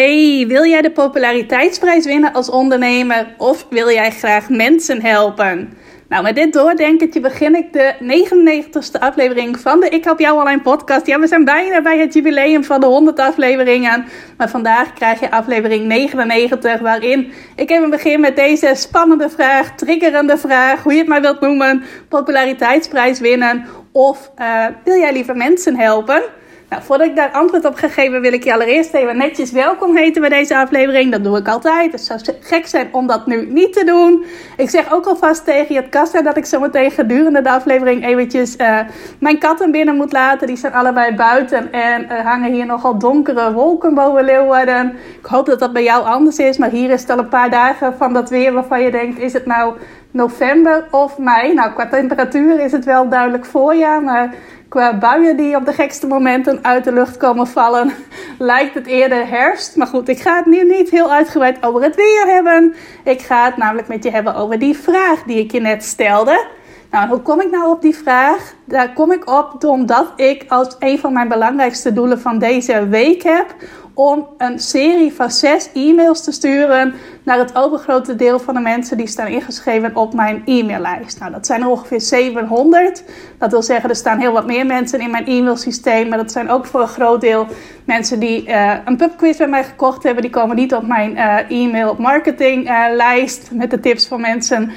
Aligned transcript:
Hey, 0.00 0.44
wil 0.48 0.64
jij 0.64 0.82
de 0.82 0.90
populariteitsprijs 0.90 2.04
winnen 2.04 2.32
als 2.32 2.50
ondernemer 2.50 3.34
of 3.38 3.66
wil 3.70 3.90
jij 3.90 4.10
graag 4.10 4.48
mensen 4.48 5.02
helpen? 5.02 5.72
Nou, 6.08 6.22
met 6.22 6.34
dit 6.34 6.52
doordenkertje 6.52 7.20
begin 7.20 7.54
ik 7.54 7.72
de 7.72 7.94
99ste 8.00 9.00
aflevering 9.00 9.60
van 9.60 9.80
de 9.80 9.88
Ik 9.88 10.04
Help 10.04 10.18
Jou 10.18 10.38
Online 10.38 10.60
podcast. 10.60 11.06
Ja, 11.06 11.18
we 11.20 11.26
zijn 11.26 11.44
bijna 11.44 11.82
bij 11.82 11.98
het 11.98 12.14
jubileum 12.14 12.64
van 12.64 12.80
de 12.80 12.86
100 12.86 13.18
afleveringen. 13.18 14.04
Maar 14.36 14.48
vandaag 14.48 14.92
krijg 14.92 15.20
je 15.20 15.30
aflevering 15.30 15.86
99, 15.86 16.80
waarin 16.80 17.32
ik 17.56 17.70
even 17.70 17.90
begin 17.90 18.20
met 18.20 18.36
deze 18.36 18.72
spannende 18.74 19.30
vraag, 19.30 19.74
triggerende 19.74 20.38
vraag, 20.38 20.82
hoe 20.82 20.92
je 20.92 20.98
het 20.98 21.08
maar 21.08 21.20
wilt 21.20 21.40
noemen. 21.40 21.82
Populariteitsprijs 22.08 23.20
winnen 23.20 23.66
of 23.92 24.30
uh, 24.38 24.66
wil 24.84 24.96
jij 24.96 25.12
liever 25.12 25.36
mensen 25.36 25.76
helpen? 25.76 26.22
Nou, 26.70 26.82
voordat 26.82 27.06
ik 27.06 27.16
daar 27.16 27.30
antwoord 27.30 27.64
op 27.64 27.74
ga 27.74 27.88
geven, 27.88 28.20
wil 28.20 28.32
ik 28.32 28.44
je 28.44 28.52
allereerst 28.52 28.94
even 28.94 29.16
netjes 29.16 29.52
welkom 29.52 29.96
heten 29.96 30.20
bij 30.20 30.30
deze 30.30 30.56
aflevering. 30.56 31.12
Dat 31.12 31.24
doe 31.24 31.38
ik 31.38 31.48
altijd. 31.48 31.92
Het 31.92 32.00
zou 32.00 32.20
gek 32.40 32.66
zijn 32.66 32.88
om 32.92 33.06
dat 33.06 33.26
nu 33.26 33.46
niet 33.46 33.72
te 33.72 33.84
doen. 33.84 34.24
Ik 34.56 34.70
zeg 34.70 34.92
ook 34.92 35.06
alvast 35.06 35.44
tegen 35.44 35.74
je 35.74 35.88
kassa 35.88 36.22
dat 36.22 36.36
ik 36.36 36.44
zo 36.44 36.60
meteen 36.60 36.90
gedurende 36.90 37.42
de 37.42 37.50
aflevering 37.50 38.06
eventjes 38.06 38.56
uh, 38.56 38.78
mijn 39.18 39.38
katten 39.38 39.70
binnen 39.70 39.96
moet 39.96 40.12
laten. 40.12 40.46
Die 40.46 40.56
zijn 40.56 40.72
allebei 40.72 41.14
buiten 41.14 41.72
en 41.72 42.02
uh, 42.02 42.26
hangen 42.26 42.52
hier 42.52 42.66
nogal 42.66 42.98
donkere 42.98 43.52
wolken 43.52 43.94
boven 43.94 44.24
Leeuwarden. 44.24 44.96
Ik 45.18 45.26
hoop 45.26 45.46
dat 45.46 45.58
dat 45.58 45.72
bij 45.72 45.82
jou 45.82 46.04
anders 46.04 46.38
is, 46.38 46.58
maar 46.58 46.70
hier 46.70 46.90
is 46.90 47.00
het 47.00 47.10
al 47.10 47.18
een 47.18 47.28
paar 47.28 47.50
dagen 47.50 47.94
van 47.96 48.12
dat 48.12 48.30
weer 48.30 48.52
waarvan 48.52 48.82
je 48.82 48.90
denkt, 48.90 49.18
is 49.18 49.32
het 49.32 49.46
nou 49.46 49.74
november 50.10 50.86
of 50.90 51.18
mei? 51.18 51.54
Nou, 51.54 51.72
qua 51.72 51.88
temperatuur 51.88 52.60
is 52.60 52.72
het 52.72 52.84
wel 52.84 53.08
duidelijk 53.08 53.44
voorjaar, 53.44 54.02
maar 54.02 54.34
qua 54.68 54.98
buien 54.98 55.36
die 55.36 55.56
op 55.56 55.66
de 55.66 55.72
gekste 55.72 56.06
momenten 56.06 56.58
uit 56.62 56.84
de 56.84 56.92
lucht 56.92 57.16
komen 57.16 57.46
vallen, 57.46 57.90
lijkt 58.38 58.74
het 58.74 58.86
eerder 58.86 59.28
herfst. 59.28 59.76
Maar 59.76 59.86
goed, 59.86 60.08
ik 60.08 60.20
ga 60.20 60.36
het 60.36 60.46
nu 60.46 60.64
niet 60.64 60.90
heel 60.90 61.12
uitgebreid 61.12 61.64
over 61.64 61.82
het 61.82 61.96
weer 61.96 62.26
hebben. 62.26 62.74
Ik 63.04 63.20
ga 63.20 63.44
het 63.44 63.56
namelijk 63.56 63.88
met 63.88 64.04
je 64.04 64.10
hebben 64.10 64.34
over 64.34 64.58
die 64.58 64.78
vraag 64.78 65.22
die 65.22 65.38
ik 65.38 65.52
je 65.52 65.60
net 65.60 65.84
stelde. 65.84 66.46
Nou, 66.90 67.08
hoe 67.08 67.20
kom 67.20 67.40
ik 67.40 67.50
nou 67.50 67.70
op 67.70 67.82
die 67.82 67.96
vraag? 67.96 68.54
Daar 68.64 68.92
kom 68.92 69.12
ik 69.12 69.30
op 69.30 69.64
omdat 69.64 70.12
ik 70.16 70.44
als 70.48 70.76
een 70.78 70.98
van 70.98 71.12
mijn 71.12 71.28
belangrijkste 71.28 71.92
doelen 71.92 72.20
van 72.20 72.38
deze 72.38 72.88
week 72.88 73.22
heb 73.22 73.54
om 73.94 74.28
een 74.38 74.58
serie 74.58 75.12
van 75.12 75.30
zes 75.30 75.70
e-mails 75.74 76.24
te 76.24 76.32
sturen 76.32 76.94
naar 77.22 77.38
het 77.38 77.56
overgrote 77.56 78.16
deel 78.16 78.38
van 78.38 78.54
de 78.54 78.60
mensen 78.60 78.96
die 78.96 79.06
staan 79.06 79.26
ingeschreven 79.26 79.96
op 79.96 80.14
mijn 80.14 80.42
e-maillijst. 80.44 81.18
Nou, 81.18 81.32
dat 81.32 81.46
zijn 81.46 81.60
er 81.60 81.68
ongeveer 81.68 82.00
700. 82.00 83.04
Dat 83.38 83.50
wil 83.50 83.62
zeggen, 83.62 83.90
er 83.90 83.96
staan 83.96 84.18
heel 84.18 84.32
wat 84.32 84.46
meer 84.46 84.66
mensen 84.66 85.00
in 85.00 85.10
mijn 85.10 85.26
e-mailsysteem, 85.26 86.08
maar 86.08 86.18
dat 86.18 86.32
zijn 86.32 86.50
ook 86.50 86.66
voor 86.66 86.80
een 86.80 86.88
groot 86.88 87.20
deel 87.20 87.46
mensen 87.84 88.18
die 88.18 88.48
uh, 88.48 88.72
een 88.84 88.96
pubquiz 88.96 89.36
bij 89.36 89.48
mij 89.48 89.64
gekocht 89.64 90.02
hebben. 90.02 90.22
Die 90.22 90.30
komen 90.30 90.56
niet 90.56 90.74
op 90.74 90.86
mijn 90.86 91.12
uh, 91.12 91.50
e-mail 91.50 91.96
marketinglijst 91.98 93.48
uh, 93.52 93.58
met 93.58 93.70
de 93.70 93.80
tips 93.80 94.08
voor 94.08 94.20
mensen. 94.20 94.70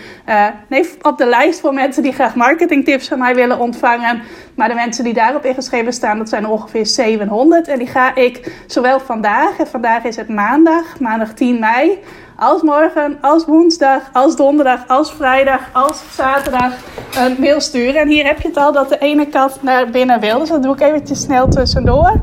nee, 0.67 0.89
op 1.01 1.17
de 1.17 1.25
lijst 1.25 1.59
voor 1.59 1.73
mensen 1.73 2.03
die 2.03 2.13
graag 2.13 2.35
marketingtips 2.35 3.07
van 3.07 3.19
mij 3.19 3.35
willen 3.35 3.59
ontvangen. 3.59 4.21
Maar 4.55 4.69
de 4.69 4.75
mensen 4.75 5.03
die 5.03 5.13
daarop 5.13 5.45
ingeschreven 5.45 5.93
staan, 5.93 6.17
dat 6.17 6.29
zijn 6.29 6.43
er 6.43 6.49
ongeveer 6.49 6.85
700. 6.85 7.67
En 7.67 7.77
die 7.77 7.87
ga 7.87 8.15
ik 8.15 8.63
zowel 8.67 8.99
vandaag, 8.99 9.59
en 9.59 9.67
vandaag 9.67 10.03
is 10.03 10.15
het 10.15 10.29
maandag, 10.29 10.99
maandag 10.99 11.33
10 11.33 11.59
mei, 11.59 11.99
als 12.43 12.61
morgen, 12.61 13.17
als 13.21 13.45
woensdag, 13.45 14.01
als 14.13 14.35
donderdag, 14.35 14.87
als 14.87 15.11
vrijdag, 15.11 15.61
als 15.71 16.01
zaterdag 16.15 16.73
een 17.15 17.35
mail 17.39 17.61
sturen. 17.61 18.01
En 18.01 18.07
hier 18.07 18.25
heb 18.25 18.41
je 18.41 18.47
het 18.47 18.57
al 18.57 18.71
dat 18.71 18.89
de 18.89 18.97
ene 18.97 19.27
kat 19.27 19.57
naar 19.61 19.89
binnen 19.89 20.19
wil. 20.19 20.39
Dus 20.39 20.49
dat 20.49 20.63
doe 20.63 20.73
ik 20.73 20.81
eventjes 20.81 21.21
snel 21.21 21.47
tussendoor. 21.47 22.21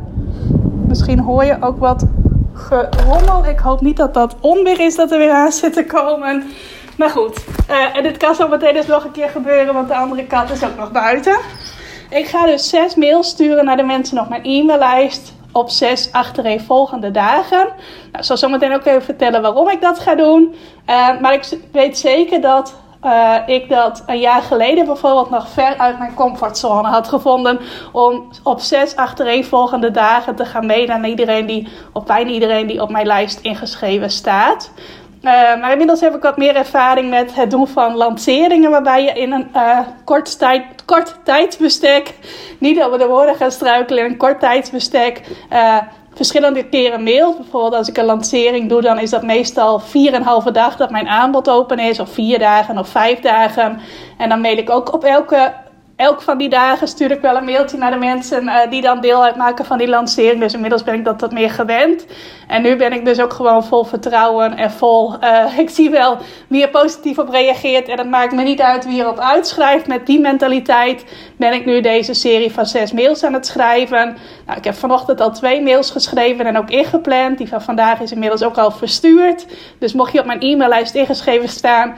Misschien 0.89 1.19
hoor 1.19 1.45
je 1.45 1.57
ook 1.61 1.79
wat 1.79 2.05
gerommel. 2.55 3.47
Ik 3.47 3.59
hoop 3.59 3.81
niet 3.81 3.97
dat 3.97 4.15
dat 4.15 4.37
onweer 4.41 4.81
is 4.81 4.97
dat 4.97 5.13
er 5.13 5.19
weer 5.19 5.33
aan 5.33 5.53
zit 5.53 5.73
te 5.73 5.85
komen. 5.85 6.45
Maar 6.97 7.11
goed, 7.11 7.45
uh, 7.71 7.97
en 7.97 8.03
dit 8.03 8.17
kan 8.17 8.35
zo 8.35 8.49
meteen 8.49 8.75
dus 8.75 8.87
nog 8.87 9.05
een 9.05 9.11
keer 9.11 9.29
gebeuren, 9.29 9.75
want 9.75 9.89
de 9.89 9.95
andere 9.95 10.27
kat 10.27 10.51
is 10.51 10.65
ook 10.65 10.77
nog 10.77 10.93
buiten. 10.93 11.37
Ik 12.11 12.27
ga 12.27 12.47
dus 12.47 12.69
zes 12.69 12.95
mails 12.95 13.29
sturen 13.29 13.65
naar 13.65 13.77
de 13.77 13.83
mensen 13.83 14.19
op 14.19 14.29
mijn 14.29 14.45
e-maillijst 14.45 15.33
op 15.53 15.71
zes 15.71 16.13
achtereenvolgende 16.13 17.11
dagen. 17.11 17.67
Nou, 17.67 18.19
ik 18.19 18.25
zal 18.25 18.37
zo 18.37 18.49
meteen 18.49 18.75
ook 18.75 18.85
even 18.85 19.03
vertellen 19.03 19.43
waarom 19.43 19.69
ik 19.69 19.81
dat 19.81 19.99
ga 19.99 20.15
doen. 20.15 20.55
Uh, 20.87 21.21
maar 21.21 21.33
ik 21.33 21.59
weet 21.73 21.99
zeker 21.99 22.41
dat 22.41 22.75
uh, 23.05 23.37
ik 23.47 23.69
dat 23.69 24.03
een 24.07 24.21
jaar 24.21 24.43
geleden 24.43 24.85
bijvoorbeeld 24.85 25.31
nog 25.31 25.49
ver 25.49 25.79
uit 25.79 25.99
mijn 25.99 26.15
comfortzone 26.15 26.89
had 26.89 27.09
gevonden. 27.09 27.61
Om 27.93 28.29
op 28.43 28.61
zes 28.61 28.97
achtereenvolgende 28.97 29.91
dagen 29.91 30.35
te 30.35 30.45
gaan 30.45 30.67
mailen 30.67 30.95
aan 30.95 31.05
iedereen 31.05 31.47
die, 31.47 31.69
of 31.93 32.05
bijna 32.05 32.31
iedereen 32.31 32.67
die 32.67 32.83
op 32.83 32.91
mijn 32.91 33.07
lijst 33.07 33.41
ingeschreven 33.41 34.11
staat. 34.11 34.71
Uh, 35.23 35.33
maar 35.61 35.71
inmiddels 35.71 36.01
heb 36.01 36.15
ik 36.15 36.23
wat 36.23 36.37
meer 36.37 36.57
ervaring 36.57 37.11
met 37.11 37.35
het 37.35 37.51
doen 37.51 37.69
van 37.69 37.95
lanceringen, 37.95 38.71
waarbij 38.71 39.05
je 39.05 39.13
in 39.13 39.33
een 39.33 39.49
uh, 39.55 39.79
kort, 40.05 40.39
tijd, 40.39 40.65
kort 40.85 41.17
tijdsbestek, 41.25 42.15
niet 42.59 42.83
over 42.83 42.99
de 42.99 43.07
woorden 43.07 43.35
gaan 43.35 43.51
struikelen, 43.51 44.05
in 44.05 44.11
een 44.11 44.17
kort 44.17 44.41
tijdsbestek 44.41 45.21
uh, 45.53 45.77
verschillende 46.15 46.69
keren 46.69 47.03
mailt. 47.03 47.37
Bijvoorbeeld 47.37 47.75
als 47.75 47.89
ik 47.89 47.97
een 47.97 48.05
lancering 48.05 48.69
doe, 48.69 48.81
dan 48.81 48.99
is 48.99 49.11
dat 49.11 49.23
meestal 49.23 49.81
4,5 49.81 49.87
dag 50.53 50.77
dat 50.77 50.91
mijn 50.91 51.09
aanbod 51.09 51.49
open 51.49 51.79
is, 51.79 52.01
of 52.01 52.11
vier 52.11 52.39
dagen 52.39 52.79
of 52.79 52.89
vijf 52.89 53.21
dagen. 53.21 53.81
En 54.19 54.29
dan 54.29 54.41
mail 54.41 54.57
ik 54.57 54.71
ook 54.71 54.93
op 54.93 55.05
elke 55.05 55.53
elk 56.01 56.23
van 56.23 56.39
die 56.39 56.49
dagen 56.49 56.89
stuur 56.89 57.11
ik 57.11 57.21
wel 57.21 57.37
een 57.37 57.45
mailtje 57.45 57.77
naar 57.77 57.91
de 57.91 57.97
mensen 57.97 58.45
uh, 58.45 58.71
die 58.71 58.83
dan 58.83 59.01
deel 59.01 59.25
uitmaken 59.25 59.65
van 59.65 59.79
die 59.79 59.89
lancering. 59.89 60.41
Dus 60.41 60.55
inmiddels 60.55 60.83
ben 60.83 60.95
ik 60.95 61.05
dat 61.05 61.21
wat 61.21 61.33
meer 61.33 61.51
gewend. 61.51 62.07
En 62.47 62.63
nu 62.63 62.77
ben 62.77 62.93
ik 62.93 63.05
dus 63.05 63.21
ook 63.21 63.33
gewoon 63.33 63.65
vol 63.65 63.85
vertrouwen 63.85 64.57
en 64.57 64.71
vol. 64.71 65.15
Uh, 65.25 65.59
ik 65.65 65.71
zie 65.71 65.91
wel 65.91 66.19
wie 66.49 66.63
er 66.63 66.69
positief 66.69 67.19
op 67.19 67.29
reageert. 67.29 67.89
En 67.89 67.99
het 67.99 68.09
maakt 68.09 68.33
me 68.33 68.43
niet 68.43 68.61
uit 68.61 68.85
wie 68.85 69.01
erop 69.01 69.19
uitschrijft. 69.19 69.87
Met 69.87 70.07
die 70.07 70.21
mentaliteit 70.21 71.05
ben 71.37 71.53
ik 71.53 71.65
nu 71.65 71.81
deze 71.81 72.15
serie 72.15 72.53
van 72.53 72.67
zes 72.67 72.93
mails 72.93 73.25
aan 73.25 73.35
het 73.35 73.47
schrijven. 73.47 74.17
Nou, 74.47 74.59
ik 74.59 74.65
heb 74.65 74.75
vanochtend 74.75 75.21
al 75.21 75.33
twee 75.33 75.63
mails 75.63 75.91
geschreven 75.91 76.47
en 76.47 76.59
ook 76.59 76.71
ingepland. 76.71 77.39
Die 77.39 77.49
van 77.49 77.63
vandaag 77.63 78.01
is 78.01 78.13
inmiddels 78.13 78.43
ook 78.43 78.59
al 78.59 78.71
verstuurd. 78.71 79.47
Dus 79.79 79.93
mocht 79.93 80.13
je 80.13 80.21
op 80.21 80.27
mijn 80.27 80.41
e-maillijst 80.41 80.95
ingeschreven 80.95 81.49
staan, 81.49 81.97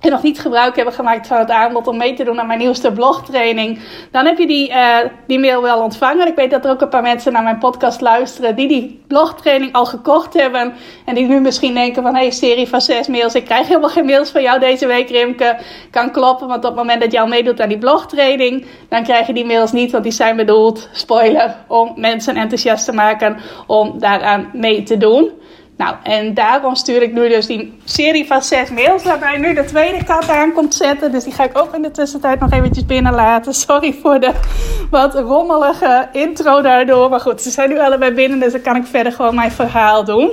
en 0.00 0.10
nog 0.10 0.22
niet 0.22 0.40
gebruik 0.40 0.76
hebben 0.76 0.94
gemaakt 0.94 1.26
van 1.26 1.38
het 1.38 1.50
aanbod 1.50 1.86
om 1.86 1.96
mee 1.96 2.14
te 2.14 2.24
doen 2.24 2.40
aan 2.40 2.46
mijn 2.46 2.58
nieuwste 2.58 2.92
blogtraining, 2.92 3.78
dan 4.10 4.26
heb 4.26 4.38
je 4.38 4.46
die, 4.46 4.70
uh, 4.70 4.96
die 5.26 5.38
mail 5.38 5.62
wel 5.62 5.82
ontvangen. 5.82 6.26
Ik 6.26 6.34
weet 6.34 6.50
dat 6.50 6.64
er 6.64 6.70
ook 6.70 6.80
een 6.80 6.88
paar 6.88 7.02
mensen 7.02 7.32
naar 7.32 7.42
mijn 7.42 7.58
podcast 7.58 8.00
luisteren 8.00 8.56
die 8.56 8.68
die 8.68 9.02
blogtraining 9.06 9.72
al 9.72 9.86
gekocht 9.86 10.34
hebben. 10.34 10.74
En 11.04 11.14
die 11.14 11.26
nu 11.26 11.40
misschien 11.40 11.74
denken 11.74 12.02
van, 12.02 12.14
hé, 12.14 12.20
hey, 12.20 12.30
serie 12.30 12.68
van 12.68 12.80
zes 12.80 13.06
mails, 13.06 13.34
ik 13.34 13.44
krijg 13.44 13.66
helemaal 13.66 13.88
geen 13.88 14.04
mails 14.04 14.30
van 14.30 14.42
jou 14.42 14.60
deze 14.60 14.86
week, 14.86 15.10
Rimke. 15.10 15.58
Kan 15.90 16.10
kloppen, 16.10 16.48
want 16.48 16.64
op 16.64 16.70
het 16.70 16.78
moment 16.78 17.00
dat 17.00 17.12
jij 17.12 17.26
meedoet 17.26 17.60
aan 17.60 17.68
die 17.68 17.78
blogtraining, 17.78 18.66
dan 18.88 19.02
krijg 19.02 19.26
je 19.26 19.32
die 19.32 19.46
mails 19.46 19.72
niet, 19.72 19.92
want 19.92 20.04
die 20.04 20.12
zijn 20.12 20.36
bedoeld, 20.36 20.88
spoiler, 20.92 21.56
om 21.68 21.92
mensen 21.96 22.36
enthousiast 22.36 22.84
te 22.84 22.92
maken 22.92 23.36
om 23.66 23.98
daaraan 23.98 24.50
mee 24.52 24.82
te 24.82 24.96
doen. 24.96 25.30
Nou, 25.80 25.94
en 26.02 26.34
daarom 26.34 26.74
stuur 26.74 27.02
ik 27.02 27.12
nu 27.12 27.28
dus 27.28 27.46
die 27.46 27.78
serie 27.84 28.26
van 28.26 28.42
zes 28.42 28.70
mails, 28.70 29.02
waarbij 29.02 29.36
nu 29.38 29.54
de 29.54 29.64
tweede 29.64 30.04
kat 30.04 30.28
aan 30.28 30.52
komt 30.52 30.74
zetten. 30.74 31.12
Dus 31.12 31.24
die 31.24 31.32
ga 31.32 31.44
ik 31.44 31.58
ook 31.58 31.74
in 31.74 31.82
de 31.82 31.90
tussentijd 31.90 32.40
nog 32.40 32.52
eventjes 32.52 32.86
binnenlaten. 32.86 33.54
Sorry 33.66 33.94
voor 34.02 34.20
de 34.20 34.32
wat 34.90 35.14
rommelige 35.14 36.08
intro 36.12 36.62
daardoor. 36.62 37.10
Maar 37.10 37.20
goed, 37.20 37.42
ze 37.42 37.50
zijn 37.50 37.68
nu 37.68 37.80
allebei 37.80 38.14
binnen, 38.14 38.40
dus 38.40 38.52
dan 38.52 38.60
kan 38.60 38.76
ik 38.76 38.86
verder 38.86 39.12
gewoon 39.12 39.34
mijn 39.34 39.50
verhaal 39.50 40.04
doen. 40.04 40.30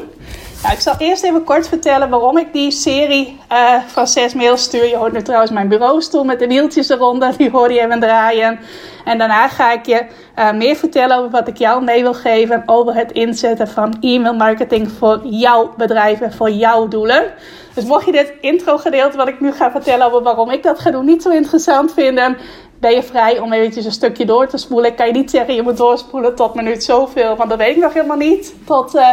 Nou, 0.61 0.73
ik 0.73 0.79
zal 0.79 0.93
eerst 0.97 1.23
even 1.23 1.43
kort 1.43 1.67
vertellen 1.67 2.09
waarom 2.09 2.37
ik 2.37 2.53
die 2.53 2.71
serie 2.71 3.39
uh, 3.51 3.81
van 3.87 4.07
zes 4.07 4.33
mails 4.33 4.63
stuur. 4.63 4.85
Je 4.85 4.95
hoort 4.95 5.13
nu 5.13 5.21
trouwens 5.21 5.51
mijn 5.51 5.67
bureaustoel 5.67 6.23
met 6.23 6.39
de 6.39 6.47
wieltjes 6.47 6.89
eronder. 6.89 7.37
Die 7.37 7.49
hoor 7.49 7.71
je 7.71 7.79
even 7.79 7.99
draaien. 7.99 8.59
En 9.05 9.17
daarna 9.17 9.47
ga 9.47 9.73
ik 9.73 9.85
je 9.85 10.05
uh, 10.35 10.51
meer 10.51 10.75
vertellen 10.75 11.17
over 11.17 11.29
wat 11.29 11.47
ik 11.47 11.57
jou 11.57 11.83
mee 11.83 12.01
wil 12.01 12.13
geven 12.13 12.63
over 12.65 12.95
het 12.95 13.11
inzetten 13.11 13.67
van 13.67 13.97
e-mail 14.01 14.33
marketing 14.33 14.91
voor 14.91 15.21
jouw 15.23 15.73
bedrijf 15.77 16.21
en 16.21 16.33
voor 16.33 16.49
jouw 16.49 16.87
doelen. 16.87 17.33
Dus 17.73 17.83
mocht 17.83 18.05
je 18.05 18.11
dit 18.11 18.33
intro 18.41 18.77
gedeelte 18.77 19.17
wat 19.17 19.27
ik 19.27 19.39
nu 19.39 19.51
ga 19.51 19.71
vertellen 19.71 20.05
over 20.05 20.23
waarom 20.23 20.49
ik 20.49 20.63
dat 20.63 20.79
ga 20.79 20.91
doen 20.91 21.05
niet 21.05 21.21
zo 21.21 21.29
interessant 21.29 21.93
vinden, 21.93 22.37
ben 22.79 22.91
je 22.91 23.03
vrij 23.03 23.39
om 23.39 23.53
eventjes 23.53 23.85
een 23.85 23.91
stukje 23.91 24.25
door 24.25 24.47
te 24.47 24.57
spoelen. 24.57 24.89
Ik 24.89 24.95
kan 24.95 25.07
je 25.07 25.13
niet 25.13 25.31
zeggen, 25.31 25.55
je 25.55 25.61
moet 25.61 25.77
doorspoelen 25.77 26.35
tot 26.35 26.53
minuut 26.53 26.83
zoveel, 26.83 27.35
want 27.35 27.49
dat 27.49 27.57
weet 27.57 27.75
ik 27.75 27.81
nog 27.81 27.93
helemaal 27.93 28.17
niet. 28.17 28.53
Tot 28.65 28.95
uh, 28.95 29.09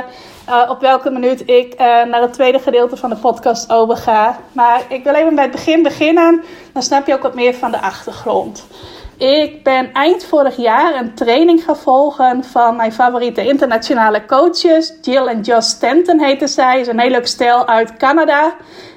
uh, 0.49 0.70
op 0.70 0.81
welke 0.81 1.11
minuut 1.11 1.49
ik 1.49 1.73
uh, 1.73 1.79
naar 2.05 2.20
het 2.20 2.32
tweede 2.32 2.58
gedeelte 2.58 2.96
van 2.96 3.11
de 3.11 3.17
podcast 3.17 3.73
overga. 3.73 4.38
Maar 4.52 4.82
ik 4.88 5.05
wil 5.05 5.14
even 5.14 5.35
bij 5.35 5.44
het 5.44 5.52
begin 5.52 5.82
beginnen, 5.82 6.43
dan 6.73 6.82
snap 6.82 7.06
je 7.06 7.14
ook 7.14 7.23
wat 7.23 7.35
meer 7.35 7.55
van 7.55 7.70
de 7.70 7.81
achtergrond. 7.81 8.67
Ik 9.17 9.62
ben 9.62 9.93
eind 9.93 10.25
vorig 10.25 10.56
jaar 10.56 10.94
een 10.94 11.14
training 11.14 11.64
gaan 11.64 11.76
volgen 11.76 12.44
van 12.44 12.76
mijn 12.76 12.93
favoriete 12.93 13.46
internationale 13.46 14.25
coaches. 14.25 14.94
Jill 15.02 15.26
en 15.26 15.41
Josh 15.41 15.67
Stanton 15.67 16.20
heten 16.20 16.49
zij. 16.49 16.81
is 16.81 16.87
een 16.87 17.00
heel 17.00 17.11
leuk 17.11 17.26
stel 17.26 17.67
uit 17.67 17.97
Canada. 17.97 18.55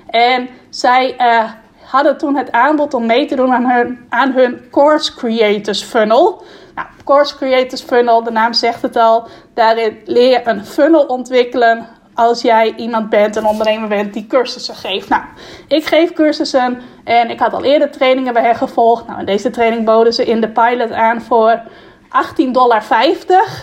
En 0.08 0.50
zij 0.70 1.16
uh, 1.20 1.52
hadden 1.88 2.18
toen 2.18 2.36
het 2.36 2.52
aanbod 2.52 2.94
om 2.94 3.06
mee 3.06 3.26
te 3.26 3.36
doen 3.36 3.54
aan 3.54 3.72
hun, 3.72 4.06
aan 4.10 4.32
hun 4.32 4.62
Course 4.72 5.16
Creators 5.16 5.84
Funnel. 5.84 6.44
Nou, 6.76 6.88
Course 7.04 7.36
Creators 7.36 7.82
Funnel, 7.82 8.24
de 8.24 8.32
naam 8.32 8.54
zegt 8.54 8.82
het 8.82 8.96
al. 8.96 9.28
Daarin 9.54 9.98
leer 10.06 10.30
je 10.30 10.42
een 10.44 10.66
funnel 10.66 11.06
ontwikkelen 11.06 11.88
als 12.14 12.42
jij 12.42 12.74
iemand 12.76 13.10
bent, 13.10 13.36
een 13.36 13.46
ondernemer 13.46 13.90
bent 13.90 14.14
die 14.14 14.28
cursussen 14.28 14.76
geeft. 14.76 15.10
Nou, 15.10 15.22
ik 15.68 15.86
geef 15.86 16.14
cursussen 16.14 16.82
en 17.04 17.30
ik 17.30 17.40
had 17.40 17.54
al 17.54 17.64
eerder 17.64 17.92
trainingen 17.92 18.34
bij 18.34 18.44
hen 18.44 18.56
gevolgd. 18.56 19.08
Nou, 19.08 19.20
in 19.20 19.26
deze 19.26 19.50
training 19.50 19.86
boden 19.86 20.14
ze 20.14 20.26
in 20.26 20.42
de 20.42 20.50
pilot 20.50 20.92
aan 20.92 21.22
voor 21.22 21.62
18,50 22.08 22.52
dollar. 22.52 22.84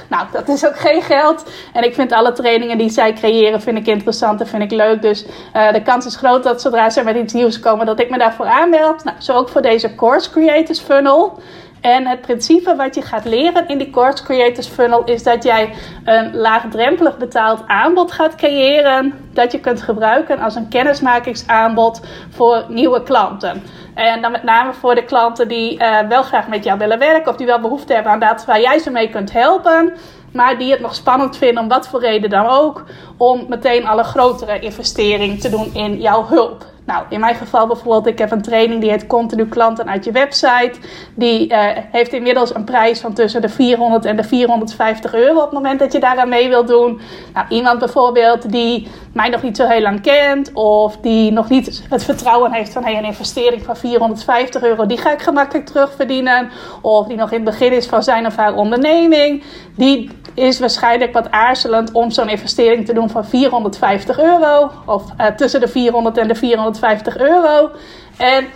Nou, 0.08 0.26
dat 0.32 0.48
is 0.48 0.66
ook 0.66 0.78
geen 0.78 1.02
geld. 1.02 1.44
En 1.72 1.84
ik 1.84 1.94
vind 1.94 2.12
alle 2.12 2.32
trainingen 2.32 2.78
die 2.78 2.90
zij 2.90 3.12
creëren, 3.12 3.62
vind 3.62 3.78
ik 3.78 3.86
interessant 3.86 4.40
en 4.40 4.46
vind 4.46 4.62
ik 4.62 4.70
leuk. 4.70 5.02
Dus 5.02 5.24
uh, 5.56 5.72
de 5.72 5.82
kans 5.82 6.06
is 6.06 6.16
groot 6.16 6.42
dat 6.42 6.60
zodra 6.60 6.90
ze 6.90 7.02
met 7.02 7.16
iets 7.16 7.32
nieuws 7.32 7.60
komen, 7.60 7.86
dat 7.86 8.00
ik 8.00 8.10
me 8.10 8.18
daarvoor 8.18 8.46
aanmeld. 8.46 9.04
Nou, 9.04 9.16
zo 9.20 9.32
ook 9.32 9.48
voor 9.48 9.62
deze 9.62 9.94
Course 9.94 10.30
Creators 10.30 10.80
Funnel. 10.80 11.38
En 11.84 12.06
het 12.06 12.20
principe 12.20 12.76
wat 12.76 12.94
je 12.94 13.02
gaat 13.02 13.24
leren 13.24 13.68
in 13.68 13.78
die 13.78 13.90
Course 13.90 14.24
Creators 14.24 14.66
Funnel 14.66 15.04
is 15.04 15.22
dat 15.22 15.42
jij 15.42 15.74
een 16.04 16.36
laagdrempelig 16.36 17.16
betaald 17.16 17.62
aanbod 17.66 18.12
gaat 18.12 18.34
creëren. 18.34 19.14
Dat 19.32 19.52
je 19.52 19.60
kunt 19.60 19.82
gebruiken 19.82 20.38
als 20.38 20.54
een 20.54 20.68
kennismakingsaanbod 20.68 22.00
voor 22.30 22.64
nieuwe 22.68 23.02
klanten. 23.02 23.62
En 23.94 24.22
dan 24.22 24.32
met 24.32 24.42
name 24.42 24.72
voor 24.72 24.94
de 24.94 25.04
klanten 25.04 25.48
die 25.48 25.78
uh, 25.78 25.98
wel 26.08 26.22
graag 26.22 26.48
met 26.48 26.64
jou 26.64 26.78
willen 26.78 26.98
werken 26.98 27.30
of 27.30 27.36
die 27.36 27.46
wel 27.46 27.60
behoefte 27.60 27.94
hebben 27.94 28.12
aan 28.12 28.20
dat 28.20 28.44
waar 28.44 28.60
jij 28.60 28.78
ze 28.78 28.90
mee 28.90 29.10
kunt 29.10 29.32
helpen. 29.32 29.92
Maar 30.32 30.58
die 30.58 30.70
het 30.70 30.80
nog 30.80 30.94
spannend 30.94 31.36
vinden, 31.36 31.62
om 31.62 31.68
wat 31.68 31.88
voor 31.88 32.00
reden 32.00 32.30
dan 32.30 32.46
ook, 32.46 32.84
om 33.16 33.44
meteen 33.48 33.86
alle 33.86 34.04
grotere 34.04 34.58
investering 34.58 35.40
te 35.40 35.50
doen 35.50 35.70
in 35.74 36.00
jouw 36.00 36.26
hulp. 36.26 36.64
Nou, 36.86 37.04
in 37.08 37.20
mijn 37.20 37.34
geval 37.34 37.66
bijvoorbeeld, 37.66 38.06
ik 38.06 38.18
heb 38.18 38.30
een 38.30 38.42
training 38.42 38.80
die 38.80 38.90
heet 38.90 39.06
Continu 39.06 39.46
Klanten 39.46 39.88
uit 39.88 40.04
je 40.04 40.12
website. 40.12 40.72
Die 41.14 41.50
uh, 41.50 41.58
heeft 41.90 42.12
inmiddels 42.12 42.54
een 42.54 42.64
prijs 42.64 43.00
van 43.00 43.12
tussen 43.12 43.40
de 43.40 43.48
400 43.48 44.04
en 44.04 44.16
de 44.16 44.24
450 44.24 45.14
euro 45.14 45.36
op 45.36 45.44
het 45.44 45.52
moment 45.52 45.78
dat 45.78 45.92
je 45.92 46.00
daaraan 46.00 46.28
mee 46.28 46.48
wilt 46.48 46.68
doen. 46.68 47.00
Nou, 47.34 47.46
iemand 47.48 47.78
bijvoorbeeld 47.78 48.50
die 48.50 48.88
mij 49.12 49.28
nog 49.28 49.42
niet 49.42 49.56
zo 49.56 49.66
heel 49.66 49.80
lang 49.80 50.00
kent 50.00 50.52
of 50.52 50.96
die 50.96 51.32
nog 51.32 51.48
niet 51.48 51.82
het 51.88 52.04
vertrouwen 52.04 52.52
heeft 52.52 52.72
van 52.72 52.84
hey, 52.84 52.98
een 52.98 53.04
investering 53.04 53.62
van 53.62 53.76
450 53.76 54.62
euro, 54.62 54.86
die 54.86 54.98
ga 54.98 55.12
ik 55.12 55.22
gemakkelijk 55.22 55.66
terugverdienen. 55.66 56.50
Of 56.80 57.06
die 57.06 57.16
nog 57.16 57.30
in 57.30 57.36
het 57.36 57.44
begin 57.44 57.72
is 57.72 57.86
van 57.86 58.02
zijn 58.02 58.26
of 58.26 58.36
haar 58.36 58.54
onderneming, 58.54 59.42
die 59.76 60.10
is 60.34 60.58
waarschijnlijk 60.60 61.12
wat 61.12 61.30
aarzelend 61.30 61.92
om 61.92 62.10
zo'n 62.10 62.28
investering 62.28 62.86
te 62.86 62.92
doen 62.92 63.10
van 63.10 63.24
450 63.24 64.18
euro. 64.18 64.70
Of 64.86 65.04
uh, 65.20 65.26
tussen 65.26 65.60
de 65.60 65.68
400 65.68 66.18
en 66.18 66.28
de 66.28 66.34
450 66.78 67.16
euro. 67.16 67.70
En 68.16 68.46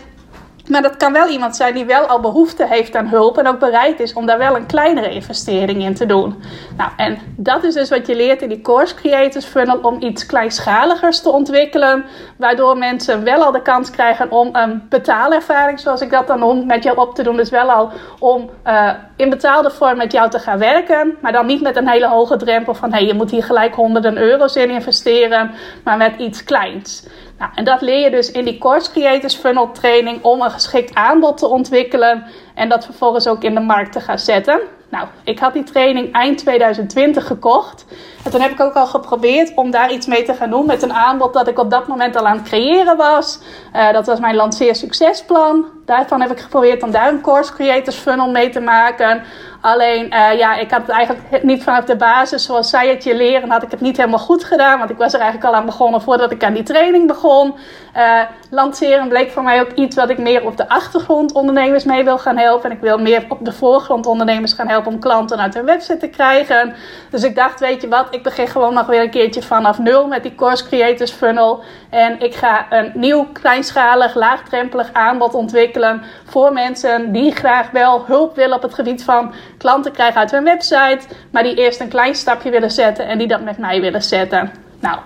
maar 0.68 0.82
dat 0.82 0.96
kan 0.96 1.12
wel 1.12 1.28
iemand 1.28 1.56
zijn 1.56 1.74
die 1.74 1.84
wel 1.84 2.06
al 2.06 2.20
behoefte 2.20 2.66
heeft 2.66 2.96
aan 2.96 3.06
hulp 3.06 3.38
en 3.38 3.46
ook 3.46 3.58
bereid 3.58 4.00
is 4.00 4.12
om 4.12 4.26
daar 4.26 4.38
wel 4.38 4.56
een 4.56 4.66
kleinere 4.66 5.10
investering 5.10 5.82
in 5.82 5.94
te 5.94 6.06
doen. 6.06 6.42
Nou, 6.76 6.90
en 6.96 7.18
dat 7.36 7.64
is 7.64 7.74
dus 7.74 7.88
wat 7.88 8.06
je 8.06 8.16
leert 8.16 8.42
in 8.42 8.48
die 8.48 8.60
Course 8.60 8.94
Creators 8.94 9.44
Funnel 9.44 9.78
om 9.78 10.02
iets 10.02 10.26
kleinschaligers 10.26 11.20
te 11.20 11.30
ontwikkelen, 11.30 12.04
waardoor 12.36 12.78
mensen 12.78 13.24
wel 13.24 13.42
al 13.42 13.52
de 13.52 13.62
kans 13.62 13.90
krijgen 13.90 14.30
om 14.30 14.48
een 14.52 14.86
betaalervaring, 14.88 15.80
zoals 15.80 16.00
ik 16.00 16.10
dat 16.10 16.26
dan 16.26 16.38
noem, 16.38 16.66
met 16.66 16.82
jou 16.82 16.96
op 16.96 17.14
te 17.14 17.22
doen. 17.22 17.36
Dus 17.36 17.50
wel 17.50 17.70
al 17.70 17.90
om 18.18 18.50
uh, 18.66 18.90
in 19.16 19.30
betaalde 19.30 19.70
vorm 19.70 19.96
met 19.96 20.12
jou 20.12 20.30
te 20.30 20.38
gaan 20.38 20.58
werken, 20.58 21.16
maar 21.20 21.32
dan 21.32 21.46
niet 21.46 21.62
met 21.62 21.76
een 21.76 21.88
hele 21.88 22.08
hoge 22.08 22.36
drempel 22.36 22.74
van 22.74 22.92
hey, 22.92 23.04
je 23.04 23.14
moet 23.14 23.30
hier 23.30 23.44
gelijk 23.44 23.74
honderden 23.74 24.16
euro's 24.16 24.56
in 24.56 24.70
investeren, 24.70 25.50
maar 25.84 25.96
met 25.96 26.16
iets 26.18 26.44
kleins. 26.44 27.06
Nou, 27.38 27.50
en 27.54 27.64
dat 27.64 27.80
leer 27.80 27.98
je 27.98 28.10
dus 28.10 28.30
in 28.30 28.44
die 28.44 28.58
Course 28.58 28.90
Creators 28.90 29.34
Funnel 29.34 29.72
training 29.72 30.22
om 30.22 30.40
een 30.40 30.50
geschikt 30.50 30.94
aanbod 30.94 31.38
te 31.38 31.46
ontwikkelen 31.46 32.24
en 32.58 32.68
dat 32.68 32.84
vervolgens 32.84 33.26
ook 33.26 33.42
in 33.42 33.54
de 33.54 33.60
markt 33.60 33.92
te 33.92 34.00
gaan 34.00 34.18
zetten. 34.18 34.60
Nou, 34.90 35.06
ik 35.24 35.38
had 35.38 35.52
die 35.52 35.62
training 35.62 36.12
eind 36.12 36.38
2020 36.38 37.26
gekocht. 37.26 37.84
En 38.24 38.30
toen 38.30 38.40
heb 38.40 38.50
ik 38.50 38.60
ook 38.60 38.74
al 38.74 38.86
geprobeerd 38.86 39.52
om 39.54 39.70
daar 39.70 39.92
iets 39.92 40.06
mee 40.06 40.22
te 40.22 40.34
gaan 40.34 40.50
doen 40.50 40.66
met 40.66 40.82
een 40.82 40.92
aanbod 40.92 41.32
dat 41.32 41.48
ik 41.48 41.58
op 41.58 41.70
dat 41.70 41.86
moment 41.86 42.16
al 42.16 42.26
aan 42.26 42.36
het 42.36 42.48
creëren 42.48 42.96
was. 42.96 43.38
Uh, 43.76 43.92
dat 43.92 44.06
was 44.06 44.20
mijn 44.20 44.34
lanceer 44.34 44.74
succesplan. 44.74 45.66
Daarvan 45.84 46.20
heb 46.20 46.30
ik 46.30 46.40
geprobeerd 46.40 46.82
om 46.82 46.90
daar 46.90 47.08
een 47.08 47.20
course 47.20 47.52
creators 47.52 47.96
funnel 47.96 48.30
mee 48.30 48.50
te 48.50 48.60
maken. 48.60 49.22
Alleen, 49.60 50.04
uh, 50.04 50.38
ja, 50.38 50.56
ik 50.56 50.70
had 50.70 50.80
het 50.80 50.90
eigenlijk 50.90 51.42
niet 51.42 51.62
vanaf 51.62 51.84
de 51.84 51.96
basis, 51.96 52.44
zoals 52.44 52.70
zij 52.70 52.88
het 52.88 53.04
je 53.04 53.16
leren, 53.16 53.50
had 53.50 53.62
ik 53.62 53.70
het 53.70 53.80
niet 53.80 53.96
helemaal 53.96 54.18
goed 54.18 54.44
gedaan. 54.44 54.78
Want 54.78 54.90
ik 54.90 54.96
was 54.96 55.14
er 55.14 55.20
eigenlijk 55.20 55.50
al 55.50 55.58
aan 55.58 55.66
begonnen 55.66 56.02
voordat 56.02 56.32
ik 56.32 56.44
aan 56.44 56.54
die 56.54 56.62
training 56.62 57.06
begon. 57.06 57.54
Uh, 57.96 58.20
lanceren 58.50 59.08
bleek 59.08 59.30
voor 59.30 59.42
mij 59.42 59.60
ook 59.60 59.72
iets 59.72 59.96
wat 59.96 60.10
ik 60.10 60.18
meer 60.18 60.44
op 60.46 60.56
de 60.56 60.68
achtergrond 60.68 61.32
ondernemers 61.32 61.84
mee 61.84 62.04
wil 62.04 62.18
gaan 62.18 62.36
helpen. 62.36 62.47
En 62.48 62.70
ik 62.70 62.80
wil 62.80 62.98
meer 62.98 63.24
op 63.28 63.44
de 63.44 63.52
voorgrond 63.52 64.06
ondernemers 64.06 64.52
gaan 64.52 64.68
helpen 64.68 64.92
om 64.92 64.98
klanten 64.98 65.38
uit 65.38 65.54
hun 65.54 65.64
website 65.64 65.96
te 65.96 66.08
krijgen. 66.08 66.74
Dus 67.10 67.22
ik 67.22 67.34
dacht, 67.34 67.60
weet 67.60 67.82
je 67.82 67.88
wat, 67.88 68.06
ik 68.10 68.22
begin 68.22 68.48
gewoon 68.48 68.74
nog 68.74 68.86
weer 68.86 69.02
een 69.02 69.10
keertje 69.10 69.42
vanaf 69.42 69.78
nul 69.78 70.06
met 70.06 70.22
die 70.22 70.34
Course 70.34 70.64
Creators 70.64 71.10
Funnel. 71.10 71.62
En 71.90 72.20
ik 72.20 72.34
ga 72.34 72.66
een 72.70 72.90
nieuw, 72.94 73.26
kleinschalig, 73.32 74.14
laagdrempelig 74.14 74.92
aanbod 74.92 75.34
ontwikkelen 75.34 76.02
voor 76.24 76.52
mensen 76.52 77.12
die 77.12 77.32
graag 77.32 77.70
wel 77.70 78.04
hulp 78.06 78.36
willen 78.36 78.56
op 78.56 78.62
het 78.62 78.74
gebied 78.74 79.04
van 79.04 79.34
klanten 79.58 79.92
krijgen 79.92 80.20
uit 80.20 80.30
hun 80.30 80.44
website, 80.44 81.00
maar 81.30 81.42
die 81.42 81.54
eerst 81.54 81.80
een 81.80 81.88
klein 81.88 82.14
stapje 82.14 82.50
willen 82.50 82.70
zetten 82.70 83.06
en 83.06 83.18
die 83.18 83.28
dat 83.28 83.42
met 83.42 83.58
mij 83.58 83.80
willen 83.80 84.02
zetten. 84.02 84.52
Nou, 84.80 84.98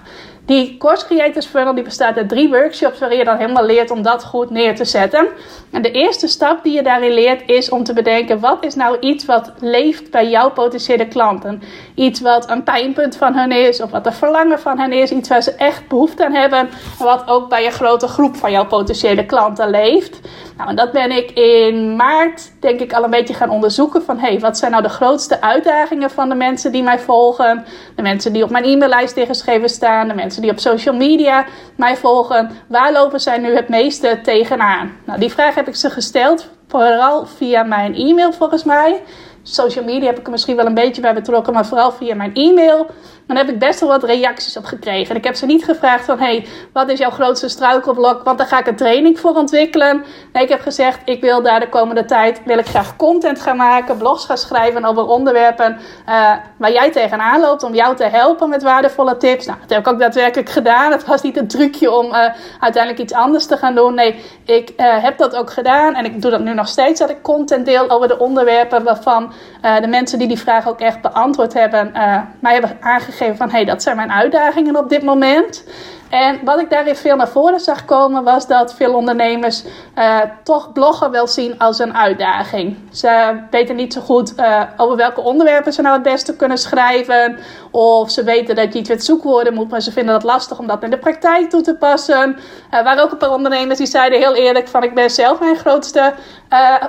die 0.47 0.77
Course 0.79 1.07
Creators 1.07 1.47
Funnel 1.47 1.75
die 1.75 1.85
bestaat 1.85 2.17
uit 2.17 2.29
drie 2.29 2.49
workshops 2.49 2.99
waarin 2.99 3.19
je 3.19 3.25
dan 3.25 3.37
helemaal 3.37 3.65
leert 3.65 3.91
om 3.91 4.03
dat 4.03 4.25
goed 4.25 4.51
neer 4.51 4.75
te 4.75 4.85
zetten. 4.85 5.27
En 5.71 5.83
de 5.83 5.91
eerste 5.91 6.27
stap 6.27 6.63
die 6.63 6.73
je 6.73 6.83
daarin 6.83 7.13
leert 7.13 7.43
is 7.47 7.71
om 7.71 7.85
te 7.85 7.93
bedenken 7.93 8.41
wat 8.41 8.65
is 8.65 8.75
nou 8.75 8.99
iets 9.01 9.25
wat 9.25 9.53
leeft 9.61 10.11
bij 10.11 10.29
jouw 10.29 10.51
potentiële 10.51 11.09
klanten. 11.09 11.63
Iets 11.95 12.21
wat 12.21 12.51
een 12.51 12.63
pijnpunt 12.63 13.17
van 13.17 13.35
hen 13.35 13.53
is 13.53 13.81
of 13.81 13.91
wat 13.91 14.07
een 14.07 14.13
verlangen 14.13 14.61
van 14.61 14.79
hen 14.79 14.93
is. 14.93 15.11
Iets 15.11 15.29
waar 15.29 15.43
ze 15.43 15.55
echt 15.55 15.89
behoefte 15.89 16.25
aan 16.25 16.35
hebben 16.35 16.59
en 16.59 16.69
wat 16.99 17.23
ook 17.27 17.49
bij 17.49 17.67
een 17.67 17.73
grote 17.73 18.09
groep 18.09 18.37
van 18.37 18.51
jouw 18.51 18.67
potentiële 18.67 19.27
klanten 19.27 19.71
leeft. 19.71 20.21
Nou, 20.57 20.71
en 20.71 20.77
dat 20.77 20.93
ben 20.93 21.11
ik 21.11 21.31
in 21.31 21.97
maart 21.97 22.53
denk 22.61 22.81
ik 22.81 22.93
al 22.93 23.05
een 23.05 23.11
beetje 23.11 23.35
gaan 23.35 23.51
onderzoeken 23.51 24.03
van 24.03 24.19
hey, 24.19 24.41
wat 24.41 24.59
zijn 24.59 24.71
nou 24.71 24.83
de 24.83 24.89
grootste 24.89 25.41
uitdagingen 25.41 26.11
van 26.11 26.29
de 26.29 26.35
mensen 26.35 26.73
die 26.73 26.83
mij 26.83 26.99
volgen. 26.99 27.65
De 27.97 28.03
mensen 28.03 28.33
die 28.33 28.45
op 28.45 28.51
mijn 28.51 28.65
e-maillijst 28.65 29.17
ingeschreven 29.17 29.69
staan, 29.69 30.09
de 30.09 30.15
mensen 30.15 30.32
die 30.41 30.51
op 30.51 30.59
social 30.59 30.95
media 30.95 31.47
mij 31.77 31.97
volgen. 31.97 32.51
Waar 32.69 32.93
lopen 32.93 33.21
zij 33.21 33.39
nu 33.39 33.55
het 33.55 33.69
meeste 33.69 34.21
tegenaan? 34.23 34.93
Nou, 35.05 35.19
die 35.21 35.33
vraag 35.33 35.55
heb 35.55 35.69
ik 35.69 35.77
ze 35.77 35.91
gesteld, 35.91 36.49
vooral 36.69 37.27
via 37.27 37.63
mijn 37.63 37.95
e-mail 37.95 38.33
volgens 38.33 38.65
mij. 38.65 39.03
Social 39.43 39.85
media 39.85 40.07
heb 40.07 40.19
ik 40.19 40.25
er 40.25 40.31
misschien 40.31 40.57
wel 40.57 40.67
een 40.67 40.75
beetje 40.75 41.03
bij 41.03 41.15
betrokken, 41.15 41.53
maar 41.53 41.67
vooral 41.67 41.93
via 41.93 42.15
mijn 42.15 42.35
e-mail. 42.35 42.87
Dan 43.33 43.45
heb 43.45 43.55
ik 43.55 43.59
best 43.59 43.81
wel 43.81 43.89
wat 43.89 44.05
reacties 44.05 44.57
op 44.57 44.65
gekregen. 44.65 45.11
En 45.11 45.17
ik 45.17 45.25
heb 45.25 45.35
ze 45.35 45.47
niet 45.47 45.65
gevraagd 45.65 46.05
van, 46.05 46.19
hey, 46.19 46.47
wat 46.73 46.89
is 46.89 46.99
jouw 46.99 47.11
grootste 47.11 47.49
struikelblok? 47.49 48.25
Want 48.25 48.39
daar 48.39 48.47
ga 48.47 48.59
ik 48.59 48.67
een 48.67 48.77
training 48.77 49.21
voor 49.21 49.35
ontwikkelen. 49.35 50.05
Nee, 50.33 50.43
ik 50.43 50.49
heb 50.49 50.61
gezegd, 50.61 51.01
ik 51.05 51.21
wil 51.21 51.43
daar 51.43 51.61
de 51.61 51.69
komende 51.69 52.05
tijd, 52.05 52.41
wil 52.45 52.59
ik 52.59 52.67
graag 52.67 52.97
content 52.97 53.41
gaan 53.41 53.57
maken, 53.57 53.97
blogs 53.97 54.25
gaan 54.25 54.39
schrijven 54.39 54.85
over 54.85 55.07
onderwerpen 55.07 55.79
uh, 56.09 56.33
waar 56.57 56.73
jij 56.73 56.91
tegenaan 56.91 57.41
loopt, 57.41 57.63
om 57.63 57.75
jou 57.75 57.97
te 57.97 58.05
helpen 58.05 58.49
met 58.49 58.63
waardevolle 58.63 59.17
tips. 59.17 59.47
Nou, 59.47 59.59
dat 59.61 59.71
heb 59.71 59.79
ik 59.79 59.93
ook 59.93 59.99
daadwerkelijk 59.99 60.51
gedaan. 60.51 60.93
Het 60.93 61.07
was 61.07 61.23
niet 61.23 61.37
een 61.37 61.49
trucje 61.49 61.91
om 61.91 62.07
uh, 62.07 62.19
uiteindelijk 62.61 63.03
iets 63.03 63.13
anders 63.13 63.47
te 63.47 63.57
gaan 63.57 63.75
doen. 63.75 63.95
Nee, 63.95 64.21
ik 64.45 64.73
uh, 64.77 65.03
heb 65.03 65.19
dat 65.19 65.37
ook 65.37 65.53
gedaan 65.53 65.95
en 65.95 66.05
ik 66.05 66.23
doe 66.23 66.31
dat 66.31 66.41
nu 66.41 66.55
nog 66.55 66.69
steeds, 66.69 67.01
dat 67.01 67.11
ik 67.11 67.23
content 67.23 67.67
deel 67.67 67.91
over 67.91 68.09
de 68.09 68.19
onderwerpen 68.19 68.85
waarvan 68.85 69.33
de 69.81 69.87
mensen 69.87 70.19
die 70.19 70.29
die 70.29 70.39
vraag 70.39 70.69
ook 70.69 70.81
echt 70.81 71.01
beantwoord 71.01 71.53
hebben, 71.55 71.93
mij 72.41 72.53
hebben 72.53 72.77
aangegeven 72.81 73.22
van 73.35 73.51
hey, 73.51 73.65
dat 73.65 73.83
zijn 73.83 73.97
mijn 73.97 74.13
uitdagingen 74.13 74.77
op 74.77 74.89
dit 74.89 75.03
moment. 75.03 75.65
En 76.13 76.45
wat 76.45 76.61
ik 76.61 76.71
daarin 76.71 76.97
veel 76.97 77.17
naar 77.17 77.29
voren 77.29 77.61
zag 77.61 77.85
komen, 77.85 78.25
was 78.25 78.47
dat 78.47 78.75
veel 78.75 78.95
ondernemers 78.95 79.65
uh, 79.99 80.19
toch 80.45 80.73
bloggen 80.73 81.11
wel 81.11 81.27
zien 81.27 81.59
als 81.59 81.79
een 81.79 81.95
uitdaging. 81.95 82.77
Ze 82.91 83.41
weten 83.51 83.77
niet 83.77 83.93
zo 83.93 84.01
goed 84.01 84.33
uh, 84.39 84.63
over 84.77 84.97
welke 84.97 85.21
onderwerpen 85.21 85.73
ze 85.73 85.83
nou 85.83 85.95
het 85.95 86.03
beste 86.03 86.37
kunnen 86.37 86.59
schrijven. 86.59 87.39
Of 87.71 88.11
ze 88.11 88.25
weten 88.25 88.55
dat 88.55 88.73
je 88.73 88.79
iets 88.79 88.89
met 88.89 89.05
zoekwoorden 89.05 89.55
moet, 89.55 89.71
maar 89.71 89.81
ze 89.81 89.93
vinden 89.93 90.15
het 90.15 90.23
lastig 90.23 90.59
om 90.59 90.67
dat 90.67 90.83
in 90.83 90.91
de 90.91 90.99
praktijk 90.99 91.51
toe 91.51 91.61
te 91.61 91.75
passen. 91.75 92.37
Uh, 92.75 92.83
waren 92.83 93.05
ook 93.05 93.13
een 93.13 93.19
paar 93.19 93.33
ondernemers 93.33 93.79
die 93.79 93.87
zeiden 93.87 94.19
heel 94.19 94.35
eerlijk 94.35 94.69
van 94.69 94.83
ik 94.83 94.95
ben 94.95 95.11
zelf 95.11 95.41
mijn 95.41 95.57
grootste 95.57 96.13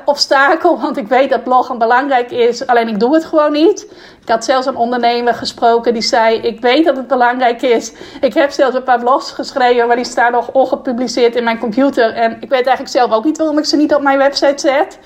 obstakel. 0.06 0.80
Want 0.80 0.98
ik 0.98 1.08
weet 1.08 1.30
dat 1.30 1.44
bloggen 1.44 1.78
belangrijk 1.78 2.32
is, 2.32 2.68
alleen 2.68 2.88
ik 2.88 3.00
doe 3.00 3.14
het 3.14 3.26
gewoon 3.26 3.52
niet. 3.52 3.88
Ik 4.22 4.30
had 4.30 4.46
zelfs 4.46 4.68
een 4.68 4.76
ondernemer 4.76 5.34
gesproken 5.34 5.94
die 5.94 6.02
zei: 6.02 6.38
Ik 6.38 6.62
weet 6.62 6.86
dat 6.86 6.98
het 6.98 7.08
belangrijk 7.08 7.62
is. 7.62 7.94
Ik 8.22 8.34
heb 8.34 8.52
zelfs 8.52 8.76
een 8.76 8.84
paar 8.84 9.00
blogs 9.00 9.13
geschreven, 9.22 9.88
maar 9.88 9.96
die 9.96 10.06
staan 10.06 10.32
nog 10.32 10.52
ongepubliceerd 10.52 11.36
in 11.36 11.44
mijn 11.44 11.60
computer. 11.60 12.14
En 12.14 12.32
ik 12.32 12.50
weet 12.50 12.66
eigenlijk 12.66 12.90
zelf 12.90 13.12
ook 13.12 13.24
niet 13.24 13.38
waarom 13.38 13.58
ik 13.58 13.66
ze 13.66 13.76
niet 13.76 13.94
op 13.94 14.02
mijn 14.02 14.18
website 14.18 14.68
zet. 14.68 15.00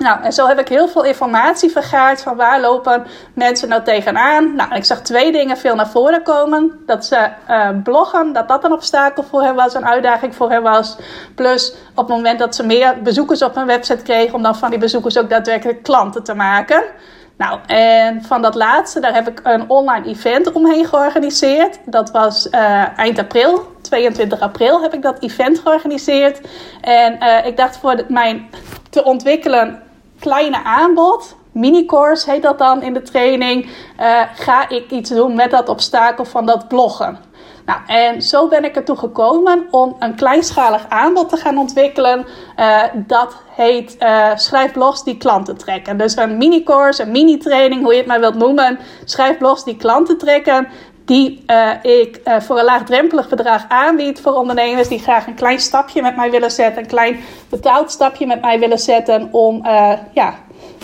Nou, 0.00 0.22
en 0.22 0.32
zo 0.32 0.46
heb 0.46 0.58
ik 0.58 0.68
heel 0.68 0.88
veel 0.88 1.04
informatie 1.04 1.70
vergaard 1.70 2.22
van 2.22 2.36
waar 2.36 2.60
lopen 2.60 3.06
mensen 3.34 3.68
nou 3.68 3.82
tegenaan. 3.82 4.54
Nou, 4.54 4.74
ik 4.74 4.84
zag 4.84 5.00
twee 5.00 5.32
dingen 5.32 5.56
veel 5.56 5.74
naar 5.74 5.88
voren 5.88 6.22
komen. 6.22 6.80
Dat 6.86 7.04
ze 7.04 7.28
uh, 7.48 7.68
bloggen, 7.82 8.32
dat 8.32 8.48
dat 8.48 8.64
een 8.64 8.72
obstakel 8.72 9.22
voor 9.22 9.42
hen 9.42 9.54
was, 9.54 9.74
een 9.74 9.86
uitdaging 9.86 10.34
voor 10.34 10.50
hen 10.50 10.62
was. 10.62 10.96
Plus 11.34 11.74
op 11.94 12.08
het 12.08 12.16
moment 12.16 12.38
dat 12.38 12.54
ze 12.54 12.66
meer 12.66 13.02
bezoekers 13.02 13.42
op 13.42 13.54
hun 13.54 13.66
website 13.66 14.02
kregen, 14.02 14.34
om 14.34 14.42
dan 14.42 14.56
van 14.56 14.70
die 14.70 14.78
bezoekers 14.78 15.18
ook 15.18 15.30
daadwerkelijk 15.30 15.82
klanten 15.82 16.22
te 16.22 16.34
maken. 16.34 16.82
Nou, 17.40 17.58
en 17.66 18.22
van 18.22 18.42
dat 18.42 18.54
laatste, 18.54 19.00
daar 19.00 19.14
heb 19.14 19.28
ik 19.28 19.40
een 19.42 19.70
online 19.70 20.06
event 20.06 20.52
omheen 20.52 20.86
georganiseerd. 20.86 21.78
Dat 21.84 22.10
was 22.10 22.46
uh, 22.46 22.98
eind 22.98 23.18
april, 23.18 23.66
22 23.80 24.40
april 24.40 24.82
heb 24.82 24.94
ik 24.94 25.02
dat 25.02 25.22
event 25.22 25.58
georganiseerd. 25.58 26.40
En 26.80 27.18
uh, 27.22 27.46
ik 27.46 27.56
dacht 27.56 27.76
voor 27.76 28.04
mijn 28.08 28.50
te 28.90 29.04
ontwikkelen 29.04 29.82
kleine 30.18 30.64
aanbod, 30.64 31.36
mini-course 31.52 32.30
heet 32.30 32.42
dat 32.42 32.58
dan 32.58 32.82
in 32.82 32.94
de 32.94 33.02
training, 33.02 33.64
uh, 34.00 34.20
ga 34.34 34.68
ik 34.68 34.90
iets 34.90 35.10
doen 35.10 35.34
met 35.34 35.50
dat 35.50 35.68
obstakel 35.68 36.24
van 36.24 36.46
dat 36.46 36.68
bloggen. 36.68 37.18
Nou, 37.70 37.80
en 37.86 38.22
zo 38.22 38.48
ben 38.48 38.64
ik 38.64 38.76
ertoe 38.76 38.96
gekomen 38.96 39.66
om 39.70 39.96
een 39.98 40.14
kleinschalig 40.14 40.86
aanbod 40.88 41.28
te 41.28 41.36
gaan 41.36 41.58
ontwikkelen. 41.58 42.26
Uh, 42.56 42.82
dat 42.94 43.36
heet 43.50 43.96
uh, 44.00 44.26
Schrijf 44.34 44.72
blogs 44.72 45.04
die 45.04 45.16
klanten 45.16 45.56
trekken. 45.56 45.98
Dus 45.98 46.16
een 46.16 46.36
mini-course, 46.36 47.02
een 47.02 47.10
mini-training, 47.10 47.82
hoe 47.82 47.92
je 47.92 47.98
het 47.98 48.06
maar 48.06 48.20
wilt 48.20 48.34
noemen. 48.34 48.78
Schrijf 49.04 49.38
blogs 49.38 49.64
die 49.64 49.76
klanten 49.76 50.18
trekken. 50.18 50.68
Die 51.04 51.44
uh, 51.46 51.70
ik 51.82 52.20
voor 52.38 52.58
een 52.58 52.64
laagdrempelig 52.64 53.28
bedrag 53.28 53.64
aanbied 53.68 54.20
voor 54.20 54.32
ondernemers 54.32 54.88
die 54.88 54.98
graag 54.98 55.26
een 55.26 55.34
klein 55.34 55.60
stapje 55.60 56.02
met 56.02 56.16
mij 56.16 56.30
willen 56.30 56.50
zetten. 56.50 56.82
Een 56.82 56.88
klein 56.88 57.20
betaald 57.50 57.90
stapje 57.90 58.26
met 58.26 58.40
mij 58.40 58.58
willen 58.58 58.78
zetten 58.78 59.28
om 59.32 59.66
ja, 60.12 60.34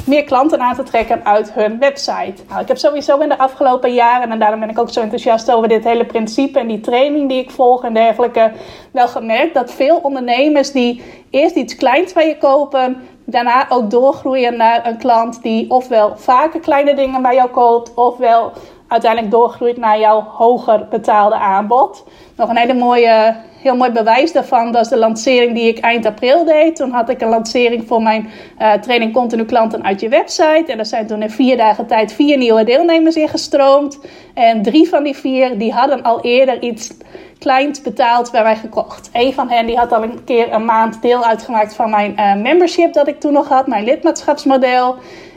meer 0.07 0.25
klanten 0.25 0.61
aan 0.61 0.75
te 0.75 0.83
trekken 0.83 1.25
uit 1.25 1.53
hun 1.53 1.79
website. 1.79 2.43
Nou, 2.49 2.61
ik 2.61 2.69
heb 2.69 2.79
sowieso 2.79 3.19
in 3.19 3.29
de 3.29 3.39
afgelopen 3.39 3.95
jaren, 3.95 4.31
en 4.31 4.39
daarom 4.39 4.61
ben 4.61 4.69
ik 4.69 4.79
ook 4.79 4.91
zo 4.91 5.01
enthousiast 5.01 5.53
over 5.53 5.69
dit 5.69 5.85
hele 5.85 6.05
principe 6.05 6.59
en 6.59 6.67
die 6.67 6.81
training 6.81 7.29
die 7.29 7.43
ik 7.43 7.51
volg 7.51 7.85
en 7.85 7.95
dergelijke, 7.95 8.53
wel 8.91 9.09
gemerkt 9.09 9.55
dat 9.55 9.73
veel 9.73 9.97
ondernemers 9.97 10.73
die 10.73 11.03
eerst 11.31 11.57
iets 11.57 11.77
kleins 11.77 12.13
bij 12.13 12.29
je 12.29 12.39
kopen, 12.39 12.97
daarna 13.25 13.67
ook 13.69 13.91
doorgroeien 13.91 14.57
naar 14.57 14.87
een 14.87 14.99
klant 14.99 15.43
die 15.43 15.71
ofwel 15.71 16.17
vaker 16.17 16.61
kleine 16.61 16.95
dingen 16.95 17.23
bij 17.23 17.35
jou 17.35 17.51
koopt, 17.51 17.95
ofwel 17.95 18.53
uiteindelijk 18.89 19.33
doorgroeit 19.33 19.77
naar 19.77 19.99
jouw 19.99 20.21
hoger 20.21 20.87
betaalde 20.91 21.35
aanbod. 21.35 22.05
Nog 22.37 22.49
een 22.49 22.57
hele 22.57 22.75
mooie, 22.75 23.37
heel 23.67 23.77
mooi 23.77 23.91
bewijs 23.91 24.33
daarvan, 24.33 24.77
is 24.77 24.89
de 24.89 24.97
lancering 24.97 25.55
die 25.55 25.69
ik 25.69 25.79
eind 25.79 26.07
april 26.07 26.45
deed. 26.45 26.77
Toen 26.77 26.91
had 26.91 27.09
ik 27.09 27.21
een 27.21 27.29
lancering 27.29 27.87
voor 27.87 28.03
mijn 28.03 28.29
uh, 28.59 28.73
training 28.73 29.13
Continu 29.13 29.45
Klanten 29.45 29.85
uit 29.85 30.01
je 30.01 30.09
website. 30.09 30.65
En 30.67 30.79
er 30.79 30.87
zijn 30.87 31.07
toen 31.07 31.23
in 31.23 31.31
vier 31.31 31.57
dagen 31.57 31.87
tijd 31.87 32.13
vier 32.13 32.37
nieuwe 32.37 32.65
deelnemers 32.65 33.17
ingestroomd. 33.17 33.99
En 34.35 34.63
drie 34.63 34.89
van 34.89 35.03
die 35.03 35.17
vier, 35.17 35.59
die 35.59 35.73
hadden 35.73 36.03
al 36.03 36.21
eerder 36.21 36.63
iets 36.63 36.91
kleins 37.39 37.83
betaald 37.83 38.31
bij 38.31 38.43
mij 38.43 38.57
gekocht. 38.57 39.11
Een 39.13 39.33
van 39.33 39.49
hen 39.49 39.67
die 39.67 39.77
had 39.77 39.93
al 39.93 40.03
een 40.03 40.25
keer 40.25 40.53
een 40.53 40.65
maand 40.65 41.03
deel 41.03 41.25
uitgemaakt 41.25 41.75
van 41.75 41.91
mijn 41.91 42.15
uh, 42.19 42.35
membership 42.35 42.93
dat 42.93 43.09
ik 43.09 43.21
toen 43.21 43.33
nog 43.33 43.49
had, 43.49 43.67
mijn 43.67 43.85
lidmaatschapsmodel. 43.85 44.97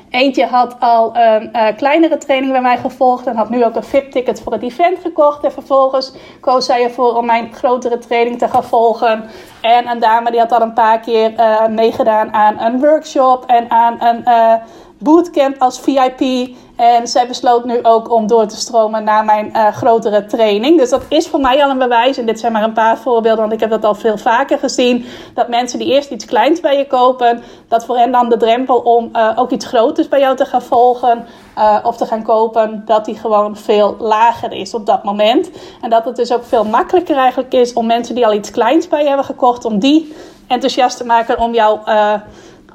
Eentje 0.09 0.45
had 0.45 0.75
al 0.79 1.15
een 1.15 1.49
uh, 1.53 1.67
kleinere 1.77 2.17
training 2.17 2.51
bij 2.51 2.61
mij 2.61 2.77
gevolgd 2.77 3.27
en 3.27 3.35
had 3.35 3.49
nu 3.49 3.65
ook 3.65 3.75
een 3.75 3.83
VIP-ticket 3.83 4.41
voor 4.41 4.53
het 4.53 4.61
event 4.61 4.99
gekocht. 4.99 5.43
En 5.43 5.51
vervolgens 5.51 6.13
koos 6.39 6.65
zij 6.65 6.83
ervoor 6.83 7.15
om 7.15 7.25
mijn 7.25 7.53
grotere 7.53 7.97
training 7.97 8.37
te 8.37 8.47
gaan 8.47 8.63
volgen. 8.63 9.29
En 9.61 9.87
een 9.87 9.99
dame 9.99 10.31
die 10.31 10.39
had 10.39 10.51
al 10.51 10.61
een 10.61 10.73
paar 10.73 10.99
keer 10.99 11.31
uh, 11.31 11.67
meegedaan 11.67 12.33
aan 12.33 12.59
een 12.59 12.79
workshop 12.79 13.45
en 13.45 13.71
aan 13.71 14.01
een 14.01 14.21
uh, 14.25 14.53
bootcamp 14.97 15.61
als 15.61 15.79
VIP. 15.79 16.49
En 16.79 17.07
zij 17.07 17.27
besloot 17.27 17.65
nu 17.65 17.79
ook 17.83 18.11
om 18.11 18.27
door 18.27 18.47
te 18.47 18.55
stromen 18.55 19.03
naar 19.03 19.25
mijn 19.25 19.51
uh, 19.55 19.67
grotere 19.67 20.25
training. 20.25 20.77
Dus 20.77 20.89
dat 20.89 21.03
is 21.09 21.27
voor 21.27 21.39
mij 21.39 21.63
al 21.63 21.69
een 21.69 21.77
bewijs. 21.77 22.17
En 22.17 22.25
dit 22.25 22.39
zijn 22.39 22.51
maar 22.51 22.63
een 22.63 22.73
paar 22.73 22.97
voorbeelden, 22.97 23.39
want 23.39 23.53
ik 23.53 23.59
heb 23.59 23.69
dat 23.69 23.85
al 23.85 23.95
veel 23.95 24.17
vaker 24.17 24.59
gezien. 24.59 25.05
Dat 25.33 25.47
mensen 25.47 25.79
die 25.79 25.87
eerst 25.87 26.11
iets 26.11 26.25
kleins 26.25 26.59
bij 26.59 26.77
je 26.77 26.87
kopen, 26.87 27.43
dat 27.67 27.85
voor 27.85 27.97
hen 27.97 28.11
dan 28.11 28.29
de 28.29 28.37
drempel 28.37 28.77
om 28.77 29.09
uh, 29.13 29.31
ook 29.35 29.51
iets 29.51 29.65
groters 29.65 30.07
bij 30.07 30.19
jou 30.19 30.35
te 30.35 30.45
gaan 30.45 30.61
volgen 30.61 31.25
uh, 31.57 31.77
of 31.83 31.97
te 31.97 32.05
gaan 32.05 32.23
kopen, 32.23 32.83
dat 32.85 33.05
die 33.05 33.15
gewoon 33.15 33.55
veel 33.55 33.95
lager 33.99 34.51
is 34.51 34.73
op 34.73 34.85
dat 34.85 35.03
moment. 35.03 35.49
En 35.81 35.89
dat 35.89 36.05
het 36.05 36.15
dus 36.15 36.33
ook 36.33 36.43
veel 36.43 36.63
makkelijker 36.63 37.17
eigenlijk 37.17 37.53
is 37.53 37.73
om 37.73 37.85
mensen 37.85 38.15
die 38.15 38.25
al 38.25 38.33
iets 38.33 38.51
kleins 38.51 38.87
bij 38.87 39.01
je 39.01 39.07
hebben 39.07 39.25
gekocht, 39.25 39.65
om 39.65 39.79
die 39.79 40.15
enthousiast 40.47 40.97
te 40.97 41.05
maken 41.05 41.39
om 41.39 41.53
jou 41.53 41.79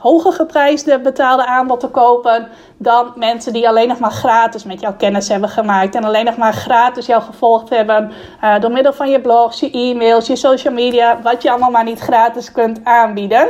hoger 0.04 0.32
geprijsde 0.32 1.00
betaalde 1.00 1.46
aanbod 1.46 1.80
te 1.80 1.88
kopen 1.88 2.48
dan 2.76 3.12
mensen 3.16 3.52
die 3.52 3.68
alleen 3.68 3.88
nog 3.88 3.98
maar 3.98 4.10
gratis 4.10 4.64
met 4.64 4.80
jouw 4.80 4.96
kennis 4.96 5.28
hebben 5.28 5.48
gemaakt 5.48 5.94
en 5.94 6.04
alleen 6.04 6.24
nog 6.24 6.36
maar 6.36 6.52
gratis 6.52 7.06
jou 7.06 7.22
gevolgd 7.22 7.68
hebben 7.70 8.12
uh, 8.42 8.60
door 8.60 8.70
middel 8.70 8.92
van 8.92 9.10
je 9.10 9.20
blogs, 9.20 9.60
je 9.60 9.70
e-mails, 9.70 10.26
je 10.26 10.36
social 10.36 10.74
media, 10.74 11.20
wat 11.22 11.42
je 11.42 11.50
allemaal 11.50 11.70
maar 11.70 11.84
niet 11.84 12.00
gratis 12.00 12.52
kunt 12.52 12.80
aanbieden. 12.84 13.48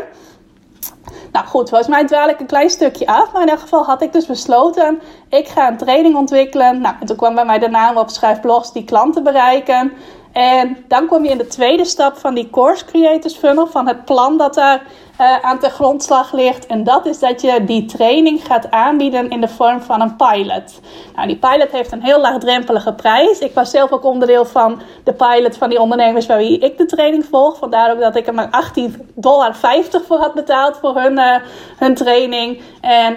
Nou 1.32 1.46
goed, 1.46 1.68
volgens 1.68 1.90
mij 1.90 2.06
dwaal 2.06 2.28
ik 2.28 2.40
een 2.40 2.46
klein 2.46 2.70
stukje 2.70 3.06
af. 3.06 3.32
Maar 3.32 3.42
in 3.42 3.49
elk 3.49 3.61
geval 3.61 3.84
had 3.84 4.02
ik 4.02 4.12
dus 4.12 4.26
besloten, 4.26 5.00
ik 5.28 5.49
ga 5.49 5.68
een 5.68 5.76
training 5.76 6.16
ontwikkelen. 6.16 6.80
Nou, 6.80 6.94
en 7.00 7.06
toen 7.06 7.16
kwam 7.16 7.34
bij 7.34 7.44
mij 7.44 7.58
de 7.58 7.68
naam 7.68 7.96
op 7.96 8.11
schrijf 8.11 8.40
blogs 8.40 8.73
die 8.73 8.84
klanten 8.84 9.23
bereiken. 9.23 9.92
En 10.32 10.84
dan 10.88 11.06
kom 11.06 11.25
je 11.25 11.30
in 11.30 11.38
de 11.38 11.46
tweede 11.46 11.84
stap 11.84 12.16
van 12.16 12.34
die 12.34 12.50
Course 12.50 12.84
Creators 12.84 13.37
Funnel, 13.37 13.66
van 13.66 13.88
het 13.88 14.04
plan 14.04 14.38
dat 14.38 14.54
daar 14.54 14.82
uh, 15.21 15.38
aan 15.40 15.59
de 15.61 15.71
grondslag 15.71 16.33
ligt. 16.33 16.66
En 16.66 16.85
dat 16.85 17.06
is 17.06 17.18
dat 17.18 17.40
je 17.40 17.64
die 17.64 17.85
training 17.85 18.44
gaat 18.44 18.71
aanbieden 18.71 19.30
in 19.30 19.40
de 19.40 19.49
vorm 19.49 19.80
van 19.80 20.00
een 20.00 20.16
pilot. 20.16 20.80
Nou, 21.14 21.26
die 21.26 21.37
pilot 21.37 21.71
heeft 21.71 21.92
een 21.92 22.02
heel 22.02 22.21
laagdrempelige 22.21 22.94
prijs. 22.94 23.38
Ik 23.38 23.54
was 23.54 23.71
zelf 23.71 23.90
ook 23.90 24.04
onderdeel 24.04 24.44
van 24.44 24.80
de 25.04 25.12
pilot 25.12 25.56
van 25.56 25.68
die 25.68 25.80
ondernemers 25.80 26.26
bij 26.26 26.37
wie 26.37 26.59
ik 26.59 26.78
de 26.78 26.87
training 26.87 27.25
volg. 27.25 27.59
Vandaar 27.59 27.92
ook 27.92 28.00
dat 28.00 28.16
ik 28.16 28.26
er 28.26 28.35
maar 28.35 28.64
18,50 28.78 28.97
dollar 29.14 29.54
voor 30.06 30.18
had 30.18 30.35
betaald 30.35 30.76
voor 30.76 31.00
hun, 31.00 31.18
uh, 31.18 31.37
hun 31.76 31.94
training. 31.94 32.62
En 32.80 33.16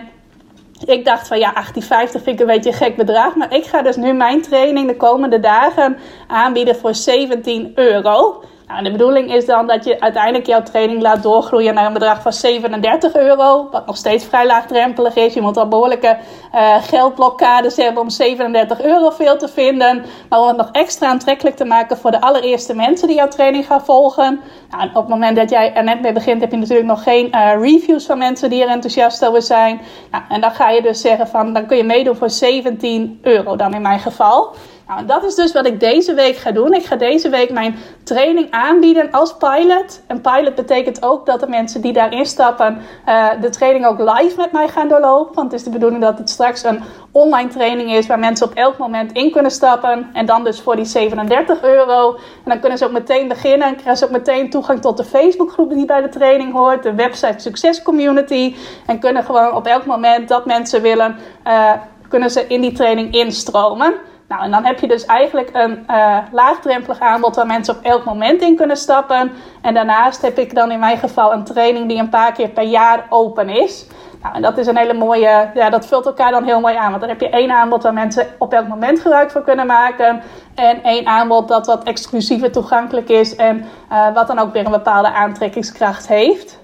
ik 0.86 1.06
dacht 1.06 1.28
van 1.28 1.40
ja, 1.40 1.54
18,50 1.54 1.82
vind 1.90 2.28
ik 2.28 2.40
een 2.40 2.46
beetje 2.46 2.70
een 2.70 2.76
gek 2.76 2.96
bedrag. 2.96 3.36
Maar 3.36 3.54
ik 3.54 3.66
ga 3.66 3.82
dus 3.82 3.96
nu 3.96 4.14
mijn 4.14 4.42
training 4.42 4.88
de 4.88 4.98
komende 4.98 5.40
dagen 5.40 5.98
aanbieden 6.28 6.76
voor 6.76 6.96
17 6.96 7.72
euro. 7.76 8.44
Nou, 8.68 8.84
de 8.84 8.92
bedoeling 8.92 9.34
is 9.34 9.46
dan 9.46 9.68
dat 9.68 9.86
je 9.86 10.00
uiteindelijk 10.00 10.46
jouw 10.46 10.64
training 10.64 11.02
laat 11.02 11.24
doorgroeien 11.24 11.74
naar 11.74 11.86
een 11.86 11.94
bedrag 11.94 12.22
van 12.22 12.34
37 12.34 13.16
euro. 13.16 13.68
Wat 13.72 13.86
nog 13.86 13.98
steeds 13.98 14.26
vrij 14.26 14.46
laagdrempelig 14.46 15.16
is. 15.16 15.34
Je 15.34 15.42
moet 15.42 15.58
al 15.58 15.68
behoorlijke 15.68 16.18
uh, 16.56 16.76
geldblokkades 16.84 17.76
hebben 17.76 18.02
om 18.02 18.10
37 18.10 18.82
euro 18.82 19.10
veel 19.10 19.38
te 19.38 19.48
vinden. 19.48 20.06
Maar 20.30 20.40
om 20.40 20.48
het 20.48 20.58
nog 20.58 20.70
extra 20.72 21.08
aantrekkelijk 21.08 21.56
te 21.56 21.66
maken 21.66 21.98
voor 21.98 22.12
de 22.12 22.22
allereerste 22.22 22.76
mensen 22.76 23.08
die 23.08 23.18
jouw 23.18 23.28
training 23.28 23.66
gaan 23.66 23.86
volgen. 23.86 24.40
Nou, 24.70 24.88
op 24.88 24.96
het 24.96 25.08
moment 25.08 25.36
dat 25.36 25.50
jij 25.50 25.74
er 25.74 25.84
net 25.84 26.02
mee 26.02 26.14
begint, 26.14 26.42
heb 26.42 26.52
je 26.52 26.58
natuurlijk 26.58 26.88
nog 26.88 27.04
geen 27.04 27.28
uh, 27.36 27.52
reviews 27.62 28.06
van 28.06 28.18
mensen 28.18 28.50
die 28.50 28.64
er 28.64 28.70
enthousiast 28.70 29.26
over 29.26 29.42
zijn. 29.42 29.82
Nou, 30.12 30.24
en 30.30 30.42
dan 30.42 30.52
ga 30.52 30.70
je 30.70 30.82
dus 30.82 31.02
zeggen 31.02 31.28
van, 31.28 31.54
dan 31.54 31.66
kun 31.66 31.78
je 31.78 31.84
meedoen 31.84 32.16
voor 32.16 32.30
17 32.30 33.20
euro 33.22 33.56
dan 33.56 33.74
in 33.74 33.82
mijn 33.82 34.00
geval. 34.00 34.56
Nou, 34.88 35.06
dat 35.06 35.24
is 35.24 35.36
dus 35.36 35.52
wat 35.52 35.66
ik 35.66 35.80
deze 35.80 36.14
week 36.14 36.36
ga 36.36 36.52
doen. 36.52 36.74
Ik 36.74 36.86
ga 36.86 36.96
deze 36.96 37.30
week 37.30 37.52
mijn 37.52 37.76
training 38.04 38.52
aanbieden 38.52 39.12
als 39.12 39.38
pilot. 39.38 40.02
En 40.08 40.22
pilot 40.22 40.56
betekent 40.56 41.04
ook 41.04 41.26
dat 41.26 41.40
de 41.40 41.48
mensen 41.48 41.82
die 41.82 41.94
daarin 41.94 42.26
stappen 42.26 42.82
uh, 43.08 43.30
de 43.42 43.50
training 43.50 43.86
ook 43.86 44.00
live 44.00 44.34
met 44.38 44.52
mij 44.52 44.68
gaan 44.68 44.88
doorlopen. 44.88 45.36
Want 45.36 45.52
het 45.52 45.60
is 45.60 45.66
de 45.66 45.74
bedoeling 45.74 46.02
dat 46.02 46.18
het 46.18 46.30
straks 46.30 46.64
een 46.64 46.84
online 47.12 47.50
training 47.50 47.92
is 47.92 48.08
waar 48.08 48.20
mensen 48.20 48.46
op 48.46 48.54
elk 48.54 48.78
moment 48.78 49.12
in 49.12 49.32
kunnen 49.32 49.52
stappen. 49.52 50.10
En 50.14 50.26
dan 50.26 50.44
dus 50.44 50.62
voor 50.62 50.76
die 50.76 50.86
37 50.86 51.64
euro. 51.64 52.14
En 52.16 52.50
dan 52.50 52.60
kunnen 52.60 52.78
ze 52.78 52.86
ook 52.86 52.92
meteen 52.92 53.28
beginnen 53.28 53.68
en 53.68 53.76
krijgen 53.76 53.98
ze 53.98 54.06
ook 54.06 54.12
meteen 54.12 54.50
toegang 54.50 54.82
tot 54.82 54.98
de 54.98 55.04
Facebookgroep 55.04 55.70
die 55.70 55.86
bij 55.86 56.02
de 56.02 56.10
training 56.10 56.54
hoort. 56.54 56.84
De 56.84 56.94
website 56.94 57.40
Succes 57.40 57.82
Community. 57.82 58.56
En 58.86 59.00
kunnen 59.00 59.24
gewoon 59.24 59.56
op 59.56 59.66
elk 59.66 59.86
moment 59.86 60.28
dat 60.28 60.46
mensen 60.46 60.82
willen, 60.82 61.16
uh, 61.48 61.72
kunnen 62.10 62.32
ze 62.32 62.48
in 62.48 62.62
die 62.62 62.72
training 62.72 63.14
instromen. 63.14 63.94
Nou, 64.28 64.44
en 64.44 64.52
dan 64.52 64.66
heb 64.66 64.80
je 64.80 64.88
dus 64.88 65.06
eigenlijk 65.06 65.50
een 65.54 65.86
uh, 65.90 66.18
laagdrempelig 66.32 67.00
aanbod 67.00 67.36
waar 67.36 67.46
mensen 67.46 67.78
op 67.78 67.84
elk 67.84 68.06
moment 68.06 68.42
in 68.42 68.56
kunnen 68.56 68.78
stappen. 68.78 69.32
En 69.62 69.74
daarnaast 69.74 70.22
heb 70.22 70.38
ik 70.38 70.56
dan 70.56 70.72
in 70.72 70.80
mijn 70.80 70.98
geval 70.98 71.34
een 71.34 71.44
training 71.44 71.88
die 71.88 72.00
een 72.00 72.10
paar 72.10 72.32
keer 72.32 72.50
per 72.50 72.64
jaar 72.64 73.06
open 73.10 73.50
is. 73.50 73.88
Nou, 74.22 74.36
en 74.36 74.42
dat 74.42 74.58
is 74.58 74.68
een 74.68 74.78
hele 74.78 74.94
mooie, 74.94 75.50
ja, 75.54 75.70
dat 75.70 75.88
vult 75.88 76.06
elkaar 76.06 76.32
dan 76.32 76.44
heel 76.44 76.60
mooi 76.60 76.76
aan. 76.76 76.90
Want 76.90 77.02
dan 77.02 77.10
heb 77.10 77.22
je 77.22 77.30
één 77.30 77.52
aanbod 77.52 77.84
waar 77.84 77.94
mensen 77.94 78.28
op 78.38 78.54
elk 78.54 78.68
moment 78.68 79.00
gebruik 79.00 79.32
van 79.32 79.44
kunnen 79.44 79.66
maken. 79.66 80.22
En 80.56 80.84
één 80.84 81.08
aanbod 81.08 81.48
dat 81.48 81.66
wat 81.66 81.84
exclusiever 81.84 82.52
toegankelijk 82.52 83.10
is 83.10 83.36
en 83.36 83.66
uh, 83.92 84.14
wat 84.14 84.28
dan 84.28 84.40
ook 84.40 84.54
weer 84.54 84.66
een 84.66 84.72
bepaalde 84.72 85.12
aantrekkingskracht 85.12 86.08
heeft. 86.08 86.60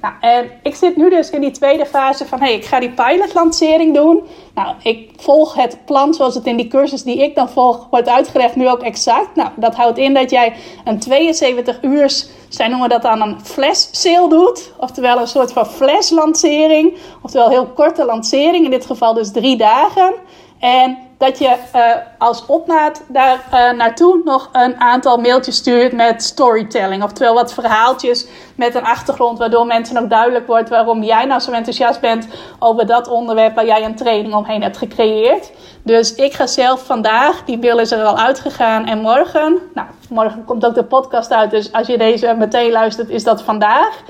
Nou, 0.00 0.14
en 0.20 0.50
ik 0.62 0.74
zit 0.74 0.96
nu 0.96 1.10
dus 1.10 1.30
in 1.30 1.40
die 1.40 1.50
tweede 1.50 1.86
fase 1.86 2.26
van, 2.26 2.40
hey, 2.40 2.54
ik 2.54 2.64
ga 2.64 2.80
die 2.80 2.90
pilotlancering 2.90 3.94
doen. 3.94 4.22
Nou, 4.54 4.74
ik 4.82 5.10
volg 5.16 5.54
het 5.54 5.78
plan 5.84 6.14
zoals 6.14 6.34
het 6.34 6.46
in 6.46 6.56
die 6.56 6.68
cursus 6.68 7.02
die 7.02 7.22
ik 7.22 7.34
dan 7.34 7.48
volg 7.48 7.86
wordt 7.90 8.08
uitgelegd 8.08 8.56
nu 8.56 8.68
ook 8.68 8.82
exact. 8.82 9.34
Nou, 9.34 9.50
dat 9.56 9.74
houdt 9.74 9.98
in 9.98 10.14
dat 10.14 10.30
jij 10.30 10.54
een 10.84 10.98
72 10.98 11.82
uur, 11.82 12.24
zij 12.48 12.68
noemen 12.68 12.88
dat 12.88 13.02
dan 13.02 13.22
een 13.22 13.40
flash 13.44 13.86
sale 13.90 14.28
doet. 14.28 14.72
Oftewel 14.78 15.20
een 15.20 15.26
soort 15.26 15.52
van 15.52 15.66
flash 15.66 16.10
lancering. 16.10 16.96
Oftewel 17.22 17.48
heel 17.48 17.66
korte 17.66 18.04
lancering, 18.04 18.64
in 18.64 18.70
dit 18.70 18.86
geval 18.86 19.14
dus 19.14 19.32
drie 19.32 19.56
dagen. 19.56 20.14
En 20.58 20.98
dat 21.18 21.38
je 21.38 21.56
uh, 21.74 21.82
als 22.18 22.46
opmaat 22.46 23.02
daar 23.08 23.44
uh, 23.52 23.72
naartoe 23.72 24.20
nog 24.24 24.48
een 24.52 24.80
aantal 24.80 25.16
mailtjes 25.16 25.56
stuurt 25.56 25.92
met 25.92 26.22
storytelling. 26.22 27.02
Oftewel 27.02 27.34
wat 27.34 27.54
verhaaltjes 27.54 28.26
met 28.54 28.74
een 28.74 28.84
achtergrond, 28.84 29.38
waardoor 29.38 29.66
mensen 29.66 30.02
ook 30.02 30.10
duidelijk 30.10 30.46
wordt 30.46 30.68
waarom 30.68 31.02
jij 31.02 31.24
nou 31.24 31.40
zo 31.40 31.52
enthousiast 31.52 32.00
bent 32.00 32.28
over 32.58 32.86
dat 32.86 33.08
onderwerp 33.08 33.54
waar 33.54 33.66
jij 33.66 33.84
een 33.84 33.96
training 33.96 34.34
omheen 34.34 34.62
hebt 34.62 34.76
gecreëerd. 34.76 35.52
Dus 35.82 36.14
ik 36.14 36.32
ga 36.32 36.46
zelf 36.46 36.86
vandaag, 36.86 37.44
die 37.44 37.58
mail 37.58 37.78
is 37.78 37.90
er 37.90 38.04
al 38.04 38.18
uitgegaan, 38.18 38.86
en 38.86 39.00
morgen, 39.00 39.58
nou, 39.74 39.88
morgen 40.08 40.44
komt 40.44 40.66
ook 40.66 40.74
de 40.74 40.84
podcast 40.84 41.32
uit, 41.32 41.50
dus 41.50 41.72
als 41.72 41.86
je 41.86 41.98
deze 41.98 42.34
meteen 42.38 42.70
luistert, 42.70 43.08
is 43.08 43.24
dat 43.24 43.42
vandaag. 43.42 44.02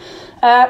Uh, 0.44 0.62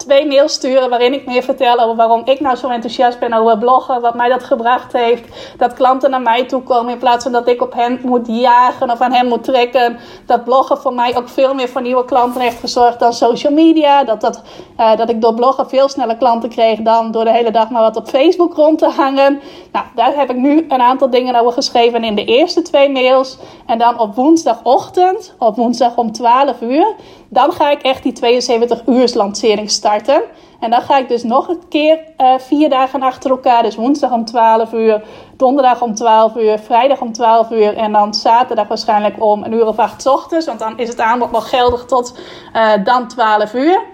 twee 0.00 0.26
mails 0.26 0.52
sturen 0.52 0.90
waarin 0.90 1.12
ik 1.12 1.26
meer 1.26 1.42
vertel 1.42 1.80
over 1.80 1.96
waarom 1.96 2.22
ik 2.24 2.40
nou 2.40 2.56
zo 2.56 2.68
enthousiast 2.68 3.18
ben 3.18 3.32
over 3.32 3.58
bloggen, 3.58 4.00
wat 4.00 4.14
mij 4.14 4.28
dat 4.28 4.44
gebracht 4.44 4.92
heeft. 4.92 5.54
Dat 5.56 5.72
klanten 5.72 6.10
naar 6.10 6.20
mij 6.20 6.44
toe 6.44 6.62
komen 6.62 6.92
in 6.92 6.98
plaats 6.98 7.22
van 7.22 7.32
dat 7.32 7.48
ik 7.48 7.62
op 7.62 7.72
hen 7.72 8.00
moet 8.02 8.26
jagen 8.26 8.90
of 8.90 9.00
aan 9.00 9.12
hen 9.12 9.26
moet 9.26 9.44
trekken. 9.44 9.98
Dat 10.26 10.44
bloggen 10.44 10.78
voor 10.78 10.94
mij 10.94 11.16
ook 11.16 11.28
veel 11.28 11.54
meer 11.54 11.68
voor 11.68 11.82
nieuwe 11.82 12.04
klanten 12.04 12.40
heeft 12.40 12.60
gezorgd 12.60 12.98
dan 12.98 13.12
social 13.12 13.52
media. 13.52 14.04
Dat, 14.04 14.20
dat, 14.20 14.42
uh, 14.78 14.96
dat 14.96 15.10
ik 15.10 15.20
door 15.20 15.34
bloggen 15.34 15.68
veel 15.68 15.88
sneller 15.88 16.16
klanten 16.16 16.48
kreeg 16.48 16.78
dan 16.78 17.10
door 17.10 17.24
de 17.24 17.32
hele 17.32 17.50
dag 17.50 17.70
maar 17.70 17.82
wat 17.82 17.96
op 17.96 18.08
Facebook 18.08 18.54
rond 18.54 18.78
te 18.78 18.88
hangen. 18.88 19.40
Nou, 19.72 19.84
daar 19.94 20.14
heb 20.14 20.30
ik 20.30 20.36
nu 20.36 20.66
een 20.68 20.80
aantal 20.80 21.10
dingen 21.10 21.34
over 21.34 21.52
geschreven 21.52 22.04
in 22.04 22.14
de 22.14 22.24
eerste 22.24 22.62
twee 22.62 22.90
mails. 22.90 23.38
En 23.66 23.78
dan 23.78 23.98
op 23.98 24.14
woensdagochtend, 24.14 25.34
op 25.38 25.56
woensdag 25.56 25.96
om 25.96 26.12
12 26.12 26.60
uur, 26.60 26.94
dan 27.30 27.52
ga 27.52 27.70
ik 27.70 27.82
echt 27.82 28.02
die 28.02 28.12
72 28.12 28.82
uur 28.86 29.10
lancering 29.14 29.70
starten. 29.70 30.22
En 30.60 30.70
dan 30.70 30.82
ga 30.82 30.98
ik 30.98 31.08
dus 31.08 31.22
nog 31.22 31.48
een 31.48 31.62
keer 31.68 31.98
uh, 32.18 32.34
vier 32.38 32.68
dagen 32.68 33.02
achter 33.02 33.30
elkaar. 33.30 33.62
Dus 33.62 33.76
woensdag 33.76 34.12
om 34.12 34.24
12 34.24 34.72
uur, 34.72 35.02
donderdag 35.36 35.82
om 35.82 35.94
12 35.94 36.36
uur, 36.36 36.58
vrijdag 36.58 37.00
om 37.00 37.12
12 37.12 37.50
uur. 37.50 37.76
En 37.76 37.92
dan 37.92 38.14
zaterdag 38.14 38.68
waarschijnlijk 38.68 39.22
om 39.22 39.44
een 39.44 39.52
uur 39.52 39.66
of 39.66 39.78
acht 39.78 40.06
ochtends. 40.06 40.46
Want 40.46 40.58
dan 40.58 40.78
is 40.78 40.88
het 40.88 41.00
aanbod 41.00 41.30
nog 41.30 41.48
geldig 41.48 41.84
tot 41.84 42.18
uh, 42.56 42.72
dan 42.84 43.08
12 43.08 43.54
uur. 43.54 43.89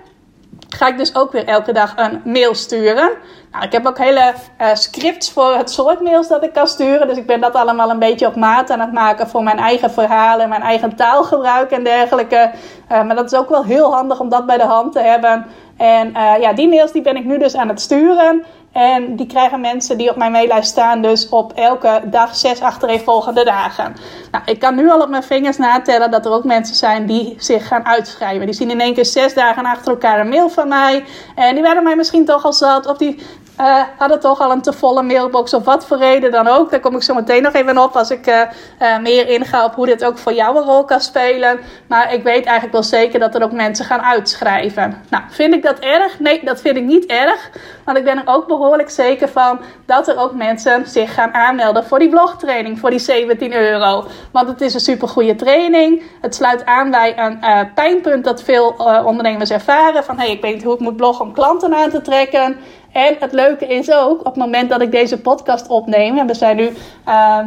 Ga 0.76 0.88
ik 0.88 0.98
dus 0.98 1.14
ook 1.14 1.32
weer 1.32 1.46
elke 1.46 1.72
dag 1.72 1.92
een 1.96 2.20
mail 2.24 2.54
sturen. 2.54 3.10
Nou, 3.52 3.64
ik 3.64 3.72
heb 3.72 3.86
ook 3.86 3.98
hele 3.98 4.34
uh, 4.60 4.74
scripts 4.74 5.30
voor 5.30 5.54
het 5.54 5.70
soort 5.70 6.00
mails 6.00 6.28
dat 6.28 6.44
ik 6.44 6.52
kan 6.52 6.66
sturen. 6.66 7.08
Dus 7.08 7.16
ik 7.16 7.26
ben 7.26 7.40
dat 7.40 7.54
allemaal 7.54 7.90
een 7.90 7.98
beetje 7.98 8.26
op 8.26 8.36
maat 8.36 8.70
aan 8.70 8.80
het 8.80 8.92
maken 8.92 9.28
voor 9.28 9.42
mijn 9.42 9.58
eigen 9.58 9.90
verhalen, 9.90 10.48
mijn 10.48 10.62
eigen 10.62 10.96
taalgebruik 10.96 11.70
en 11.70 11.84
dergelijke. 11.84 12.50
Uh, 12.92 13.02
maar 13.02 13.16
dat 13.16 13.32
is 13.32 13.38
ook 13.38 13.48
wel 13.48 13.64
heel 13.64 13.94
handig 13.94 14.20
om 14.20 14.28
dat 14.28 14.46
bij 14.46 14.56
de 14.56 14.64
hand 14.64 14.92
te 14.92 15.00
hebben. 15.00 15.46
En 15.76 16.08
uh, 16.08 16.40
ja, 16.40 16.52
die 16.52 16.68
mails 16.68 16.92
die 16.92 17.02
ben 17.02 17.16
ik 17.16 17.24
nu 17.24 17.38
dus 17.38 17.56
aan 17.56 17.68
het 17.68 17.80
sturen. 17.80 18.44
En 18.76 19.16
die 19.16 19.26
krijgen 19.26 19.60
mensen 19.60 19.98
die 19.98 20.10
op 20.10 20.16
mijn 20.16 20.32
maillijst 20.32 20.70
staan, 20.70 21.02
dus 21.02 21.28
op 21.28 21.52
elke 21.52 22.00
dag 22.04 22.36
zes 22.36 22.60
achtereenvolgende 22.60 23.44
dagen. 23.44 23.96
Nou, 24.30 24.44
ik 24.46 24.58
kan 24.58 24.74
nu 24.74 24.90
al 24.90 25.00
op 25.00 25.08
mijn 25.08 25.22
vingers 25.22 25.56
natellen 25.56 26.10
dat 26.10 26.26
er 26.26 26.32
ook 26.32 26.44
mensen 26.44 26.74
zijn 26.76 27.06
die 27.06 27.34
zich 27.38 27.66
gaan 27.66 27.86
uitschrijven. 27.86 28.46
Die 28.46 28.54
zien 28.54 28.70
in 28.70 28.80
één 28.80 28.94
keer 28.94 29.04
zes 29.04 29.34
dagen 29.34 29.64
achter 29.64 29.90
elkaar 29.92 30.20
een 30.20 30.28
mail 30.28 30.48
van 30.48 30.68
mij. 30.68 31.04
En 31.34 31.54
die 31.54 31.62
werden 31.62 31.82
mij 31.82 31.96
misschien 31.96 32.24
toch 32.24 32.44
al 32.44 32.52
zat. 32.52 32.86
Of 32.86 32.96
die 32.96 33.22
uh, 33.60 33.82
hadden 33.96 34.20
toch 34.20 34.40
al 34.40 34.50
een 34.50 34.62
te 34.62 34.72
volle 34.72 35.02
mailbox 35.02 35.54
of 35.54 35.64
wat 35.64 35.86
voor 35.86 35.96
reden 35.96 36.30
dan 36.30 36.46
ook. 36.46 36.70
Daar 36.70 36.80
kom 36.80 36.94
ik 36.94 37.02
zo 37.02 37.14
meteen 37.14 37.42
nog 37.42 37.52
even 37.52 37.78
op 37.78 37.96
als 37.96 38.10
ik 38.10 38.26
uh, 38.26 38.40
uh, 38.82 38.98
meer 38.98 39.28
inga 39.28 39.64
op 39.64 39.74
hoe 39.74 39.86
dit 39.86 40.04
ook 40.04 40.18
voor 40.18 40.32
jou 40.32 40.56
een 40.56 40.64
rol 40.64 40.84
kan 40.84 41.00
spelen. 41.00 41.60
Maar 41.86 42.12
ik 42.12 42.22
weet 42.22 42.44
eigenlijk 42.44 42.72
wel 42.72 42.82
zeker 42.82 43.20
dat 43.20 43.34
er 43.34 43.42
ook 43.42 43.52
mensen 43.52 43.84
gaan 43.84 44.00
uitschrijven. 44.00 45.02
Nou, 45.10 45.24
vind 45.28 45.54
ik 45.54 45.62
dat 45.62 45.78
erg? 45.78 46.20
Nee, 46.20 46.44
dat 46.44 46.60
vind 46.60 46.76
ik 46.76 46.82
niet 46.82 47.06
erg. 47.06 47.50
Want 47.84 47.98
ik 47.98 48.04
ben 48.04 48.16
er 48.16 48.34
ook 48.34 48.46
behoorlijk 48.46 48.90
zeker 48.90 49.28
van 49.28 49.60
dat 49.86 50.08
er 50.08 50.18
ook 50.18 50.34
mensen 50.34 50.86
zich 50.86 51.14
gaan 51.14 51.34
aanmelden 51.34 51.84
voor 51.84 51.98
die 51.98 52.08
blogtraining, 52.08 52.78
voor 52.78 52.90
die 52.90 52.98
17 52.98 53.54
euro. 53.54 54.04
Want 54.32 54.48
het 54.48 54.60
is 54.60 54.74
een 54.74 54.80
super 54.80 55.08
goede 55.08 55.36
training. 55.36 56.02
Het 56.20 56.34
sluit 56.34 56.64
aan 56.64 56.90
bij 56.90 57.18
een 57.18 57.72
pijnpunt 57.74 58.24
dat 58.24 58.42
veel 58.42 58.76
ondernemers 59.04 59.50
ervaren. 59.50 60.04
Van 60.04 60.18
hey, 60.18 60.30
ik 60.30 60.40
weet 60.40 60.54
niet 60.54 60.64
hoe 60.64 60.74
ik 60.74 60.80
moet 60.80 60.96
bloggen 60.96 61.24
om 61.24 61.32
klanten 61.32 61.74
aan 61.74 61.90
te 61.90 62.00
trekken. 62.00 62.56
En 62.96 63.16
het 63.18 63.32
leuke 63.32 63.66
is 63.66 63.92
ook, 63.92 64.18
op 64.18 64.24
het 64.24 64.36
moment 64.36 64.70
dat 64.70 64.80
ik 64.80 64.90
deze 64.90 65.20
podcast 65.20 65.68
opneem, 65.68 66.18
en 66.18 66.26
we 66.26 66.34
zijn 66.34 66.56
nu 66.56 66.64
uh, 66.64 66.74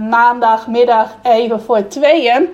maandagmiddag 0.10 1.18
even 1.24 1.62
voor 1.62 1.88
tweeën, 1.88 2.48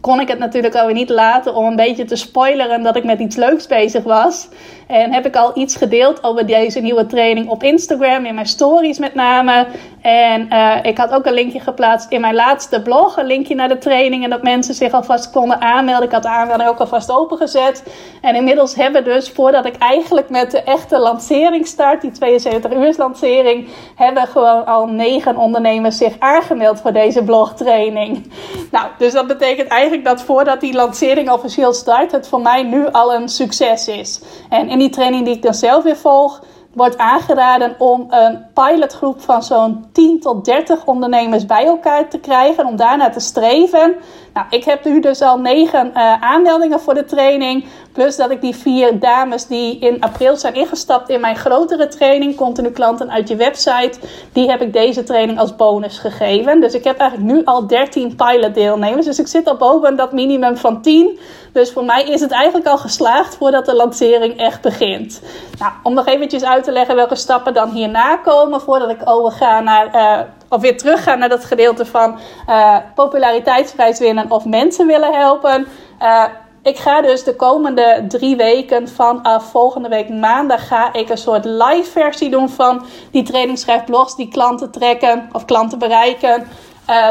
kon 0.00 0.20
ik 0.20 0.28
het 0.28 0.38
natuurlijk 0.38 0.74
alweer 0.74 0.94
niet 0.94 1.08
laten 1.08 1.54
om 1.54 1.66
een 1.66 1.76
beetje 1.76 2.04
te 2.04 2.16
spoileren 2.16 2.82
dat 2.82 2.96
ik 2.96 3.04
met 3.04 3.18
iets 3.18 3.36
leuks 3.36 3.66
bezig 3.66 4.02
was. 4.02 4.48
En 4.86 5.12
heb 5.12 5.26
ik 5.26 5.36
al 5.36 5.50
iets 5.54 5.76
gedeeld 5.76 6.24
over 6.24 6.46
deze 6.46 6.80
nieuwe 6.80 7.06
training 7.06 7.48
op 7.48 7.62
Instagram, 7.62 8.24
in 8.24 8.34
mijn 8.34 8.46
stories 8.46 8.98
met 8.98 9.14
name. 9.14 9.66
En 10.00 10.48
uh, 10.52 10.76
ik 10.82 10.98
had 10.98 11.10
ook 11.10 11.26
een 11.26 11.32
linkje 11.32 11.60
geplaatst 11.60 12.10
in 12.10 12.20
mijn 12.20 12.34
laatste 12.34 12.82
blog, 12.82 13.16
een 13.16 13.26
linkje 13.26 13.54
naar 13.54 13.68
de 13.68 13.78
training. 13.78 14.24
En 14.24 14.30
dat 14.30 14.42
mensen 14.42 14.74
zich 14.74 14.92
alvast 14.92 15.30
konden 15.30 15.60
aanmelden. 15.60 16.06
Ik 16.06 16.12
had 16.12 16.22
de 16.22 16.28
aanmelding 16.28 16.68
ook 16.68 16.78
alvast 16.78 17.10
opengezet. 17.10 17.82
En 18.20 18.34
inmiddels 18.34 18.74
hebben 18.74 19.04
dus, 19.04 19.30
voordat 19.30 19.66
ik 19.66 19.76
eigenlijk 19.76 20.28
met 20.30 20.50
de 20.50 20.62
echte 20.62 20.98
lancering 20.98 21.66
start, 21.66 22.00
die 22.00 22.10
72 22.10 22.72
uur 22.72 22.94
lancering, 22.96 23.68
hebben 23.94 24.26
gewoon 24.26 24.66
al 24.66 24.86
negen 24.86 25.36
ondernemers 25.36 25.96
zich 25.96 26.12
aangemeld 26.18 26.80
voor 26.80 26.92
deze 26.92 27.24
blogtraining. 27.24 28.32
Nou, 28.70 28.86
dus 28.98 29.12
dat 29.12 29.26
betekent 29.26 29.68
eigenlijk 29.68 30.04
dat 30.04 30.22
voordat 30.22 30.60
die 30.60 30.74
lancering 30.74 31.30
officieel 31.30 31.72
start, 31.72 32.12
het 32.12 32.28
voor 32.28 32.40
mij 32.40 32.62
nu 32.62 32.86
al 32.90 33.14
een 33.14 33.28
succes 33.28 33.88
is. 33.88 34.20
En 34.48 34.68
in 34.76 34.82
die 34.82 34.90
training 34.90 35.24
die 35.24 35.34
ik 35.34 35.42
dan 35.42 35.54
zelf 35.54 35.84
weer 35.84 35.96
volg, 35.96 36.42
wordt 36.72 36.98
aangeraden 36.98 37.74
om 37.78 38.06
een 38.10 38.44
pilotgroep 38.54 39.20
van 39.20 39.42
zo'n 39.42 39.84
10 39.92 40.20
tot 40.20 40.44
30 40.44 40.84
ondernemers 40.84 41.46
bij 41.46 41.64
elkaar 41.66 42.08
te 42.08 42.18
krijgen. 42.18 42.66
Om 42.66 42.76
daarna 42.76 43.10
te 43.10 43.20
streven. 43.20 43.94
Nou, 44.36 44.48
ik 44.50 44.64
heb 44.64 44.84
nu 44.84 45.00
dus 45.00 45.20
al 45.20 45.38
9 45.38 45.90
uh, 45.94 46.22
aanmeldingen 46.22 46.80
voor 46.80 46.94
de 46.94 47.04
training. 47.04 47.64
Plus 47.92 48.16
dat 48.16 48.30
ik 48.30 48.40
die 48.40 48.56
vier 48.56 48.98
dames 48.98 49.46
die 49.46 49.78
in 49.78 50.00
april 50.00 50.36
zijn 50.36 50.54
ingestapt 50.54 51.08
in 51.08 51.20
mijn 51.20 51.36
grotere 51.36 51.88
training, 51.88 52.36
continu 52.36 52.70
klanten 52.70 53.10
uit 53.10 53.28
je 53.28 53.36
website, 53.36 53.98
die 54.32 54.50
heb 54.50 54.60
ik 54.60 54.72
deze 54.72 55.02
training 55.02 55.38
als 55.38 55.56
bonus 55.56 55.98
gegeven. 55.98 56.60
Dus 56.60 56.74
ik 56.74 56.84
heb 56.84 56.98
eigenlijk 56.98 57.32
nu 57.32 57.44
al 57.44 57.66
13 57.66 58.16
pilot 58.16 58.54
deelnemers. 58.54 59.06
Dus 59.06 59.18
ik 59.18 59.26
zit 59.26 59.48
al 59.48 59.56
boven 59.56 59.96
dat 59.96 60.12
minimum 60.12 60.56
van 60.56 60.82
10. 60.82 61.18
Dus 61.52 61.72
voor 61.72 61.84
mij 61.84 62.04
is 62.04 62.20
het 62.20 62.30
eigenlijk 62.30 62.66
al 62.66 62.78
geslaagd 62.78 63.36
voordat 63.36 63.66
de 63.66 63.74
lancering 63.74 64.38
echt 64.38 64.62
begint. 64.62 65.22
Nou, 65.58 65.72
om 65.82 65.94
nog 65.94 66.06
eventjes 66.06 66.44
uit 66.44 66.64
te 66.64 66.72
leggen 66.72 66.94
welke 66.94 67.16
stappen 67.16 67.54
dan 67.54 67.70
hierna 67.70 68.16
komen 68.16 68.60
voordat 68.60 68.90
ik 68.90 69.00
overga 69.04 69.60
naar. 69.60 69.94
Uh, 69.94 70.20
of 70.48 70.60
weer 70.60 70.76
terugga 70.76 71.14
naar 71.14 71.28
dat 71.28 71.44
gedeelte 71.44 71.86
van 71.86 72.18
uh, 72.48 72.76
populariteitsprijs 72.94 73.98
winnen 73.98 74.30
of 74.30 74.44
mensen 74.44 74.86
willen 74.86 75.14
helpen. 75.14 75.66
Uh, 76.02 76.24
ik 76.62 76.76
ga 76.76 77.02
dus 77.02 77.24
de 77.24 77.36
komende 77.36 78.04
drie 78.08 78.36
weken 78.36 78.88
vanaf 78.88 79.50
volgende 79.50 79.88
week 79.88 80.08
maandag 80.08 80.68
ga 80.68 80.92
ik 80.92 81.08
een 81.08 81.18
soort 81.18 81.44
live 81.44 81.90
versie 81.90 82.30
doen 82.30 82.48
van 82.48 82.84
die 83.10 83.22
trainingsschrijfblogs 83.22 84.16
die 84.16 84.28
klanten 84.28 84.70
trekken 84.70 85.28
of 85.32 85.44
klanten 85.44 85.78
bereiken. 85.78 86.46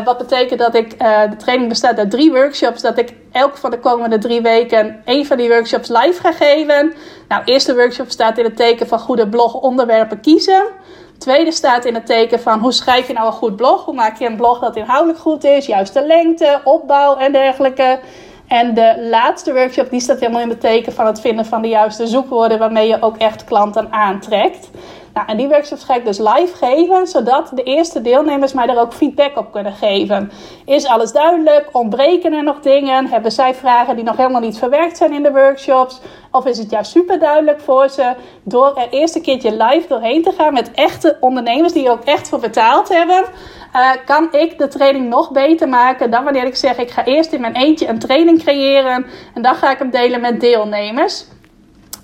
Wat 0.03 0.17
betekent 0.17 0.59
dat 0.59 0.75
ik, 0.75 0.99
de 0.99 1.35
training 1.37 1.69
bestaat 1.69 1.97
uit 1.97 2.11
drie 2.11 2.31
workshops, 2.31 2.81
dat 2.81 2.97
ik 2.97 3.13
elk 3.31 3.57
van 3.57 3.71
de 3.71 3.79
komende 3.79 4.17
drie 4.17 4.41
weken 4.41 5.01
één 5.05 5.25
van 5.25 5.37
die 5.37 5.49
workshops 5.49 5.89
live 5.89 6.19
ga 6.21 6.31
geven. 6.31 6.93
Nou, 7.27 7.41
eerste 7.45 7.75
workshop 7.75 8.09
staat 8.09 8.37
in 8.37 8.43
het 8.43 8.55
teken 8.55 8.87
van 8.87 8.99
goede 8.99 9.29
blogonderwerpen 9.29 10.19
kiezen. 10.19 10.63
Tweede 11.17 11.51
staat 11.51 11.85
in 11.85 11.93
het 11.93 12.05
teken 12.05 12.39
van 12.39 12.59
hoe 12.59 12.71
schrijf 12.71 13.07
je 13.07 13.13
nou 13.13 13.27
een 13.27 13.33
goed 13.33 13.55
blog? 13.55 13.85
Hoe 13.85 13.93
maak 13.93 14.17
je 14.19 14.25
een 14.25 14.35
blog 14.35 14.59
dat 14.59 14.75
inhoudelijk 14.75 15.19
goed 15.19 15.43
is, 15.43 15.65
juiste 15.65 16.05
lengte, 16.05 16.61
opbouw 16.63 17.17
en 17.17 17.31
dergelijke. 17.31 17.99
En 18.47 18.73
de 18.73 19.07
laatste 19.09 19.53
workshop 19.53 19.89
die 19.89 19.99
staat 19.99 20.19
helemaal 20.19 20.41
in 20.41 20.49
het 20.49 20.59
teken 20.59 20.93
van 20.93 21.05
het 21.05 21.21
vinden 21.21 21.45
van 21.45 21.61
de 21.61 21.67
juiste 21.67 22.07
zoekwoorden 22.07 22.59
waarmee 22.59 22.87
je 22.87 23.01
ook 23.01 23.17
echt 23.17 23.43
klanten 23.43 23.91
aantrekt. 23.91 24.69
Nou, 25.15 25.27
en 25.27 25.37
die 25.37 25.47
workshops 25.47 25.83
ga 25.83 25.95
ik 25.95 26.05
dus 26.05 26.17
live 26.17 26.55
geven, 26.55 27.07
zodat 27.07 27.51
de 27.53 27.63
eerste 27.63 28.01
deelnemers 28.01 28.53
mij 28.53 28.65
daar 28.65 28.77
ook 28.77 28.93
feedback 28.93 29.37
op 29.37 29.51
kunnen 29.51 29.73
geven. 29.73 30.31
Is 30.65 30.85
alles 30.85 31.11
duidelijk? 31.11 31.69
Ontbreken 31.71 32.33
er 32.33 32.43
nog 32.43 32.59
dingen? 32.59 33.07
Hebben 33.07 33.31
zij 33.31 33.53
vragen 33.53 33.95
die 33.95 34.03
nog 34.03 34.17
helemaal 34.17 34.41
niet 34.41 34.57
verwerkt 34.57 34.97
zijn 34.97 35.13
in 35.13 35.23
de 35.23 35.31
workshops? 35.31 36.01
Of 36.31 36.45
is 36.45 36.57
het 36.57 36.69
juist 36.69 36.91
super 36.91 37.19
duidelijk 37.19 37.59
voor 37.59 37.89
ze 37.89 38.13
door 38.43 38.75
er 38.75 38.87
eerst 38.89 39.15
een 39.15 39.21
keertje 39.21 39.51
live 39.51 39.87
doorheen 39.87 40.23
te 40.23 40.31
gaan 40.31 40.53
met 40.53 40.71
echte 40.71 41.17
ondernemers 41.19 41.73
die 41.73 41.85
er 41.85 41.91
ook 41.91 42.03
echt 42.03 42.29
voor 42.29 42.39
betaald 42.39 42.89
hebben? 42.89 43.23
Uh, 43.75 43.91
kan 44.05 44.27
ik 44.31 44.57
de 44.57 44.67
training 44.67 45.09
nog 45.09 45.31
beter 45.31 45.69
maken 45.69 46.11
dan 46.11 46.23
wanneer 46.23 46.45
ik 46.45 46.55
zeg: 46.55 46.77
ik 46.77 46.91
ga 46.91 47.05
eerst 47.05 47.31
in 47.31 47.41
mijn 47.41 47.55
eentje 47.55 47.87
een 47.87 47.99
training 47.99 48.43
creëren 48.43 49.05
en 49.33 49.41
dan 49.41 49.55
ga 49.55 49.71
ik 49.71 49.77
hem 49.77 49.89
delen 49.89 50.21
met 50.21 50.39
deelnemers. 50.39 51.25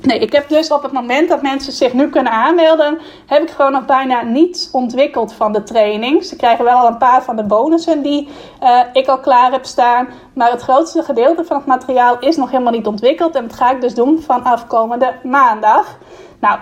Nee, 0.02 0.20
ik 0.20 0.32
heb 0.32 0.50
dus 0.50 0.72
op 0.72 0.84
het 0.84 0.92
moment 0.92 1.30
dat 1.30 1.42
mensen 1.42 1.74
zich 1.74 1.94
nu 1.94 2.10
kunnen 2.10 2.32
aanmelden, 2.32 3.00
heb 3.26 3.42
ik 3.42 3.50
gewoon 3.50 3.72
nog 3.72 3.86
bijna 3.86 4.22
niets 4.22 4.72
ontwikkeld 4.72 5.34
van 5.34 5.54
de 5.54 5.64
training. 5.64 6.24
Ze 6.24 6.36
krijgen 6.36 6.66
wel 6.66 6.78
al 6.78 6.88
een 6.88 6.98
paar 6.98 7.24
van 7.24 7.36
de 7.36 7.44
bonussen 7.44 8.02
die 8.02 8.28
uh, 8.64 8.80
ik 8.94 9.08
al 9.08 9.20
klaar 9.20 9.52
heb 9.52 9.66
staan. 9.66 10.08
Maar 10.34 10.52
het 10.52 10.62
grootste 10.62 11.04
gedeelte 11.04 11.46
van 11.46 11.58
het 11.58 11.66
materiaal 11.66 12.20
is 12.20 12.36
nog 12.36 12.52
helemaal 12.52 12.74
niet 12.74 12.88
ontwikkeld. 12.88 13.36
En 13.36 13.48
dat 13.48 13.58
ga 13.58 13.72
ik 13.72 13.82
dus 13.82 13.94
doen 13.94 14.22
vanaf 14.22 14.68
komende 14.68 15.14
maandag. 15.24 15.98
Nou, 16.40 16.60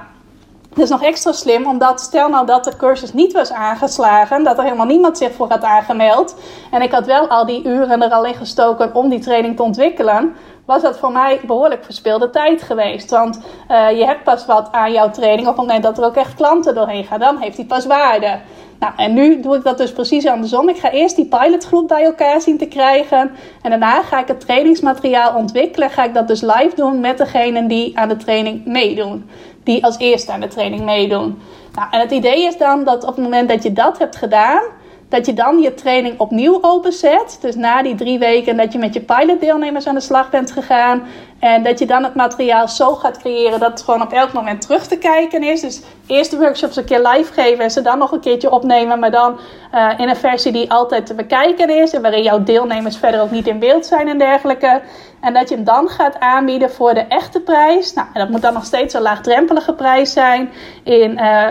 het 0.70 0.80
is 0.80 0.90
nog 0.90 1.04
extra 1.04 1.32
slim, 1.32 1.66
omdat 1.66 2.02
stel 2.02 2.30
nou 2.30 2.46
dat 2.46 2.64
de 2.64 2.78
cursus 2.78 3.14
niet 3.14 3.34
was 3.34 3.52
aangeslagen, 3.52 4.44
dat 4.44 4.58
er 4.58 4.64
helemaal 4.64 4.86
niemand 4.86 5.18
zich 5.18 5.34
voor 5.34 5.50
had 5.50 5.64
aangemeld. 5.64 6.36
En 6.72 6.82
ik 6.82 6.92
had 6.92 7.06
wel 7.06 7.28
al 7.28 7.46
die 7.46 7.66
uren 7.66 8.02
er 8.02 8.12
al 8.12 8.26
in 8.26 8.34
gestoken 8.34 8.96
om 8.96 9.10
die 9.10 9.20
training 9.20 9.56
te 9.56 9.64
ontwikkelen 9.64 10.36
was 10.70 10.82
dat 10.82 10.98
voor 10.98 11.12
mij 11.12 11.40
behoorlijk 11.46 11.84
verspilde 11.84 12.30
tijd 12.30 12.62
geweest. 12.62 13.10
Want 13.10 13.40
uh, 13.72 13.98
je 13.98 14.06
hebt 14.06 14.24
pas 14.24 14.46
wat 14.46 14.70
aan 14.72 14.92
jouw 14.92 15.10
training 15.10 15.48
op 15.48 15.58
het 15.58 15.66
moment 15.66 15.84
dat 15.84 15.98
er 15.98 16.04
ook 16.04 16.16
echt 16.16 16.34
klanten 16.34 16.76
doorheen 16.76 17.04
gaan. 17.04 17.20
Dan 17.20 17.38
heeft 17.38 17.56
die 17.56 17.66
pas 17.66 17.86
waarde. 17.86 18.40
Nou, 18.80 18.94
en 18.96 19.14
nu 19.14 19.40
doe 19.40 19.56
ik 19.56 19.64
dat 19.64 19.78
dus 19.78 19.92
precies 19.92 20.28
andersom. 20.28 20.70
Ik 20.70 20.78
ga 20.78 20.92
eerst 20.92 21.16
die 21.16 21.26
pilotgroep 21.26 21.88
bij 21.88 22.04
elkaar 22.04 22.42
zien 22.42 22.58
te 22.58 22.66
krijgen. 22.66 23.32
En 23.62 23.70
daarna 23.70 24.02
ga 24.02 24.20
ik 24.20 24.28
het 24.28 24.40
trainingsmateriaal 24.40 25.36
ontwikkelen. 25.36 25.90
Ga 25.90 26.04
ik 26.04 26.14
dat 26.14 26.28
dus 26.28 26.42
live 26.42 26.72
doen 26.76 27.00
met 27.00 27.18
degenen 27.18 27.68
die 27.68 27.98
aan 28.00 28.10
de 28.10 28.18
training 28.18 28.66
meedoen. 28.66 29.30
Die 29.64 29.84
als 29.86 29.98
eerste 29.98 30.32
aan 30.32 30.42
de 30.42 30.48
training 30.48 30.86
meedoen. 30.86 31.42
Nou, 31.74 31.88
en 31.92 32.00
het 32.00 32.12
idee 32.12 32.46
is 32.46 32.58
dan 32.58 32.84
dat 32.84 33.04
op 33.04 33.16
het 33.16 33.24
moment 33.24 33.50
dat 33.50 33.64
je 33.64 33.74
dat 33.74 33.98
hebt 33.98 34.16
gedaan 34.16 34.62
dat 35.10 35.26
je 35.26 35.34
dan 35.34 35.60
je 35.60 35.74
training 35.74 36.20
opnieuw 36.20 36.58
openzet. 36.62 37.38
Dus 37.42 37.56
na 37.56 37.82
die 37.82 37.96
drie 37.96 38.20
weken 38.20 38.58
dat 38.58 38.74
je 38.74 38.80
met 38.80 38.94
je 38.94 39.02
pilotdeelnemers 39.02 39.88
aan 39.88 39.96
de 39.96 40.02
slag 40.02 40.30
bent 40.30 40.52
gegaan. 40.52 41.04
En 41.40 41.64
dat 41.64 41.80
je 41.80 41.86
dan 41.86 42.04
het 42.04 42.16
materiaal 42.16 42.68
zo 42.68 42.96
gaat 42.96 43.18
creëren 43.18 43.60
dat 43.60 43.72
het 43.72 43.82
gewoon 43.82 44.02
op 44.02 44.12
elk 44.12 44.34
moment 44.34 44.62
terug 44.62 44.88
te 44.88 44.98
kijken 44.98 45.44
is. 45.44 45.62
Dus 45.62 45.82
eerst 46.08 46.32
de 46.32 46.38
workshops 46.38 46.76
een 46.76 46.86
keer 46.86 47.08
live 47.08 47.34
geven 47.34 47.64
en 47.64 47.72
ze 47.72 47.82
dan 47.82 47.98
nog 47.98 48.12
een 48.12 48.20
keertje 48.20 48.52
opnemen. 48.52 49.00
Maar 49.00 49.12
dan 49.12 49.40
uh, 49.76 49.92
in 49.98 50.10
een 50.10 50.16
versie 50.16 50.52
die 50.52 50.72
altijd 50.72 51.06
te 51.06 51.14
bekijken 51.14 51.70
is. 51.70 51.94
En 51.94 52.02
waarin 52.02 52.24
jouw 52.24 52.44
deelnemers 52.44 52.98
verder 52.98 53.22
ook 53.22 53.32
niet 53.32 53.48
in 53.48 53.60
beeld 53.60 53.86
zijn 53.86 54.08
en 54.08 54.18
dergelijke. 54.18 54.82
En 55.22 55.34
dat 55.34 55.50
je 55.50 55.56
hem 55.56 55.64
dan 55.64 55.90
gaat 55.90 56.20
aanbieden 56.20 56.72
voor 56.72 56.94
de 56.94 57.06
echte 57.08 57.40
prijs. 57.40 57.94
Nou, 57.94 58.08
en 58.14 58.20
dat 58.20 58.30
moet 58.30 58.42
dan 58.42 58.54
nog 58.54 58.66
steeds 58.66 58.94
een 58.94 59.02
laagdrempelige 59.02 59.74
prijs 59.74 60.14
zijn. 60.14 60.50
In... 60.84 61.12
Uh, 61.12 61.48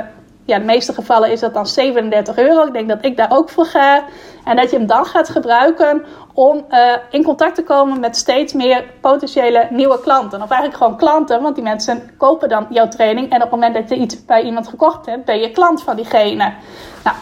ja, 0.48 0.54
in 0.54 0.60
de 0.60 0.72
meeste 0.72 0.92
gevallen 0.92 1.30
is 1.30 1.40
dat 1.40 1.54
dan 1.54 1.66
37 1.66 2.38
euro. 2.38 2.66
Ik 2.66 2.72
denk 2.72 2.88
dat 2.88 3.04
ik 3.04 3.16
daar 3.16 3.30
ook 3.30 3.50
voor 3.50 3.66
ga. 3.66 4.04
En 4.44 4.56
dat 4.56 4.70
je 4.70 4.76
hem 4.76 4.86
dan 4.86 5.04
gaat 5.04 5.28
gebruiken 5.28 6.04
om 6.34 6.64
uh, 6.70 6.92
in 7.10 7.22
contact 7.22 7.54
te 7.54 7.62
komen 7.62 8.00
met 8.00 8.16
steeds 8.16 8.52
meer 8.52 8.84
potentiële 9.00 9.66
nieuwe 9.70 10.00
klanten. 10.00 10.42
Of 10.42 10.50
eigenlijk 10.50 10.82
gewoon 10.82 10.96
klanten, 10.96 11.42
want 11.42 11.54
die 11.54 11.64
mensen 11.64 12.10
kopen 12.16 12.48
dan 12.48 12.66
jouw 12.70 12.88
training. 12.88 13.30
En 13.30 13.36
op 13.36 13.42
het 13.42 13.50
moment 13.50 13.74
dat 13.74 13.88
je 13.88 13.96
iets 13.96 14.24
bij 14.24 14.42
iemand 14.42 14.68
gekocht 14.68 15.06
hebt, 15.06 15.24
ben 15.24 15.38
je 15.38 15.50
klant 15.50 15.82
van 15.82 15.96
diegene. 15.96 16.52
Nou, 17.04 17.16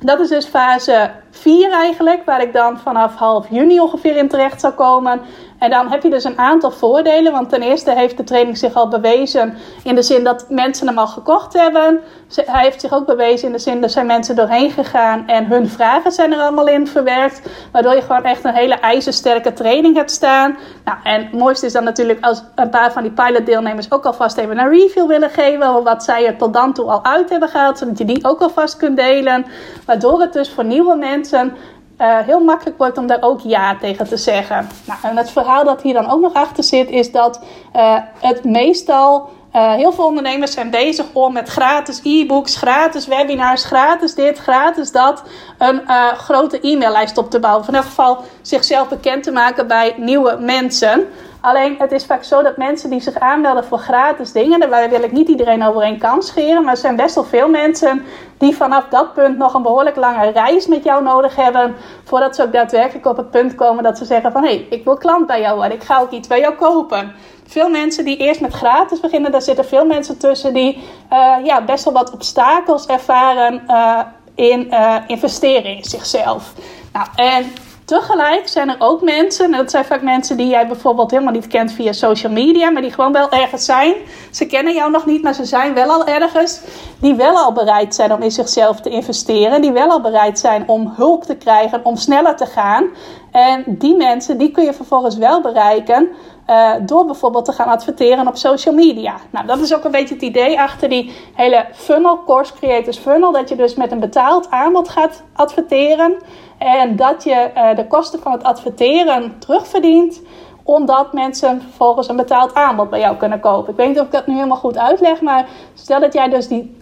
dat 0.00 0.20
is 0.20 0.28
dus 0.28 0.46
fase 0.46 1.10
4 1.30 1.72
eigenlijk, 1.72 2.24
waar 2.24 2.42
ik 2.42 2.52
dan 2.52 2.78
vanaf 2.78 3.14
half 3.14 3.46
juni 3.50 3.80
ongeveer 3.80 4.16
in 4.16 4.28
terecht 4.28 4.60
zou 4.60 4.72
komen. 4.72 5.20
En 5.58 5.70
dan 5.70 5.90
heb 5.90 6.02
je 6.02 6.10
dus 6.10 6.24
een 6.24 6.38
aantal 6.38 6.70
voordelen. 6.70 7.32
Want 7.32 7.48
ten 7.48 7.62
eerste 7.62 7.92
heeft 7.92 8.16
de 8.16 8.24
training 8.24 8.58
zich 8.58 8.74
al 8.74 8.88
bewezen 8.88 9.54
in 9.84 9.94
de 9.94 10.02
zin 10.02 10.24
dat 10.24 10.46
mensen 10.48 10.86
hem 10.86 10.98
al 10.98 11.06
gekocht 11.06 11.52
hebben. 11.52 12.00
Hij 12.34 12.64
heeft 12.64 12.80
zich 12.80 12.92
ook 12.92 13.06
bewezen 13.06 13.46
in 13.46 13.52
de 13.52 13.58
zin 13.58 13.80
dat 13.80 13.90
zijn 13.90 14.06
mensen 14.06 14.36
doorheen 14.36 14.70
gegaan 14.70 15.26
en 15.26 15.46
hun 15.46 15.68
vragen 15.68 16.12
zijn 16.12 16.32
er 16.32 16.40
allemaal 16.40 16.68
in 16.68 16.86
verwerkt. 16.86 17.42
Waardoor 17.72 17.94
je 17.94 18.02
gewoon 18.02 18.24
echt 18.24 18.44
een 18.44 18.54
hele 18.54 18.74
ijzersterke 18.74 19.52
training 19.52 19.96
hebt 19.96 20.10
staan. 20.10 20.56
Nou, 20.84 20.98
en 21.02 21.22
het 21.22 21.32
mooiste 21.32 21.66
is 21.66 21.72
dan 21.72 21.84
natuurlijk 21.84 22.24
als 22.24 22.42
een 22.54 22.70
paar 22.70 22.92
van 22.92 23.02
die 23.02 23.12
pilotdeelnemers 23.12 23.92
ook 23.92 24.04
alvast 24.04 24.36
even 24.36 24.58
een 24.58 24.70
review 24.70 25.06
willen 25.06 25.30
geven. 25.30 25.84
Wat 25.84 26.04
zij 26.04 26.26
er 26.26 26.36
tot 26.36 26.52
dan 26.52 26.72
toe 26.72 26.90
al 26.90 27.04
uit 27.04 27.30
hebben 27.30 27.48
gehaald. 27.48 27.78
Zodat 27.78 27.98
je 27.98 28.04
die 28.04 28.24
ook 28.24 28.40
alvast 28.40 28.76
kunt 28.76 28.96
delen. 28.96 29.46
Waardoor 29.86 30.20
het 30.20 30.32
dus 30.32 30.50
voor 30.50 30.64
nieuwe 30.64 30.96
mensen 30.96 31.56
uh, 31.98 32.18
heel 32.18 32.40
makkelijk 32.40 32.78
wordt 32.78 32.98
om 32.98 33.06
daar 33.06 33.22
ook 33.22 33.40
ja 33.40 33.76
tegen 33.76 34.08
te 34.08 34.16
zeggen. 34.16 34.68
Nou, 34.84 34.98
en 35.02 35.16
het 35.16 35.30
verhaal 35.30 35.64
dat 35.64 35.82
hier 35.82 35.94
dan 35.94 36.10
ook 36.10 36.20
nog 36.20 36.34
achter 36.34 36.64
zit, 36.64 36.90
is 36.90 37.12
dat 37.12 37.40
uh, 37.76 37.96
het 38.20 38.44
meestal. 38.44 39.36
Uh, 39.56 39.72
heel 39.72 39.92
veel 39.92 40.04
ondernemers 40.04 40.52
zijn 40.52 40.70
bezig 40.70 41.06
om 41.12 41.32
met 41.32 41.48
gratis 41.48 42.00
e-books, 42.02 42.56
gratis 42.56 43.06
webinars, 43.06 43.64
gratis 43.64 44.14
dit, 44.14 44.38
gratis 44.38 44.92
dat, 44.92 45.22
een 45.58 45.82
grote 46.16 46.60
e-maillijst 46.60 47.18
op 47.18 47.30
te 47.30 47.38
bouwen. 47.38 47.62
Of 47.62 47.68
in 47.68 47.74
elk 47.74 47.84
geval 47.84 48.18
zichzelf 48.42 48.88
bekend 48.88 49.22
te 49.22 49.30
maken 49.30 49.66
bij 49.66 49.94
nieuwe 49.96 50.36
mensen. 50.40 51.06
Alleen 51.40 51.74
het 51.78 51.92
is 51.92 52.04
vaak 52.06 52.24
zo 52.24 52.42
dat 52.42 52.56
mensen 52.56 52.90
die 52.90 53.00
zich 53.00 53.18
aanmelden 53.18 53.64
voor 53.64 53.78
gratis 53.78 54.32
dingen, 54.32 54.60
daar 54.60 54.90
wil 54.90 55.02
ik 55.02 55.12
niet 55.12 55.28
iedereen 55.28 55.64
over 55.64 55.82
één 55.82 55.98
kans 55.98 56.26
scheren, 56.26 56.62
maar 56.62 56.72
er 56.72 56.80
zijn 56.80 56.96
best 56.96 57.14
wel 57.14 57.24
veel 57.24 57.48
mensen 57.48 58.04
die 58.38 58.56
vanaf 58.56 58.84
dat 58.90 59.14
punt 59.14 59.38
nog 59.38 59.54
een 59.54 59.62
behoorlijk 59.62 59.96
lange 59.96 60.30
reis 60.30 60.66
met 60.66 60.84
jou 60.84 61.02
nodig 61.02 61.36
hebben, 61.36 61.74
voordat 62.04 62.36
ze 62.36 62.42
ook 62.42 62.52
daadwerkelijk 62.52 63.06
op 63.06 63.16
het 63.16 63.30
punt 63.30 63.54
komen 63.54 63.82
dat 63.82 63.98
ze 63.98 64.04
zeggen 64.04 64.32
van 64.32 64.42
hé, 64.42 64.48
hey, 64.48 64.66
ik 64.70 64.84
wil 64.84 64.96
klant 64.96 65.26
bij 65.26 65.40
jou 65.40 65.56
worden, 65.56 65.76
ik 65.76 65.84
ga 65.84 66.00
ook 66.00 66.10
iets 66.10 66.28
bij 66.28 66.40
jou 66.40 66.54
kopen. 66.54 67.14
Veel 67.46 67.68
mensen 67.68 68.04
die 68.04 68.16
eerst 68.16 68.40
met 68.40 68.52
gratis 68.52 69.00
beginnen, 69.00 69.32
daar 69.32 69.42
zitten 69.42 69.64
veel 69.64 69.86
mensen 69.86 70.18
tussen 70.18 70.54
die 70.54 70.84
uh, 71.12 71.34
ja, 71.44 71.62
best 71.62 71.84
wel 71.84 71.92
wat 71.92 72.10
obstakels 72.10 72.86
ervaren 72.86 73.62
uh, 73.68 74.00
in 74.34 74.66
uh, 74.70 74.96
investeren 75.06 75.76
in 75.76 75.84
zichzelf. 75.84 76.52
Nou, 76.92 77.06
en 77.16 77.52
Tegelijk 77.88 78.48
zijn 78.48 78.68
er 78.68 78.76
ook 78.78 79.02
mensen, 79.02 79.44
en 79.44 79.52
dat 79.52 79.70
zijn 79.70 79.84
vaak 79.84 80.02
mensen 80.02 80.36
die 80.36 80.48
jij 80.48 80.66
bijvoorbeeld 80.66 81.10
helemaal 81.10 81.32
niet 81.32 81.46
kent 81.46 81.72
via 81.72 81.92
social 81.92 82.32
media, 82.32 82.70
maar 82.70 82.82
die 82.82 82.92
gewoon 82.92 83.12
wel 83.12 83.30
ergens 83.30 83.64
zijn. 83.64 83.94
Ze 84.30 84.46
kennen 84.46 84.74
jou 84.74 84.90
nog 84.90 85.06
niet, 85.06 85.22
maar 85.22 85.34
ze 85.34 85.44
zijn 85.44 85.74
wel 85.74 85.90
al 85.90 86.06
ergens. 86.06 86.60
Die 87.00 87.14
wel 87.14 87.36
al 87.36 87.52
bereid 87.52 87.94
zijn 87.94 88.12
om 88.12 88.22
in 88.22 88.30
zichzelf 88.30 88.80
te 88.80 88.90
investeren. 88.90 89.60
Die 89.60 89.72
wel 89.72 89.90
al 89.90 90.00
bereid 90.00 90.38
zijn 90.38 90.68
om 90.68 90.92
hulp 90.96 91.22
te 91.24 91.36
krijgen, 91.36 91.84
om 91.84 91.96
sneller 91.96 92.36
te 92.36 92.46
gaan. 92.46 92.84
En 93.32 93.64
die 93.66 93.96
mensen, 93.96 94.38
die 94.38 94.50
kun 94.50 94.64
je 94.64 94.72
vervolgens 94.72 95.16
wel 95.16 95.40
bereiken 95.40 96.08
uh, 96.50 96.74
door 96.80 97.04
bijvoorbeeld 97.04 97.44
te 97.44 97.52
gaan 97.52 97.68
adverteren 97.68 98.26
op 98.26 98.36
social 98.36 98.74
media. 98.74 99.14
Nou, 99.30 99.46
dat 99.46 99.58
is 99.58 99.74
ook 99.74 99.84
een 99.84 99.90
beetje 99.90 100.14
het 100.14 100.22
idee 100.22 100.60
achter 100.60 100.88
die 100.88 101.12
hele 101.34 101.66
funnel, 101.72 102.24
Course 102.24 102.52
Creators 102.52 102.98
Funnel. 102.98 103.32
Dat 103.32 103.48
je 103.48 103.56
dus 103.56 103.74
met 103.74 103.92
een 103.92 104.00
betaald 104.00 104.50
aanbod 104.50 104.88
gaat 104.88 105.22
adverteren. 105.32 106.16
En 106.58 106.96
dat 106.96 107.24
je 107.24 107.50
uh, 107.54 107.76
de 107.76 107.86
kosten 107.86 108.20
van 108.20 108.32
het 108.32 108.42
adverteren 108.42 109.38
terugverdient 109.38 110.20
omdat 110.62 111.12
mensen 111.12 111.60
vervolgens 111.60 112.08
een 112.08 112.16
betaald 112.16 112.54
aanbod 112.54 112.90
bij 112.90 113.00
jou 113.00 113.16
kunnen 113.16 113.40
kopen. 113.40 113.70
Ik 113.70 113.76
weet 113.76 113.88
niet 113.88 113.98
of 113.98 114.06
ik 114.06 114.12
dat 114.12 114.26
nu 114.26 114.34
helemaal 114.34 114.56
goed 114.56 114.78
uitleg, 114.78 115.20
maar 115.20 115.48
stel 115.74 116.00
dat 116.00 116.12
jij 116.12 116.28
dus 116.28 116.48
die 116.48 116.76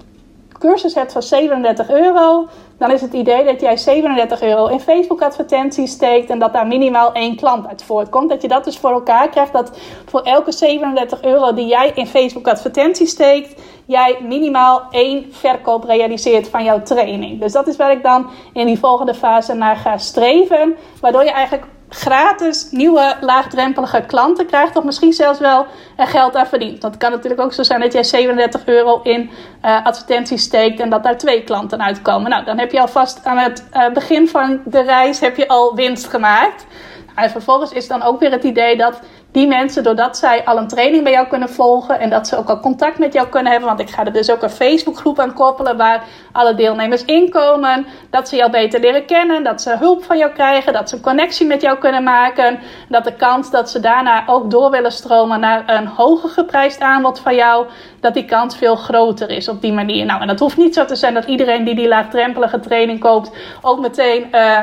cursus 0.59 0.94
hebt 0.94 1.12
van 1.12 1.22
37 1.22 1.90
euro, 1.90 2.46
dan 2.78 2.90
is 2.90 3.00
het 3.00 3.12
idee 3.12 3.44
dat 3.44 3.60
jij 3.60 3.76
37 3.76 4.42
euro 4.42 4.66
in 4.66 4.80
Facebook 4.80 5.22
advertenties 5.22 5.90
steekt 5.90 6.30
en 6.30 6.38
dat 6.38 6.52
daar 6.52 6.66
minimaal 6.66 7.12
één 7.12 7.36
klant 7.36 7.66
uit 7.66 7.84
voortkomt. 7.84 8.28
Dat 8.28 8.42
je 8.42 8.48
dat 8.48 8.64
dus 8.64 8.78
voor 8.78 8.90
elkaar 8.90 9.28
krijgt, 9.28 9.52
dat 9.52 9.78
voor 10.06 10.20
elke 10.20 10.52
37 10.52 11.22
euro 11.22 11.54
die 11.54 11.66
jij 11.66 11.92
in 11.94 12.06
Facebook 12.06 12.48
advertenties 12.48 13.10
steekt, 13.10 13.62
jij 13.86 14.18
minimaal 14.22 14.82
één 14.90 15.26
verkoop 15.30 15.84
realiseert 15.84 16.48
van 16.48 16.64
jouw 16.64 16.82
training. 16.82 17.40
Dus 17.40 17.52
dat 17.52 17.66
is 17.66 17.76
waar 17.76 17.92
ik 17.92 18.02
dan 18.02 18.30
in 18.52 18.66
die 18.66 18.78
volgende 18.78 19.14
fase 19.14 19.54
naar 19.54 19.76
ga 19.76 19.98
streven, 19.98 20.76
waardoor 21.00 21.24
je 21.24 21.30
eigenlijk 21.30 21.66
gratis 21.96 22.70
nieuwe 22.70 23.16
laagdrempelige 23.20 24.04
klanten 24.06 24.46
krijgt. 24.46 24.76
Of 24.76 24.85
misschien 24.85 25.12
zelfs 25.12 25.38
wel 25.38 25.66
geld 25.96 26.37
aan 26.37 26.46
verdient. 26.46 26.82
Want 26.82 26.94
het 26.94 27.02
kan 27.02 27.12
natuurlijk 27.12 27.40
ook 27.40 27.52
zo 27.52 27.62
zijn 27.62 27.80
dat 27.80 27.92
jij 27.92 28.04
37 28.04 28.66
euro 28.66 29.00
in 29.02 29.30
uh, 29.64 29.85
advertenties 29.85 30.42
steekt 30.42 30.80
en 30.80 30.90
dat 30.90 31.02
daar 31.02 31.18
twee 31.18 31.44
klanten 31.44 31.82
uitkomen. 31.82 32.30
Nou, 32.30 32.44
dan 32.44 32.59
heb 32.59 32.72
je 32.72 32.80
alvast 32.80 33.24
aan 33.24 33.38
het 33.38 33.68
uh, 33.74 33.88
begin 33.88 34.28
van 34.28 34.61
de 34.64 34.80
reis 34.80 35.20
heb 35.20 35.37
je 35.37 35.48
al 35.48 35.74
winst 35.74 36.06
gemaakt. 36.06 36.66
En 37.14 37.30
vervolgens 37.30 37.72
is 37.72 37.88
dan 37.88 38.02
ook 38.02 38.20
weer 38.20 38.30
het 38.30 38.44
idee 38.44 38.76
dat 38.76 39.00
die 39.37 39.46
mensen, 39.46 39.83
doordat 39.83 40.16
zij 40.16 40.44
al 40.44 40.59
een 40.59 40.68
training 40.68 41.03
bij 41.03 41.12
jou 41.12 41.27
kunnen 41.27 41.49
volgen 41.49 42.01
en 42.01 42.11
dat 42.11 42.29
ze 42.29 42.37
ook 42.37 42.49
al 42.49 42.61
contact 42.61 42.99
met 42.99 43.12
jou 43.12 43.29
kunnen 43.29 43.51
hebben, 43.53 43.68
want 43.68 43.81
ik 43.81 43.90
ga 43.90 44.05
er 44.05 44.12
dus 44.12 44.31
ook 44.31 44.42
een 44.42 44.51
Facebookgroep 44.51 45.18
aan 45.18 45.33
koppelen 45.33 45.77
waar 45.77 46.05
alle 46.33 46.55
deelnemers 46.55 47.05
inkomen, 47.05 47.87
dat 48.11 48.29
ze 48.29 48.37
jou 48.37 48.51
beter 48.51 48.81
leren 48.81 49.07
kennen, 49.07 49.44
dat 49.44 49.62
ze 49.62 49.77
hulp 49.79 50.05
van 50.05 50.18
jou 50.18 50.33
krijgen, 50.33 50.72
dat 50.72 50.88
ze 50.88 50.94
een 50.94 51.03
connectie 51.03 51.46
met 51.46 51.62
jou 51.62 51.79
kunnen 51.79 52.03
maken, 52.03 52.59
dat 52.88 53.05
de 53.05 53.14
kans 53.14 53.51
dat 53.51 53.70
ze 53.70 53.81
daarna 53.81 54.22
ook 54.27 54.51
door 54.51 54.70
willen 54.70 54.92
stromen 54.92 55.40
naar 55.40 55.62
een 55.66 55.87
hoger 55.87 56.29
geprijsd 56.29 56.81
aanbod 56.81 57.18
van 57.18 57.35
jou, 57.35 57.66
dat 58.01 58.14
die 58.14 58.25
kans 58.25 58.57
veel 58.57 58.77
groter 58.77 59.31
is 59.31 59.49
op 59.49 59.61
die 59.61 59.72
manier. 59.72 60.05
Nou, 60.07 60.20
en 60.20 60.27
dat 60.27 60.40
hoeft 60.40 60.57
niet 60.57 60.75
zo 60.75 60.85
te 60.85 60.96
zijn 60.96 61.14
dat 61.14 61.25
iedereen 61.25 61.64
die 61.64 61.75
die 61.75 61.88
laagdrempelige 61.88 62.61
training 62.61 63.01
koopt 63.01 63.31
ook 63.62 63.81
meteen. 63.81 64.29
Uh, 64.33 64.61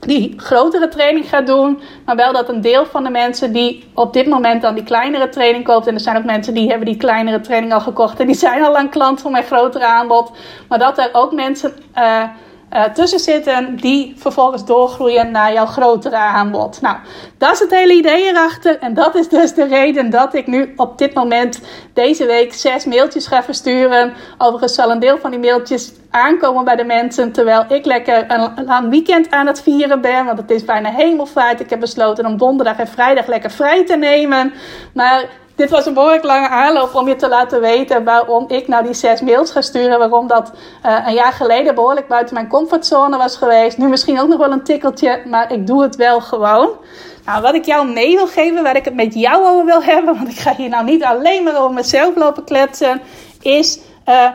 die 0.00 0.34
grotere 0.36 0.88
training 0.88 1.28
gaat 1.28 1.46
doen. 1.46 1.80
Maar 2.04 2.16
wel 2.16 2.32
dat 2.32 2.48
een 2.48 2.60
deel 2.60 2.86
van 2.86 3.04
de 3.04 3.10
mensen 3.10 3.52
die 3.52 3.84
op 3.94 4.12
dit 4.12 4.26
moment 4.26 4.62
dan 4.62 4.74
die 4.74 4.84
kleinere 4.84 5.28
training 5.28 5.64
koopt. 5.64 5.86
En 5.86 5.94
er 5.94 6.00
zijn 6.00 6.16
ook 6.16 6.24
mensen 6.24 6.54
die 6.54 6.68
hebben 6.68 6.86
die 6.86 6.96
kleinere 6.96 7.40
training 7.40 7.72
al 7.72 7.80
gekocht. 7.80 8.20
En 8.20 8.26
die 8.26 8.34
zijn 8.34 8.62
al 8.62 8.72
lang 8.72 8.90
klant 8.90 9.20
van 9.20 9.32
mijn 9.32 9.44
grotere 9.44 9.86
aanbod. 9.86 10.30
Maar 10.68 10.78
dat 10.78 10.98
er 10.98 11.10
ook 11.12 11.32
mensen 11.32 11.72
uh, 11.98 12.22
uh, 12.72 12.84
tussen 12.84 13.18
zitten 13.18 13.76
die 13.76 14.14
vervolgens 14.16 14.64
doorgroeien 14.64 15.30
naar 15.30 15.52
jouw 15.52 15.66
grotere 15.66 16.16
aanbod. 16.16 16.80
Nou, 16.80 16.96
dat 17.38 17.52
is 17.52 17.58
het 17.58 17.70
hele 17.70 17.94
idee 17.94 18.24
erachter. 18.24 18.78
En 18.78 18.94
dat 18.94 19.14
is 19.14 19.28
dus 19.28 19.54
de 19.54 19.66
reden 19.66 20.10
dat 20.10 20.34
ik 20.34 20.46
nu 20.46 20.72
op 20.76 20.98
dit 20.98 21.14
moment 21.14 21.60
deze 21.92 22.26
week 22.26 22.54
zes 22.54 22.84
mailtjes 22.84 23.26
ga 23.26 23.42
versturen. 23.42 24.12
Overigens 24.38 24.74
zal 24.74 24.90
een 24.90 24.98
deel 24.98 25.18
van 25.18 25.30
die 25.30 25.40
mailtjes 25.40 25.92
aankomen 26.10 26.64
bij 26.64 26.76
de 26.76 26.84
mensen. 26.84 27.32
Terwijl 27.32 27.64
ik 27.68 27.84
lekker 27.84 28.24
een 28.28 28.64
lang 28.64 28.90
weekend 28.90 29.30
aan 29.30 29.46
het 29.46 29.62
vieren 29.62 30.00
ben. 30.00 30.24
Want 30.24 30.38
het 30.38 30.50
is 30.50 30.64
bijna 30.64 30.90
hemelvaart. 30.90 31.60
Ik 31.60 31.70
heb 31.70 31.80
besloten 31.80 32.26
om 32.26 32.36
donderdag 32.36 32.76
en 32.76 32.88
vrijdag 32.88 33.26
lekker 33.26 33.50
vrij 33.50 33.86
te 33.86 33.96
nemen. 33.96 34.52
Maar 34.94 35.24
dit 35.60 35.70
was 35.70 35.86
een 35.86 35.94
behoorlijk 35.94 36.24
lange 36.24 36.48
aanloop 36.48 36.94
om 36.94 37.08
je 37.08 37.16
te 37.16 37.28
laten 37.28 37.60
weten 37.60 38.04
waarom 38.04 38.44
ik 38.48 38.68
nou 38.68 38.84
die 38.84 38.94
zes 38.94 39.20
mails 39.20 39.50
ga 39.50 39.60
sturen. 39.60 39.98
Waarom 39.98 40.26
dat 40.26 40.52
uh, 40.86 41.06
een 41.06 41.14
jaar 41.14 41.32
geleden 41.32 41.74
behoorlijk 41.74 42.08
buiten 42.08 42.34
mijn 42.34 42.48
comfortzone 42.48 43.16
was 43.16 43.36
geweest. 43.36 43.78
Nu 43.78 43.88
misschien 43.88 44.20
ook 44.20 44.28
nog 44.28 44.38
wel 44.38 44.52
een 44.52 44.64
tikkeltje, 44.64 45.22
maar 45.26 45.52
ik 45.52 45.66
doe 45.66 45.82
het 45.82 45.96
wel 45.96 46.20
gewoon. 46.20 46.70
Nou, 47.24 47.42
wat 47.42 47.54
ik 47.54 47.64
jou 47.64 47.88
mee 47.88 48.16
wil 48.16 48.26
geven, 48.26 48.62
waar 48.62 48.76
ik 48.76 48.84
het 48.84 48.94
met 48.94 49.14
jou 49.14 49.46
over 49.46 49.64
wil 49.64 49.82
hebben, 49.82 50.14
want 50.18 50.28
ik 50.28 50.38
ga 50.38 50.54
hier 50.54 50.68
nou 50.68 50.84
niet 50.84 51.04
alleen 51.04 51.42
maar 51.42 51.60
over 51.60 51.74
mezelf 51.74 52.16
lopen 52.16 52.44
kletsen, 52.44 53.00
is 53.40 53.78
uh, 54.08 54.28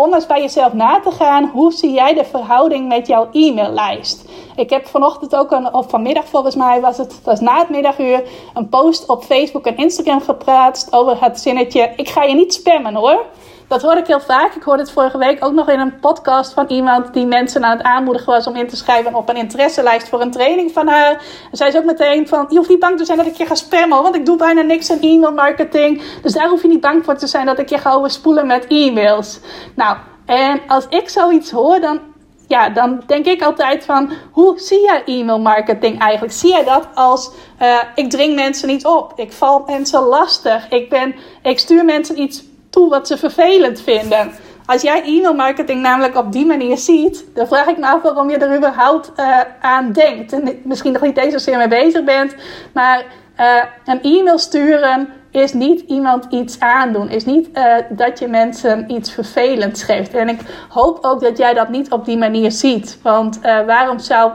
om 0.00 0.14
eens 0.14 0.26
bij 0.26 0.40
jezelf 0.40 0.72
na 0.72 1.00
te 1.00 1.10
gaan. 1.10 1.50
Hoe 1.52 1.72
zie 1.72 1.92
jij 1.92 2.14
de 2.14 2.24
verhouding 2.24 2.88
met 2.88 3.06
jouw 3.06 3.28
e-maillijst? 3.32 4.24
Ik 4.56 4.70
heb 4.70 4.86
vanochtend 4.86 5.36
ook 5.36 5.50
een, 5.50 5.74
of 5.74 5.88
vanmiddag 5.88 6.24
volgens 6.24 6.54
mij 6.54 6.80
was 6.80 6.96
het, 6.96 7.20
was 7.24 7.40
na 7.40 7.58
het 7.58 7.68
middaguur, 7.68 8.22
een 8.54 8.68
post 8.68 9.06
op 9.06 9.24
Facebook 9.24 9.66
en 9.66 9.76
Instagram 9.76 10.20
gepraat 10.20 10.88
over 10.90 11.24
het 11.24 11.40
zinnetje: 11.40 11.92
Ik 11.96 12.08
ga 12.08 12.22
je 12.22 12.34
niet 12.34 12.54
spammen 12.54 12.94
hoor. 12.94 13.24
Dat 13.70 13.82
hoor 13.82 13.96
ik 13.96 14.06
heel 14.06 14.20
vaak. 14.20 14.54
Ik 14.54 14.62
hoorde 14.62 14.82
het 14.82 14.90
vorige 14.90 15.18
week 15.18 15.44
ook 15.44 15.52
nog 15.52 15.68
in 15.68 15.80
een 15.80 15.98
podcast 15.98 16.52
van 16.52 16.66
iemand 16.66 17.12
die 17.14 17.26
mensen 17.26 17.64
aan 17.64 17.76
het 17.76 17.86
aanmoedigen 17.86 18.32
was 18.32 18.46
om 18.46 18.56
in 18.56 18.68
te 18.68 18.76
schrijven 18.76 19.14
op 19.14 19.28
een 19.28 19.36
interesselijst 19.36 20.08
voor 20.08 20.20
een 20.20 20.30
training 20.30 20.72
van 20.72 20.86
haar. 20.86 21.10
En 21.50 21.56
zei 21.56 21.70
ze 21.70 21.78
ook 21.78 21.84
meteen 21.84 22.28
van, 22.28 22.46
je 22.48 22.56
hoeft 22.56 22.68
niet 22.68 22.78
bang 22.78 22.98
te 22.98 23.04
zijn 23.04 23.18
dat 23.18 23.26
ik 23.26 23.34
je 23.34 23.46
ga 23.46 23.54
spammen, 23.54 24.02
want 24.02 24.14
ik 24.14 24.26
doe 24.26 24.36
bijna 24.36 24.60
niks 24.60 24.90
aan 24.90 25.00
e-mail 25.00 25.32
marketing. 25.32 26.02
Dus 26.22 26.32
daar 26.32 26.48
hoef 26.48 26.62
je 26.62 26.68
niet 26.68 26.80
bang 26.80 27.04
voor 27.04 27.16
te 27.16 27.26
zijn 27.26 27.46
dat 27.46 27.58
ik 27.58 27.68
je 27.68 27.78
ga 27.78 27.92
overspoelen 27.92 28.46
met 28.46 28.66
e-mails. 28.66 29.40
Nou, 29.74 29.96
en 30.26 30.60
als 30.66 30.86
ik 30.88 31.08
zoiets 31.08 31.50
hoor, 31.50 31.80
dan 31.80 32.00
ja, 32.46 32.68
dan 32.68 33.02
denk 33.06 33.26
ik 33.26 33.42
altijd 33.42 33.84
van, 33.84 34.12
hoe 34.32 34.58
zie 34.58 34.80
jij 34.80 35.02
e-mail 35.04 35.40
marketing 35.40 36.00
eigenlijk? 36.00 36.32
Zie 36.32 36.50
jij 36.50 36.64
dat 36.64 36.88
als, 36.94 37.30
uh, 37.62 37.78
ik 37.94 38.10
dring 38.10 38.34
mensen 38.34 38.68
niet 38.68 38.86
op, 38.86 39.12
ik 39.16 39.32
val 39.32 39.62
mensen 39.66 40.02
lastig, 40.02 40.68
ik, 40.68 40.88
ben, 40.88 41.14
ik 41.42 41.58
stuur 41.58 41.84
mensen 41.84 42.20
iets 42.20 42.48
toe 42.70 42.88
wat 42.88 43.06
ze 43.06 43.16
vervelend 43.16 43.80
vinden? 43.80 44.32
Als 44.66 44.82
jij 44.82 45.02
e-mail 45.02 45.34
marketing 45.34 45.82
namelijk 45.82 46.16
op 46.16 46.32
die 46.32 46.46
manier 46.46 46.78
ziet, 46.78 47.24
dan 47.34 47.46
vraag 47.46 47.66
ik 47.66 47.78
me 47.78 47.86
af 47.86 48.02
waarom 48.02 48.30
je 48.30 48.36
er 48.36 48.56
überhaupt 48.56 49.12
uh, 49.16 49.40
aan 49.60 49.92
denkt. 49.92 50.32
En 50.32 50.60
misschien 50.64 50.92
nog 50.92 51.02
niet 51.02 51.16
eens 51.16 51.32
zozeer 51.32 51.56
mee 51.56 51.68
bezig 51.68 52.04
bent, 52.04 52.34
maar 52.72 53.04
uh, 53.40 53.62
een 53.84 54.02
e-mail 54.02 54.38
sturen 54.38 55.08
is 55.30 55.52
niet 55.52 55.80
iemand 55.80 56.26
iets 56.30 56.60
aandoen. 56.60 57.08
Is 57.08 57.24
niet 57.24 57.48
uh, 57.54 57.74
dat 57.88 58.18
je 58.18 58.28
mensen 58.28 58.92
iets 58.92 59.12
vervelends 59.12 59.82
geeft. 59.82 60.14
En 60.14 60.28
ik 60.28 60.40
hoop 60.68 60.98
ook 61.04 61.20
dat 61.20 61.38
jij 61.38 61.54
dat 61.54 61.68
niet 61.68 61.90
op 61.90 62.04
die 62.04 62.18
manier 62.18 62.52
ziet. 62.52 62.98
Want 63.02 63.40
waarom 63.42 63.98
zou 63.98 64.32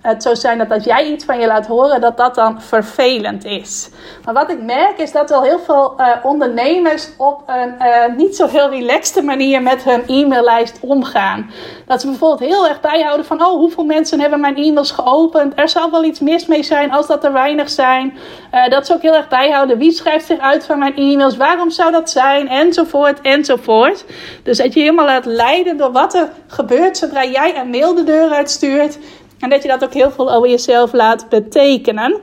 het 0.00 0.22
zo 0.22 0.34
zijn 0.34 0.58
dat 0.58 0.70
als 0.70 0.84
jij 0.84 1.06
iets 1.06 1.24
van 1.24 1.40
je 1.40 1.46
laat 1.46 1.66
horen, 1.66 2.00
dat 2.00 2.16
dat 2.16 2.34
dan 2.34 2.60
vervelend 2.60 3.44
is. 3.44 3.90
Maar 4.24 4.34
wat 4.34 4.50
ik 4.50 4.62
merk 4.62 4.98
is 4.98 5.12
dat 5.12 5.30
er 5.30 5.42
heel 5.42 5.58
veel 5.58 5.94
uh, 5.98 6.08
ondernemers 6.22 7.08
op 7.16 7.42
een 7.46 7.74
uh, 7.78 8.16
niet 8.16 8.36
zo 8.36 8.46
heel 8.46 8.70
relaxte 8.70 9.22
manier 9.22 9.62
met 9.62 9.82
hun 9.84 10.02
e-maillijst 10.06 10.78
omgaan. 10.80 11.50
Dat 11.86 12.00
ze 12.00 12.06
bijvoorbeeld 12.06 12.50
heel 12.50 12.68
erg 12.68 12.80
bijhouden 12.80 13.26
van, 13.26 13.42
oh, 13.42 13.52
hoeveel 13.52 13.84
mensen 13.84 14.20
hebben 14.20 14.40
mijn 14.40 14.56
e-mails 14.56 14.90
geopend? 14.90 15.52
Er 15.56 15.68
zal 15.68 15.90
wel 15.90 16.04
iets 16.04 16.20
mis 16.20 16.46
mee 16.46 16.62
zijn 16.62 16.92
als 16.92 17.06
dat 17.06 17.24
er 17.24 17.32
weinig 17.32 17.70
zijn. 17.70 18.18
Uh, 18.54 18.68
dat 18.68 18.86
ze 18.86 18.94
ook 18.94 19.02
heel 19.02 19.14
erg 19.14 19.28
bijhouden, 19.28 19.78
wie 19.78 19.92
schrijft 19.92 20.26
zich 20.26 20.38
uit 20.38 20.64
van 20.64 20.78
mijn 20.78 20.96
e-mails? 20.96 21.36
Waarom 21.36 21.70
zou 21.70 21.90
dat 21.90 22.10
zijn? 22.10 22.48
Enzovoort, 22.48 23.20
enzovoort. 23.20 24.04
Dus 24.42 24.58
dat 24.58 24.74
je 24.74 24.80
helemaal 24.80 25.06
laat 25.06 25.24
leiden 25.24 25.76
door 25.76 25.92
wat 25.92 26.14
er 26.14 26.28
gebeurt 26.46 26.96
zodra 26.96 27.24
jij 27.24 27.56
een 27.56 27.70
mail 27.70 27.94
de 27.94 28.04
deur 28.04 28.30
uitstuurt. 28.30 28.98
En 29.40 29.50
dat 29.50 29.62
je 29.62 29.68
dat 29.68 29.84
ook 29.84 29.94
heel 29.94 30.10
veel 30.10 30.32
over 30.32 30.48
jezelf 30.48 30.92
laat 30.92 31.28
betekenen. 31.28 32.20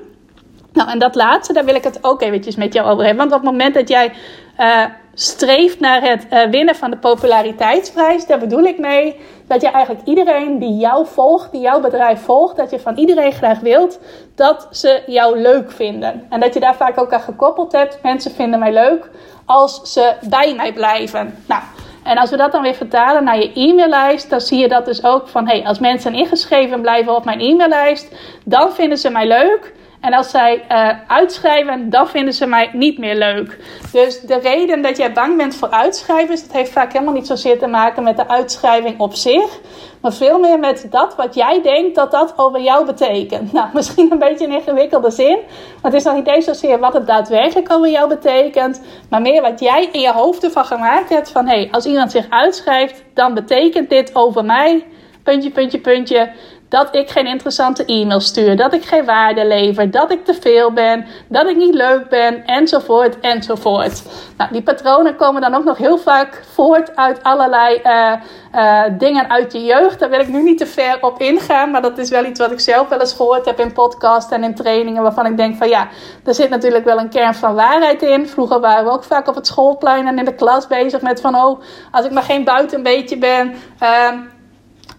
Nou, 0.74 0.90
en 0.90 1.00
dat 1.00 1.16
laatste, 1.16 1.54
daar 1.54 1.66
wil 1.66 1.76
ik 1.76 1.84
het 1.84 2.00
ook 2.02 2.22
eventjes 2.22 2.56
met 2.56 2.74
jou 2.74 2.90
over 2.90 3.06
hebben. 3.06 3.30
Want 3.30 3.32
op 3.40 3.42
het 3.42 3.52
moment 3.52 3.74
dat 3.74 3.90
jij 3.90 4.14
uh, 4.60 4.86
streeft 5.14 5.80
naar 5.80 6.02
het 6.02 6.28
uh, 6.30 6.46
winnen 6.46 6.76
van 6.76 6.92
de 6.92 6.98
populariteitsprijs, 6.98 8.26
daar 8.26 8.40
bedoel 8.40 8.64
ik 8.64 8.80
mee 8.80 9.16
dat 9.48 9.62
je 9.62 9.68
eigenlijk 9.68 10.08
iedereen 10.08 10.60
die 10.60 10.78
jou 10.78 11.06
volgt, 11.06 11.52
die 11.52 11.62
jouw 11.62 11.80
bedrijf 11.80 12.22
volgt, 12.22 12.56
dat 12.56 12.72
je 12.72 12.80
van 12.80 12.98
iedereen 12.98 13.32
graag 13.32 13.60
wilt 13.60 14.00
dat 14.36 14.68
ze 14.72 15.02
jou 15.06 15.40
leuk 15.40 15.72
vinden. 15.72 16.26
En 16.30 16.40
dat 16.40 16.54
je 16.54 16.60
daar 16.60 16.76
vaak 16.76 17.00
ook 17.00 17.14
aan 17.14 17.22
gekoppeld 17.22 17.72
hebt. 17.72 18.00
Mensen 18.04 18.32
vinden 18.32 18.60
mij 18.60 18.74
leuk 18.74 19.10
als 19.46 19.94
ze 19.94 20.14
bij 20.30 20.54
mij 20.56 20.74
blijven. 20.74 21.44
Nou, 21.48 21.62
en 22.08 22.18
als 22.18 22.30
we 22.30 22.38
dat 22.38 22.52
dan 22.52 22.62
weer 22.62 22.76
vertalen 22.76 23.24
naar 23.24 23.38
je 23.38 23.52
e-maillijst, 23.54 24.30
dan 24.30 24.42
zie 24.42 24.60
je 24.60 24.68
dat 24.68 24.86
dus 24.86 25.04
ook 25.04 25.28
van 25.28 25.48
hey, 25.48 25.66
als 25.66 25.80
mensen 25.80 26.14
ingeschreven 26.14 26.82
blijven 26.82 27.16
op 27.16 27.26
mijn 27.26 27.40
e-maillijst, 27.40 28.16
dan 28.46 28.74
vinden 28.74 28.98
ze 28.98 29.10
mij 29.10 29.28
leuk. 29.28 29.74
En 30.08 30.14
als 30.14 30.30
zij 30.30 30.64
uh, 30.72 30.90
uitschrijven, 31.08 31.90
dan 31.90 32.08
vinden 32.08 32.34
ze 32.34 32.46
mij 32.46 32.70
niet 32.74 32.98
meer 32.98 33.16
leuk. 33.16 33.58
Dus 33.92 34.22
de 34.22 34.40
reden 34.40 34.82
dat 34.82 34.98
jij 34.98 35.12
bang 35.12 35.38
bent 35.38 35.56
voor 35.56 35.70
uitschrijvers, 35.70 36.42
dat 36.42 36.52
heeft 36.52 36.72
vaak 36.72 36.94
helemaal 36.94 37.14
niet 37.14 37.28
zozeer 37.28 37.60
te 37.60 37.68
maken 37.68 38.04
met 38.04 38.18
de 38.18 38.28
uitschrijving 38.28 39.00
op 39.00 39.14
zich. 39.14 39.60
Maar 40.02 40.14
veel 40.14 40.40
meer 40.40 40.60
met 40.60 40.88
dat 40.90 41.16
wat 41.16 41.36
jij 41.36 41.62
denkt 41.62 41.96
dat 41.96 42.12
dat 42.12 42.34
over 42.36 42.62
jou 42.62 42.86
betekent. 42.86 43.52
Nou, 43.58 43.68
misschien 43.74 44.12
een 44.12 44.20
beetje 44.20 44.46
een 44.46 44.54
ingewikkelde 44.54 45.12
zin. 45.12 45.38
Maar 45.82 45.92
het 45.92 45.94
is 45.94 46.04
nog 46.04 46.16
niet 46.16 46.28
eens 46.28 46.46
zozeer 46.46 46.80
wat 46.80 46.94
het 46.94 47.08
daadwerkelijk 47.08 47.72
over 47.72 47.90
jou 47.90 48.08
betekent. 48.10 48.82
Maar 49.10 49.22
meer 49.22 49.42
wat 49.42 49.60
jij 49.60 49.90
in 49.92 50.02
je 50.02 50.12
hoofd 50.12 50.44
ervan 50.44 50.66
gemaakt 50.66 51.10
hebt. 51.10 51.32
Van 51.32 51.48
hé, 51.48 51.56
hey, 51.56 51.68
als 51.72 51.86
iemand 51.86 52.12
zich 52.12 52.26
uitschrijft, 52.30 53.04
dan 53.14 53.34
betekent 53.34 53.90
dit 53.90 54.16
over 54.16 54.46
mij. 54.46 54.86
Puntje, 55.24 55.52
puntje, 55.52 55.80
puntje 55.80 56.32
dat 56.70 56.96
ik 56.96 57.10
geen 57.10 57.28
interessante 57.28 57.86
e-mails 57.86 58.26
stuur, 58.26 58.56
dat 58.56 58.74
ik 58.74 58.86
geen 58.86 59.06
waarde 59.06 59.46
lever, 59.48 59.92
dat 59.92 60.12
ik 60.12 60.26
te 60.26 60.34
veel 60.34 60.72
ben, 60.72 61.06
dat 61.30 61.48
ik 61.48 61.56
niet 61.56 61.74
leuk 61.74 62.10
ben, 62.10 62.46
enzovoort, 62.46 63.20
enzovoort. 63.20 64.04
Nou, 64.38 64.52
die 64.52 64.62
patronen 64.62 65.16
komen 65.16 65.42
dan 65.42 65.56
ook 65.56 65.64
nog 65.64 65.78
heel 65.78 65.98
vaak 65.98 66.44
voort 66.54 66.96
uit 66.96 67.24
allerlei 67.24 67.82
uh, 67.84 68.14
uh, 68.56 68.84
dingen 68.98 69.30
uit 69.30 69.54
je 69.54 69.64
jeugd. 69.64 70.00
Daar 70.00 70.10
wil 70.10 70.20
ik 70.20 70.28
nu 70.28 70.44
niet 70.44 70.58
te 70.58 70.66
ver 70.66 70.98
op 71.02 71.20
ingaan, 71.20 71.72
maar 71.72 71.82
dat 71.82 71.98
is 71.98 72.10
wel 72.10 72.26
iets 72.26 72.40
wat 72.40 72.52
ik 72.52 72.60
zelf 72.60 72.90
wel 72.90 73.00
eens 73.00 73.14
gehoord 73.14 73.46
heb 73.46 73.60
in 73.60 73.74
podcasts 73.74 74.32
en 74.32 74.44
in 74.44 74.56
trainingen, 74.56 75.04
waarvan 75.04 75.26
ik 75.26 75.38
denk 75.38 75.58
van 75.58 75.70
ja, 75.70 75.88
er 76.26 76.34
zit 76.34 76.50
natuurlijk 76.50 76.86
wel 76.86 77.00
een 77.00 77.10
kern 77.10 77.36
van 77.36 77.56
waarheid 77.56 78.02
in. 78.02 78.28
Vroeger 78.28 78.60
waren 78.60 78.86
we 78.86 78.92
ook 78.92 79.04
vaak 79.04 79.28
op 79.28 79.36
het 79.36 79.48
schoolplein 79.48 80.08
en 80.08 80.20
in 80.20 80.26
de 80.26 80.36
klas 80.36 80.68
bezig 80.68 81.02
met 81.02 81.22
van 81.22 81.36
oh, 81.36 81.62
als 81.92 82.06
ik 82.06 82.12
maar 82.12 82.24
geen 82.24 82.44
buitenbeetje 82.44 83.18
ben. 83.18 83.54
Uh, 83.84 84.10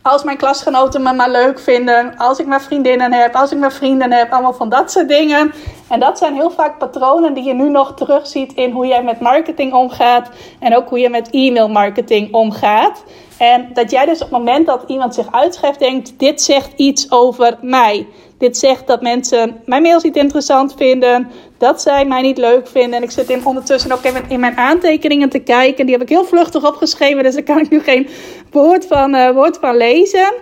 als 0.09 0.23
mijn 0.25 0.37
klasgenoten 0.37 1.03
me 1.03 1.13
maar 1.13 1.31
leuk 1.31 1.61
vinden. 1.61 2.17
Als 2.17 2.39
ik 2.39 2.47
maar 2.47 2.63
vriendinnen 2.63 3.13
heb. 3.13 3.35
Als 3.35 3.53
ik 3.53 3.59
maar 3.59 3.73
vrienden 3.73 4.13
heb. 4.13 4.33
Allemaal 4.33 4.53
van 4.53 4.69
dat 4.69 4.91
soort 4.91 5.09
dingen. 5.09 5.53
En 5.89 6.01
dat 6.01 6.19
zijn 6.19 6.35
heel 6.35 6.51
vaak 6.51 6.79
patronen 6.79 7.35
die 7.35 7.45
je 7.45 7.55
nu 7.55 7.69
nog 7.69 7.95
terugziet 7.95 8.53
in 8.53 8.71
hoe 8.71 8.87
jij 8.87 9.03
met 9.03 9.21
marketing 9.21 9.73
omgaat. 9.73 10.29
En 10.61 10.77
ook 10.77 10.89
hoe 10.89 10.99
je 10.99 11.11
met 11.11 11.31
e-mail 11.31 11.69
marketing 11.69 12.33
omgaat. 12.35 13.03
En 13.39 13.69
dat 13.73 13.91
jij 13.91 14.07
dus 14.07 14.23
op 14.23 14.31
het 14.31 14.39
moment 14.39 14.67
dat 14.67 14.85
iemand 14.87 15.15
zich 15.15 15.33
uitschrijft 15.33 15.79
denkt, 15.79 16.19
dit 16.19 16.43
zegt 16.43 16.73
iets 16.77 17.11
over 17.11 17.59
mij. 17.61 18.07
Dit 18.39 18.57
zegt 18.57 18.87
dat 18.87 19.03
mensen 19.03 19.61
mijn 19.65 19.83
mails 19.83 20.03
niet 20.03 20.17
interessant 20.17 20.75
vinden, 20.77 21.31
dat 21.59 21.83
zij 21.83 22.05
mij 22.05 22.23
niet 22.23 22.39
leuk 22.39 22.69
vinden. 22.69 22.93
En 22.93 23.03
ik 23.03 23.11
zit 23.11 23.31
in, 23.31 23.47
ondertussen 23.47 23.93
ook 23.93 24.05
even 24.05 24.25
in 24.29 24.41
mijn 24.41 24.57
aantekeningen 24.57 25.29
te 25.29 25.39
kijken. 25.39 25.87
Die 25.87 25.95
heb 25.95 26.03
ik 26.03 26.09
heel 26.09 26.25
vluchtig 26.25 26.67
opgeschreven, 26.67 27.23
dus 27.23 27.35
daar 27.35 27.43
kan 27.43 27.59
ik 27.59 27.71
nu 27.71 27.81
geen 27.81 28.09
woord 28.51 28.87
van, 28.87 29.15
uh, 29.15 29.31
woord 29.31 29.59
van 29.61 29.77
lezen. 29.77 30.33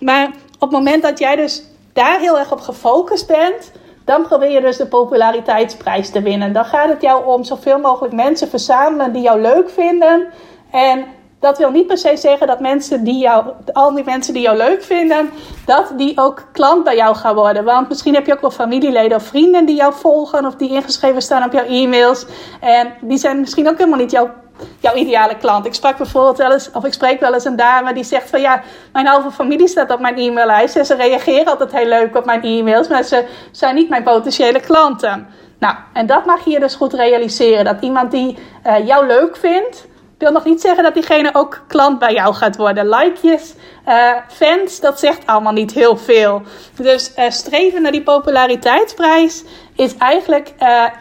Maar 0.00 0.26
op 0.54 0.60
het 0.60 0.70
moment 0.70 1.02
dat 1.02 1.18
jij 1.18 1.36
dus 1.36 1.62
daar 1.92 2.18
heel 2.18 2.38
erg 2.38 2.52
op 2.52 2.60
gefocust 2.60 3.26
bent, 3.26 3.72
dan 4.04 4.22
probeer 4.22 4.50
je 4.50 4.60
dus 4.60 4.76
de 4.76 4.86
populariteitsprijs 4.86 6.10
te 6.10 6.22
winnen. 6.22 6.52
Dan 6.52 6.64
gaat 6.64 6.88
het 6.88 7.02
jou 7.02 7.26
om 7.26 7.44
zoveel 7.44 7.78
mogelijk 7.78 8.14
mensen 8.14 8.48
verzamelen 8.48 9.12
die 9.12 9.22
jou 9.22 9.40
leuk 9.40 9.70
vinden. 9.70 10.26
En 10.70 11.04
dat 11.40 11.58
wil 11.58 11.70
niet 11.70 11.86
per 11.86 11.98
se 11.98 12.16
zeggen 12.16 12.46
dat 12.46 12.60
mensen 12.60 13.04
die 13.04 13.18
jou, 13.18 13.44
al 13.72 13.94
die 13.94 14.04
mensen 14.04 14.34
die 14.34 14.42
jou 14.42 14.56
leuk 14.56 14.82
vinden, 14.82 15.30
dat 15.66 15.92
die 15.96 16.18
ook 16.18 16.44
klant 16.52 16.84
bij 16.84 16.96
jou 16.96 17.16
gaan 17.16 17.34
worden. 17.34 17.64
Want 17.64 17.88
misschien 17.88 18.14
heb 18.14 18.26
je 18.26 18.32
ook 18.32 18.40
wel 18.40 18.50
familieleden 18.50 19.16
of 19.16 19.22
vrienden 19.22 19.66
die 19.66 19.76
jou 19.76 19.92
volgen 19.94 20.46
of 20.46 20.54
die 20.54 20.70
ingeschreven 20.70 21.22
staan 21.22 21.44
op 21.44 21.52
jouw 21.52 21.64
e-mails. 21.64 22.26
En 22.60 22.94
die 23.00 23.18
zijn 23.18 23.40
misschien 23.40 23.68
ook 23.68 23.78
helemaal 23.78 23.98
niet 23.98 24.10
jouw, 24.10 24.30
jouw 24.78 24.94
ideale 24.94 25.36
klant. 25.36 25.66
Ik 25.66 25.74
sprak 25.74 25.96
bijvoorbeeld 25.96 26.38
wel 26.38 26.52
eens, 26.52 26.70
of 26.72 26.84
ik 26.84 26.92
spreek 26.92 27.20
wel 27.20 27.34
eens 27.34 27.44
een 27.44 27.56
dame 27.56 27.94
die 27.94 28.04
zegt 28.04 28.30
van 28.30 28.40
ja, 28.40 28.62
mijn 28.92 29.06
halve 29.06 29.30
familie 29.30 29.68
staat 29.68 29.90
op 29.90 30.00
mijn 30.00 30.18
e-maillijst 30.18 30.76
en 30.76 30.86
ze 30.86 30.94
reageren 30.94 31.46
altijd 31.46 31.72
heel 31.72 31.88
leuk 31.88 32.16
op 32.16 32.24
mijn 32.24 32.42
e-mails, 32.42 32.88
maar 32.88 33.02
ze 33.02 33.24
zijn 33.50 33.74
niet 33.74 33.88
mijn 33.88 34.02
potentiële 34.02 34.60
klanten. 34.60 35.26
Nou, 35.58 35.74
en 35.92 36.06
dat 36.06 36.24
mag 36.24 36.44
je 36.44 36.50
je 36.50 36.60
dus 36.60 36.74
goed 36.74 36.92
realiseren. 36.92 37.64
Dat 37.64 37.76
iemand 37.80 38.10
die 38.10 38.38
uh, 38.66 38.86
jou 38.86 39.06
leuk 39.06 39.36
vindt, 39.36 39.86
wil 40.18 40.32
nog 40.32 40.44
niet 40.44 40.60
zeggen 40.60 40.84
dat 40.84 40.94
diegene 40.94 41.30
ook 41.32 41.64
klant 41.68 41.98
bij 41.98 42.12
jou 42.12 42.34
gaat 42.34 42.56
worden. 42.56 42.88
Likejes, 42.88 43.54
uh, 43.88 44.12
fans, 44.28 44.80
dat 44.80 44.98
zegt 45.00 45.26
allemaal 45.26 45.52
niet 45.52 45.72
heel 45.72 45.96
veel. 45.96 46.42
Dus 46.76 47.12
uh, 47.18 47.30
streven 47.30 47.82
naar 47.82 47.92
die 47.92 48.02
populariteitsprijs 48.02 49.44
is 49.76 49.96
eigenlijk 49.96 50.52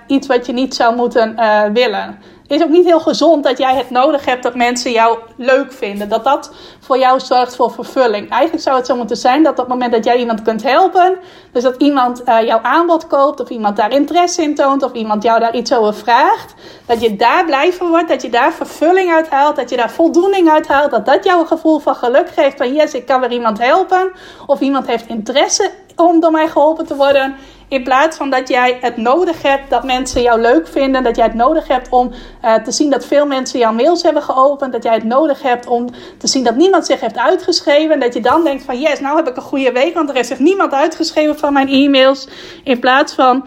iets 0.07 0.27
wat 0.27 0.45
je 0.45 0.53
niet 0.53 0.75
zou 0.75 0.95
moeten 0.95 1.35
willen 1.73 2.19
is 2.47 2.63
ook 2.63 2.69
niet 2.69 2.85
heel 2.85 2.99
gezond 2.99 3.43
dat 3.43 3.57
jij 3.57 3.75
het 3.75 3.89
nodig 3.89 4.25
hebt 4.25 4.43
dat 4.43 4.55
mensen 4.55 4.91
jou 4.91 5.17
leuk 5.37 5.71
vinden. 5.71 6.09
Dat 6.09 6.23
dat 6.23 6.51
voor 6.79 6.97
jou 6.97 7.19
zorgt 7.19 7.55
voor 7.55 7.71
vervulling. 7.71 8.29
Eigenlijk 8.29 8.63
zou 8.63 8.77
het 8.77 8.85
zo 8.85 8.95
moeten 8.95 9.17
zijn 9.17 9.43
dat 9.43 9.51
op 9.51 9.57
het 9.57 9.67
moment 9.67 9.91
dat 9.91 10.05
jij 10.05 10.17
iemand 10.17 10.41
kunt 10.41 10.63
helpen, 10.63 11.17
dus 11.51 11.63
dat 11.63 11.75
iemand 11.77 12.21
uh, 12.25 12.41
jouw 12.41 12.61
aanbod 12.61 13.07
koopt, 13.07 13.39
of 13.39 13.49
iemand 13.49 13.77
daar 13.77 13.91
interesse 13.91 14.41
in 14.41 14.55
toont, 14.55 14.83
of 14.83 14.93
iemand 14.93 15.23
jou 15.23 15.39
daar 15.39 15.55
iets 15.55 15.73
over 15.73 15.93
vraagt, 15.93 16.53
dat 16.85 17.01
je 17.01 17.15
daar 17.15 17.45
blij 17.45 17.73
van 17.73 17.87
wordt, 17.87 18.07
dat 18.07 18.21
je 18.21 18.29
daar 18.29 18.53
vervulling 18.53 19.11
uit 19.11 19.29
haalt, 19.29 19.55
dat 19.55 19.69
je 19.69 19.77
daar 19.77 19.91
voldoening 19.91 20.49
uit 20.49 20.67
haalt, 20.67 20.91
dat 20.91 21.05
dat 21.05 21.23
jou 21.23 21.39
een 21.39 21.47
gevoel 21.47 21.79
van 21.79 21.95
geluk 21.95 22.29
geeft 22.29 22.57
van 22.57 22.73
yes, 22.73 22.93
ik 22.93 23.05
kan 23.05 23.19
weer 23.19 23.31
iemand 23.31 23.59
helpen, 23.59 24.11
of 24.45 24.59
iemand 24.59 24.87
heeft 24.87 25.07
interesse 25.07 25.71
om 25.95 26.19
door 26.19 26.31
mij 26.31 26.47
geholpen 26.47 26.85
te 26.85 26.95
worden. 26.95 27.35
In 27.67 27.83
plaats 27.83 28.17
van 28.17 28.29
dat 28.29 28.47
jij 28.47 28.77
het 28.81 28.97
nodig 28.97 29.41
hebt 29.41 29.69
dat 29.69 29.83
mensen 29.83 30.21
jou 30.21 30.41
leuk 30.41 30.67
vinden. 30.67 31.03
Dat 31.03 31.15
jij 31.15 31.25
het 31.25 31.33
nodig 31.33 31.67
hebt 31.67 31.89
om 31.89 32.11
uh, 32.43 32.53
te 32.53 32.71
zien 32.71 32.89
dat 32.89 33.05
veel 33.05 33.25
mensen 33.25 33.59
jouw 33.59 33.73
mails 33.73 34.03
hebben 34.03 34.23
geopend. 34.23 34.73
Dat 34.73 34.83
jij 34.83 34.93
het 34.93 35.03
nodig 35.03 35.41
hebt 35.41 35.67
om 35.67 35.87
te 36.17 36.27
zien 36.27 36.43
dat 36.43 36.55
niemand 36.55 36.85
zich 36.85 36.99
heeft 36.99 37.17
uitgeschreven. 37.17 37.99
Dat 37.99 38.13
je 38.13 38.21
dan 38.21 38.43
denkt 38.43 38.63
van 38.63 38.79
yes, 38.79 38.99
nou 38.99 39.15
heb 39.15 39.27
ik 39.27 39.35
een 39.35 39.41
goede 39.41 39.71
week. 39.71 39.93
Want 39.93 40.09
er 40.09 40.15
is 40.15 40.27
zich 40.27 40.39
niemand 40.39 40.73
uitgeschreven 40.73 41.39
van 41.39 41.53
mijn 41.53 41.67
e-mails. 41.67 42.27
In 42.63 42.79
plaats 42.79 43.13
van 43.13 43.45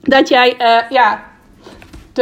dat 0.00 0.28
jij 0.28 0.54
uh, 0.58 0.90
ja, 0.90 1.29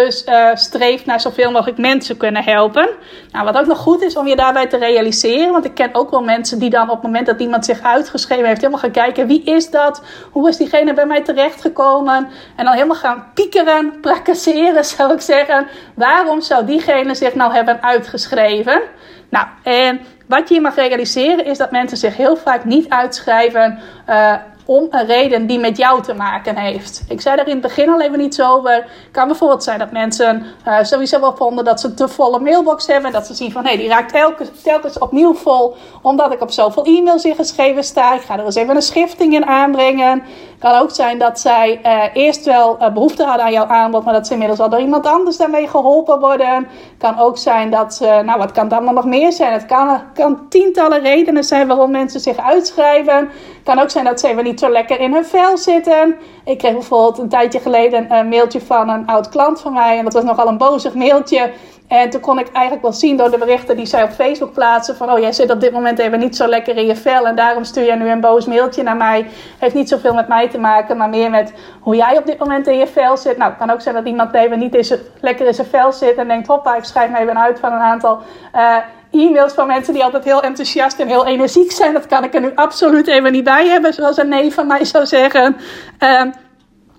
dus 0.04 0.24
uh, 0.26 0.50
streeft 0.54 1.06
naar 1.06 1.20
zoveel 1.20 1.50
mogelijk 1.50 1.78
mensen 1.78 2.16
kunnen 2.16 2.44
helpen. 2.44 2.88
Nou, 3.32 3.44
wat 3.44 3.58
ook 3.58 3.66
nog 3.66 3.78
goed 3.78 4.02
is 4.02 4.16
om 4.16 4.26
je 4.26 4.36
daarbij 4.36 4.66
te 4.66 4.76
realiseren. 4.76 5.52
Want 5.52 5.64
ik 5.64 5.74
ken 5.74 5.94
ook 5.94 6.10
wel 6.10 6.22
mensen 6.22 6.58
die 6.58 6.70
dan 6.70 6.90
op 6.90 6.94
het 6.94 7.02
moment 7.02 7.26
dat 7.26 7.40
iemand 7.40 7.64
zich 7.64 7.82
uitgeschreven 7.82 8.46
heeft, 8.46 8.60
helemaal 8.60 8.80
gaan 8.80 8.90
kijken 8.90 9.26
wie 9.26 9.42
is 9.42 9.70
dat? 9.70 10.02
Hoe 10.30 10.48
is 10.48 10.56
diegene 10.56 10.94
bij 10.94 11.06
mij 11.06 11.22
terechtgekomen? 11.22 12.28
En 12.56 12.64
dan 12.64 12.74
helemaal 12.74 12.96
gaan 12.96 13.24
piekeren, 13.34 14.00
placasseren 14.00 14.84
zou 14.96 15.12
ik 15.12 15.20
zeggen. 15.20 15.66
Waarom 15.94 16.40
zou 16.40 16.66
diegene 16.66 17.14
zich 17.14 17.34
nou 17.34 17.52
hebben 17.52 17.82
uitgeschreven? 17.82 18.82
Nou, 19.30 19.46
en 19.62 20.00
wat 20.26 20.48
je 20.48 20.60
mag 20.60 20.74
realiseren 20.74 21.44
is 21.44 21.58
dat 21.58 21.70
mensen 21.70 21.98
zich 21.98 22.16
heel 22.16 22.36
vaak 22.36 22.64
niet 22.64 22.88
uitschrijven. 22.88 23.78
Uh, 24.08 24.34
om 24.68 24.86
een 24.90 25.06
reden 25.06 25.46
die 25.46 25.58
met 25.58 25.76
jou 25.76 26.02
te 26.02 26.14
maken 26.14 26.56
heeft. 26.56 27.04
Ik 27.08 27.20
zei 27.20 27.36
daar 27.36 27.46
in 27.46 27.52
het 27.52 27.60
begin 27.60 27.88
al 27.88 28.00
even 28.00 28.18
niet 28.18 28.42
over. 28.42 28.72
Het 28.72 29.08
kan 29.12 29.26
bijvoorbeeld 29.26 29.64
zijn 29.64 29.78
dat 29.78 29.90
mensen 29.90 30.46
uh, 30.66 30.82
sowieso 30.82 31.20
wel 31.20 31.36
vonden 31.36 31.64
dat 31.64 31.80
ze 31.80 31.94
te 31.94 32.08
volle 32.08 32.40
mailbox 32.40 32.86
hebben. 32.86 33.12
Dat 33.12 33.26
ze 33.26 33.34
zien 33.34 33.52
van 33.52 33.62
hé, 33.62 33.68
hey, 33.68 33.78
die 33.78 33.88
raakt 33.88 34.12
telkens, 34.12 34.48
telkens 34.62 34.98
opnieuw 34.98 35.34
vol. 35.34 35.76
Omdat 36.02 36.32
ik 36.32 36.40
op 36.40 36.50
zoveel 36.50 36.84
e-mails 36.84 37.24
ingeschreven 37.24 37.84
sta. 37.84 38.14
Ik 38.14 38.20
ga 38.20 38.38
er 38.38 38.44
eens 38.44 38.54
even 38.54 38.76
een 38.76 38.82
schifting 38.82 39.34
in 39.34 39.46
aanbrengen. 39.46 40.22
Het 40.58 40.70
kan 40.70 40.80
ook 40.80 40.90
zijn 40.90 41.18
dat 41.18 41.40
zij 41.40 41.80
uh, 41.84 42.02
eerst 42.12 42.44
wel 42.44 42.76
uh, 42.80 42.92
behoefte 42.92 43.24
hadden 43.24 43.44
aan 43.44 43.52
jouw 43.52 43.66
aanbod, 43.66 44.04
maar 44.04 44.14
dat 44.14 44.26
ze 44.26 44.32
inmiddels 44.32 44.60
al 44.60 44.68
door 44.68 44.80
iemand 44.80 45.06
anders 45.06 45.36
daarmee 45.36 45.68
geholpen 45.68 46.20
worden. 46.20 46.54
Het 46.56 46.98
kan 46.98 47.18
ook 47.18 47.38
zijn 47.38 47.70
dat 47.70 47.94
ze, 47.94 48.20
nou 48.24 48.38
wat 48.38 48.52
kan 48.52 48.72
het 48.72 48.82
nog 48.82 49.04
meer 49.04 49.32
zijn? 49.32 49.52
Het 49.52 49.66
kan, 49.66 50.00
kan 50.14 50.48
tientallen 50.48 51.00
redenen 51.00 51.44
zijn 51.44 51.66
waarom 51.66 51.90
mensen 51.90 52.20
zich 52.20 52.36
uitschrijven. 52.36 53.16
Het 53.16 53.64
kan 53.64 53.78
ook 53.78 53.90
zijn 53.90 54.04
dat 54.04 54.20
ze 54.20 54.28
even 54.28 54.44
niet 54.44 54.57
zo 54.58 54.70
lekker 54.70 55.00
in 55.00 55.12
hun 55.12 55.24
vel 55.24 55.58
zitten. 55.58 56.16
Ik 56.44 56.58
kreeg 56.58 56.72
bijvoorbeeld 56.72 57.18
een 57.18 57.28
tijdje 57.28 57.60
geleden 57.60 58.12
een 58.14 58.28
mailtje 58.28 58.60
van 58.60 58.88
een 58.88 59.06
oud 59.06 59.28
klant 59.28 59.60
van 59.60 59.72
mij. 59.72 59.98
En 59.98 60.04
dat 60.04 60.12
was 60.12 60.24
nogal 60.24 60.48
een 60.48 60.58
bozig 60.58 60.94
mailtje. 60.94 61.50
En 61.88 62.10
toen 62.10 62.20
kon 62.20 62.38
ik 62.38 62.52
eigenlijk 62.52 62.82
wel 62.82 62.92
zien 62.92 63.16
door 63.16 63.30
de 63.30 63.38
berichten 63.38 63.76
die 63.76 63.86
zij 63.86 64.02
op 64.02 64.10
Facebook 64.10 64.52
plaatsen: 64.52 64.96
van 64.96 65.12
oh, 65.12 65.18
jij 65.18 65.32
zit 65.32 65.50
op 65.50 65.60
dit 65.60 65.72
moment 65.72 65.98
even 65.98 66.18
niet 66.18 66.36
zo 66.36 66.46
lekker 66.46 66.76
in 66.76 66.86
je 66.86 66.96
vel. 66.96 67.26
En 67.26 67.36
daarom 67.36 67.64
stuur 67.64 67.84
jij 67.84 67.96
nu 67.96 68.10
een 68.10 68.20
boos 68.20 68.46
mailtje 68.46 68.82
naar 68.82 68.96
mij. 68.96 69.26
Heeft 69.58 69.74
niet 69.74 69.88
zoveel 69.88 70.14
met 70.14 70.28
mij 70.28 70.48
te 70.48 70.58
maken, 70.58 70.96
maar 70.96 71.08
meer 71.08 71.30
met 71.30 71.52
hoe 71.80 71.96
jij 71.96 72.18
op 72.18 72.26
dit 72.26 72.38
moment 72.38 72.66
in 72.66 72.78
je 72.78 72.86
vel 72.86 73.16
zit. 73.16 73.36
Nou, 73.36 73.50
het 73.50 73.58
kan 73.58 73.70
ook 73.70 73.80
zijn 73.80 73.94
dat 73.94 74.06
iemand 74.06 74.34
even 74.34 74.58
niet 74.58 74.74
in 74.74 74.98
lekker 75.20 75.46
in 75.46 75.54
zijn 75.54 75.66
vel 75.66 75.92
zit 75.92 76.16
en 76.16 76.28
denkt: 76.28 76.46
hoppa, 76.46 76.76
ik 76.76 76.84
schrijf 76.84 77.10
me 77.10 77.18
even 77.18 77.38
uit 77.38 77.60
van 77.60 77.72
een 77.72 77.78
aantal. 77.78 78.18
Uh, 78.54 78.76
e-mails 79.10 79.52
van 79.52 79.66
mensen 79.66 79.92
die 79.92 80.04
altijd 80.04 80.24
heel 80.24 80.42
enthousiast 80.42 80.98
en 80.98 81.08
heel 81.08 81.26
energiek 81.26 81.72
zijn. 81.72 81.92
Dat 81.92 82.06
kan 82.06 82.24
ik 82.24 82.34
er 82.34 82.40
nu 82.40 82.52
absoluut 82.54 83.06
even 83.06 83.32
niet 83.32 83.44
bij 83.44 83.66
hebben, 83.66 83.94
zoals 83.94 84.16
een 84.16 84.28
nee 84.28 84.52
van 84.52 84.66
mij 84.66 84.84
zou 84.84 85.06
zeggen. 85.06 85.56
Uh, 86.02 86.20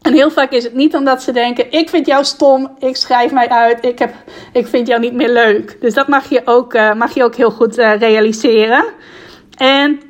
en 0.02 0.14
heel 0.14 0.32
vaak 0.32 0.52
is 0.52 0.64
het 0.64 0.74
niet 0.74 0.96
omdat 0.96 1.24
ze 1.24 1.32
denken: 1.32 1.72
ik 1.72 1.90
vind 1.90 2.06
jou 2.06 2.24
stom, 2.24 2.76
ik 2.80 2.96
schrijf 2.96 3.32
mij 3.32 3.50
uit, 3.50 3.86
ik, 3.86 4.00
heb, 4.00 4.14
ik 4.54 4.68
vind 4.68 4.88
jou 4.88 5.00
niet 5.00 5.14
meer 5.14 5.30
leuk. 5.30 5.78
Dus 5.82 5.94
dat 5.94 6.08
mag 6.08 6.30
je 6.30 6.42
ook, 6.46 6.74
uh, 6.74 6.94
mag 6.94 7.14
je 7.14 7.24
ook 7.24 7.36
heel 7.36 7.52
goed 7.52 7.78
uh, 7.78 7.96
realiseren. 7.96 8.86
En 9.58 10.02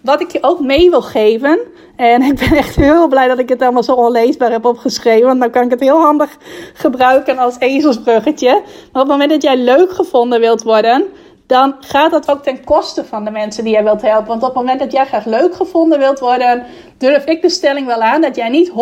wat 0.00 0.20
ik 0.20 0.30
je 0.30 0.38
ook 0.40 0.60
mee 0.60 0.90
wil 0.90 1.02
geven. 1.02 1.58
En 1.98 2.22
ik 2.22 2.34
ben 2.34 2.52
echt 2.58 2.76
heel 2.76 3.08
blij 3.08 3.28
dat 3.28 3.38
ik 3.38 3.48
het 3.48 3.62
allemaal 3.62 3.82
zo 3.82 3.92
onleesbaar 3.92 4.50
heb 4.50 4.64
opgeschreven. 4.64 5.26
Want 5.26 5.40
dan 5.40 5.50
kan 5.50 5.64
ik 5.64 5.70
het 5.70 5.80
heel 5.80 6.00
handig 6.00 6.36
gebruiken 6.74 7.38
als 7.38 7.58
ezelsbruggetje. 7.58 8.50
Maar 8.92 9.02
op 9.02 9.08
het 9.08 9.08
moment 9.08 9.30
dat 9.30 9.42
jij 9.42 9.56
leuk 9.56 9.90
gevonden 9.90 10.40
wilt 10.40 10.62
worden 10.62 11.04
dan 11.48 11.74
gaat 11.80 12.10
dat 12.10 12.30
ook 12.30 12.42
ten 12.42 12.64
koste 12.64 13.04
van 13.04 13.24
de 13.24 13.30
mensen 13.30 13.64
die 13.64 13.72
jij 13.72 13.84
wilt 13.84 14.02
helpen. 14.02 14.26
Want 14.26 14.42
op 14.42 14.48
het 14.48 14.56
moment 14.56 14.80
dat 14.80 14.92
jij 14.92 15.06
graag 15.06 15.24
leuk 15.24 15.54
gevonden 15.54 15.98
wilt 15.98 16.18
worden, 16.18 16.66
durf 16.98 17.24
ik 17.24 17.42
de 17.42 17.48
stelling 17.48 17.86
wel 17.86 18.02
aan 18.02 18.20
dat 18.20 18.36
jij 18.36 18.48
niet 18.48 18.70
100% 18.70 18.72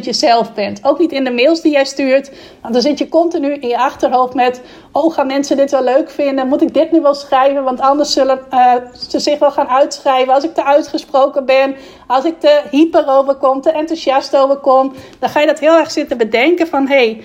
jezelf 0.00 0.54
bent. 0.54 0.84
Ook 0.84 0.98
niet 0.98 1.12
in 1.12 1.24
de 1.24 1.30
mails 1.30 1.60
die 1.60 1.72
jij 1.72 1.84
stuurt. 1.84 2.32
Want 2.60 2.74
dan 2.74 2.82
zit 2.82 2.98
je 2.98 3.08
continu 3.08 3.54
in 3.54 3.68
je 3.68 3.78
achterhoofd 3.78 4.34
met: 4.34 4.62
oh, 4.92 5.14
gaan 5.14 5.26
mensen 5.26 5.56
dit 5.56 5.70
wel 5.70 5.82
leuk 5.82 6.10
vinden? 6.10 6.48
Moet 6.48 6.62
ik 6.62 6.74
dit 6.74 6.92
nu 6.92 7.00
wel 7.00 7.14
schrijven? 7.14 7.64
Want 7.64 7.80
anders 7.80 8.12
zullen 8.12 8.40
uh, 8.52 8.74
ze 9.08 9.18
zich 9.18 9.38
wel 9.38 9.50
gaan 9.50 9.68
uitschrijven. 9.68 10.34
Als 10.34 10.44
ik 10.44 10.54
te 10.54 10.64
uitgesproken 10.64 11.44
ben, 11.44 11.76
als 12.06 12.24
ik 12.24 12.40
te 12.40 12.62
hyper 12.70 13.08
overkom, 13.08 13.60
te 13.60 13.70
enthousiast 13.70 14.36
overkom, 14.36 14.92
dan 15.18 15.28
ga 15.28 15.40
je 15.40 15.46
dat 15.46 15.58
heel 15.58 15.76
erg 15.76 15.90
zitten 15.90 16.18
bedenken 16.18 16.66
van: 16.66 16.86
hey, 16.86 17.22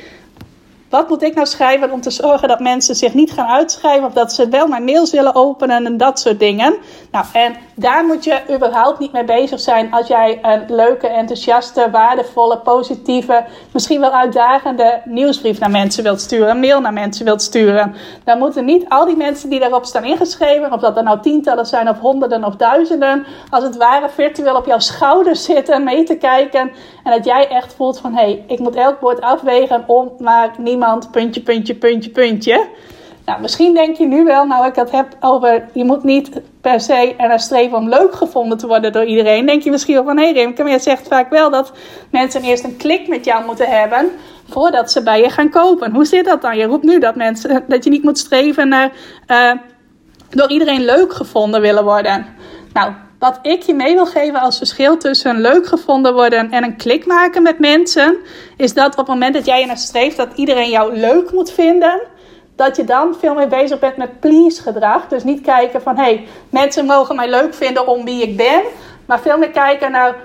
wat 0.89 1.09
moet 1.09 1.23
ik 1.23 1.35
nou 1.35 1.47
schrijven 1.47 1.91
om 1.91 2.01
te 2.01 2.09
zorgen 2.09 2.47
dat 2.47 2.59
mensen 2.59 2.95
zich 2.95 3.13
niet 3.13 3.31
gaan 3.31 3.47
uitschrijven 3.47 4.07
of 4.07 4.13
dat 4.13 4.33
ze 4.33 4.49
wel 4.49 4.67
mijn 4.67 4.83
mails 4.83 5.11
willen 5.11 5.35
openen 5.35 5.85
en 5.85 5.97
dat 5.97 6.19
soort 6.19 6.39
dingen. 6.39 6.75
Nou, 7.11 7.25
en 7.33 7.55
daar 7.75 8.05
moet 8.05 8.23
je 8.23 8.41
überhaupt 8.53 8.99
niet 8.99 9.11
mee 9.11 9.23
bezig 9.23 9.59
zijn 9.59 9.91
als 9.91 10.07
jij 10.07 10.39
een 10.41 10.75
leuke, 10.75 11.07
enthousiaste, 11.07 11.89
waardevolle, 11.91 12.57
positieve, 12.57 13.45
misschien 13.71 13.99
wel 13.99 14.11
uitdagende 14.11 15.01
nieuwsbrief 15.05 15.59
naar 15.59 15.71
mensen 15.71 16.03
wilt 16.03 16.21
sturen, 16.21 16.49
een 16.49 16.59
mail 16.59 16.81
naar 16.81 16.93
mensen 16.93 17.25
wilt 17.25 17.41
sturen. 17.41 17.95
Dan 18.23 18.37
moeten 18.37 18.65
niet 18.65 18.85
al 18.89 19.05
die 19.05 19.15
mensen 19.15 19.49
die 19.49 19.59
daarop 19.59 19.85
staan 19.85 20.03
ingeschreven, 20.03 20.73
of 20.73 20.79
dat 20.79 20.97
er 20.97 21.03
nou 21.03 21.21
tientallen 21.21 21.65
zijn 21.65 21.89
of 21.89 21.99
honderden 21.99 22.43
of 22.43 22.55
duizenden, 22.55 23.25
als 23.49 23.63
het 23.63 23.77
ware 23.77 24.09
virtueel 24.09 24.55
op 24.55 24.65
jouw 24.65 24.79
schouders 24.79 25.43
zitten 25.43 25.83
mee 25.83 26.03
te 26.03 26.15
kijken. 26.15 26.71
En 27.07 27.13
dat 27.13 27.25
jij 27.25 27.47
echt 27.47 27.73
voelt 27.73 27.99
van 27.99 28.13
hé, 28.13 28.21
hey, 28.21 28.43
ik 28.47 28.59
moet 28.59 28.75
elk 28.75 28.99
woord 28.99 29.21
afwegen 29.21 29.83
om 29.87 30.11
maar 30.19 30.51
niemand 30.57 31.11
puntje, 31.11 31.41
puntje, 31.41 31.75
puntje, 31.75 32.09
puntje. 32.09 32.67
Nou, 33.25 33.41
misschien 33.41 33.73
denk 33.73 33.97
je 33.97 34.07
nu 34.07 34.23
wel, 34.23 34.45
nou 34.45 34.67
ik 34.67 34.75
het 34.75 34.91
heb 34.91 35.07
over, 35.19 35.69
je 35.73 35.83
moet 35.83 36.03
niet 36.03 36.41
per 36.61 36.81
se 36.81 37.15
er 37.17 37.39
streven 37.39 37.77
om 37.77 37.89
leuk 37.89 38.13
gevonden 38.13 38.57
te 38.57 38.67
worden 38.67 38.91
door 38.91 39.05
iedereen. 39.05 39.45
Denk 39.45 39.61
je 39.61 39.71
misschien 39.71 39.93
wel 39.93 40.03
van, 40.03 40.17
hé 40.17 40.23
hey 40.23 40.33
Rimke, 40.33 40.63
je 40.63 40.79
zegt 40.79 41.07
vaak 41.07 41.29
wel 41.29 41.49
dat 41.49 41.71
mensen 42.11 42.41
eerst 42.41 42.63
een 42.63 42.77
klik 42.77 43.07
met 43.07 43.25
jou 43.25 43.45
moeten 43.45 43.67
hebben 43.69 44.11
voordat 44.49 44.91
ze 44.91 45.03
bij 45.03 45.21
je 45.21 45.29
gaan 45.29 45.49
kopen. 45.49 45.93
Hoe 45.93 46.05
zit 46.05 46.25
dat 46.25 46.41
dan? 46.41 46.57
Je 46.57 46.65
roept 46.65 46.83
nu 46.83 46.99
dat, 46.99 47.15
mensen, 47.15 47.63
dat 47.67 47.83
je 47.83 47.89
niet 47.89 48.03
moet 48.03 48.17
streven 48.17 48.67
naar 48.67 48.91
uh, 49.27 49.51
door 50.29 50.49
iedereen 50.49 50.85
leuk 50.85 51.13
gevonden 51.13 51.61
willen 51.61 51.83
worden. 51.83 52.25
Nou, 52.73 52.93
wat 53.19 53.39
ik 53.41 53.61
je 53.61 53.73
mee 53.73 53.93
wil 53.93 54.05
geven 54.05 54.39
als 54.39 54.57
verschil 54.57 54.97
tussen 54.97 55.41
leuk 55.41 55.67
gevonden 55.67 56.13
worden 56.13 56.51
en 56.51 56.63
een 56.63 56.75
klik 56.75 57.05
maken 57.05 57.43
met 57.43 57.59
mensen, 57.59 58.17
is 58.57 58.73
dat 58.73 58.91
op 58.91 58.97
het 58.97 59.07
moment 59.07 59.33
dat 59.33 59.45
jij 59.45 59.65
naar 59.65 59.77
streeft 59.77 60.17
dat 60.17 60.29
iedereen 60.35 60.69
jou 60.69 60.97
leuk 60.97 61.31
moet 61.31 61.51
vinden, 61.51 62.01
dat 62.55 62.75
je 62.75 62.83
dan 62.83 63.15
veel 63.19 63.33
meer 63.33 63.47
bezig 63.47 63.79
bent 63.79 63.97
met 63.97 64.19
please 64.19 64.61
gedrag. 64.61 65.07
Dus 65.07 65.23
niet 65.23 65.41
kijken 65.41 65.81
van 65.81 65.95
hé, 65.95 66.03
hey, 66.03 66.27
mensen 66.49 66.85
mogen 66.85 67.15
mij 67.15 67.29
leuk 67.29 67.53
vinden 67.53 67.87
om 67.87 68.05
wie 68.05 68.21
ik 68.21 68.37
ben, 68.37 68.61
maar 69.05 69.19
veel 69.19 69.37
meer 69.37 69.51
kijken 69.51 69.91
naar 69.91 70.15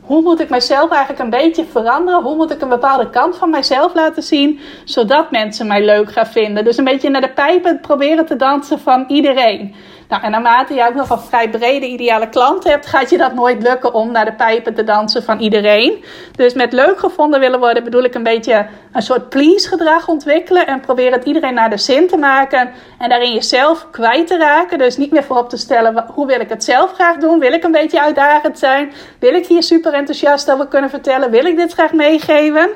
hoe 0.00 0.22
moet 0.22 0.40
ik 0.40 0.48
mezelf 0.48 0.90
eigenlijk 0.90 1.22
een 1.22 1.30
beetje 1.30 1.64
veranderen? 1.64 2.22
Hoe 2.22 2.36
moet 2.36 2.50
ik 2.50 2.60
een 2.60 2.68
bepaalde 2.68 3.10
kant 3.10 3.36
van 3.36 3.50
mijzelf 3.50 3.94
laten 3.94 4.22
zien, 4.22 4.60
zodat 4.84 5.30
mensen 5.30 5.66
mij 5.66 5.84
leuk 5.84 6.12
gaan 6.12 6.26
vinden? 6.26 6.64
Dus 6.64 6.76
een 6.76 6.84
beetje 6.84 7.10
naar 7.10 7.20
de 7.20 7.32
pijpen 7.32 7.80
proberen 7.80 8.26
te 8.26 8.36
dansen 8.36 8.80
van 8.80 9.04
iedereen. 9.08 9.74
Nou, 10.12 10.24
en 10.24 10.30
naarmate 10.30 10.74
je 10.74 10.86
ook 10.88 10.94
nog 10.94 11.10
een 11.10 11.18
vrij 11.18 11.50
brede 11.50 11.86
ideale 11.86 12.28
klant 12.28 12.64
hebt, 12.64 12.86
gaat 12.86 13.10
je 13.10 13.18
dat 13.18 13.34
nooit 13.34 13.62
lukken 13.62 13.94
om 13.94 14.10
naar 14.10 14.24
de 14.24 14.32
pijpen 14.32 14.74
te 14.74 14.84
dansen 14.84 15.22
van 15.22 15.38
iedereen. 15.38 16.04
Dus 16.36 16.54
met 16.54 16.72
leuk 16.72 16.98
gevonden 16.98 17.40
willen 17.40 17.58
worden, 17.58 17.84
bedoel 17.84 18.04
ik 18.04 18.14
een 18.14 18.22
beetje 18.22 18.66
een 18.92 19.02
soort 19.02 19.28
please 19.28 19.68
gedrag 19.68 20.08
ontwikkelen. 20.08 20.66
En 20.66 20.80
probeer 20.80 21.12
het 21.12 21.24
iedereen 21.24 21.54
naar 21.54 21.70
de 21.70 21.78
zin 21.78 22.08
te 22.08 22.16
maken. 22.16 22.70
En 22.98 23.08
daarin 23.08 23.32
jezelf 23.32 23.90
kwijt 23.90 24.26
te 24.26 24.38
raken. 24.38 24.78
Dus 24.78 24.96
niet 24.96 25.10
meer 25.10 25.24
voorop 25.24 25.48
te 25.48 25.56
stellen, 25.56 26.04
hoe 26.14 26.26
wil 26.26 26.40
ik 26.40 26.48
het 26.48 26.64
zelf 26.64 26.92
graag 26.92 27.16
doen? 27.16 27.38
Wil 27.38 27.52
ik 27.52 27.64
een 27.64 27.72
beetje 27.72 28.02
uitdagend 28.02 28.58
zijn? 28.58 28.92
Wil 29.18 29.34
ik 29.34 29.46
hier 29.46 29.62
super 29.62 29.92
enthousiast 29.92 30.50
over 30.50 30.66
kunnen 30.66 30.90
vertellen? 30.90 31.30
Wil 31.30 31.44
ik 31.44 31.56
dit 31.56 31.72
graag 31.72 31.92
meegeven? 31.92 32.70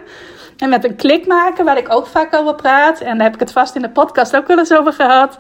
En 0.57 0.69
met 0.69 0.85
een 0.85 0.97
klik 0.97 1.27
maken, 1.27 1.65
waar 1.65 1.79
ik 1.79 1.93
ook 1.93 2.07
vaak 2.07 2.35
over 2.35 2.55
praat. 2.55 3.01
En 3.01 3.17
daar 3.17 3.27
heb 3.27 3.35
ik 3.35 3.41
het 3.41 3.53
vast 3.53 3.75
in 3.75 3.83
de 3.83 3.91
podcast 3.91 4.37
ook 4.37 4.47
wel 4.47 4.59
eens 4.59 4.73
over 4.73 4.93
gehad 4.93 5.39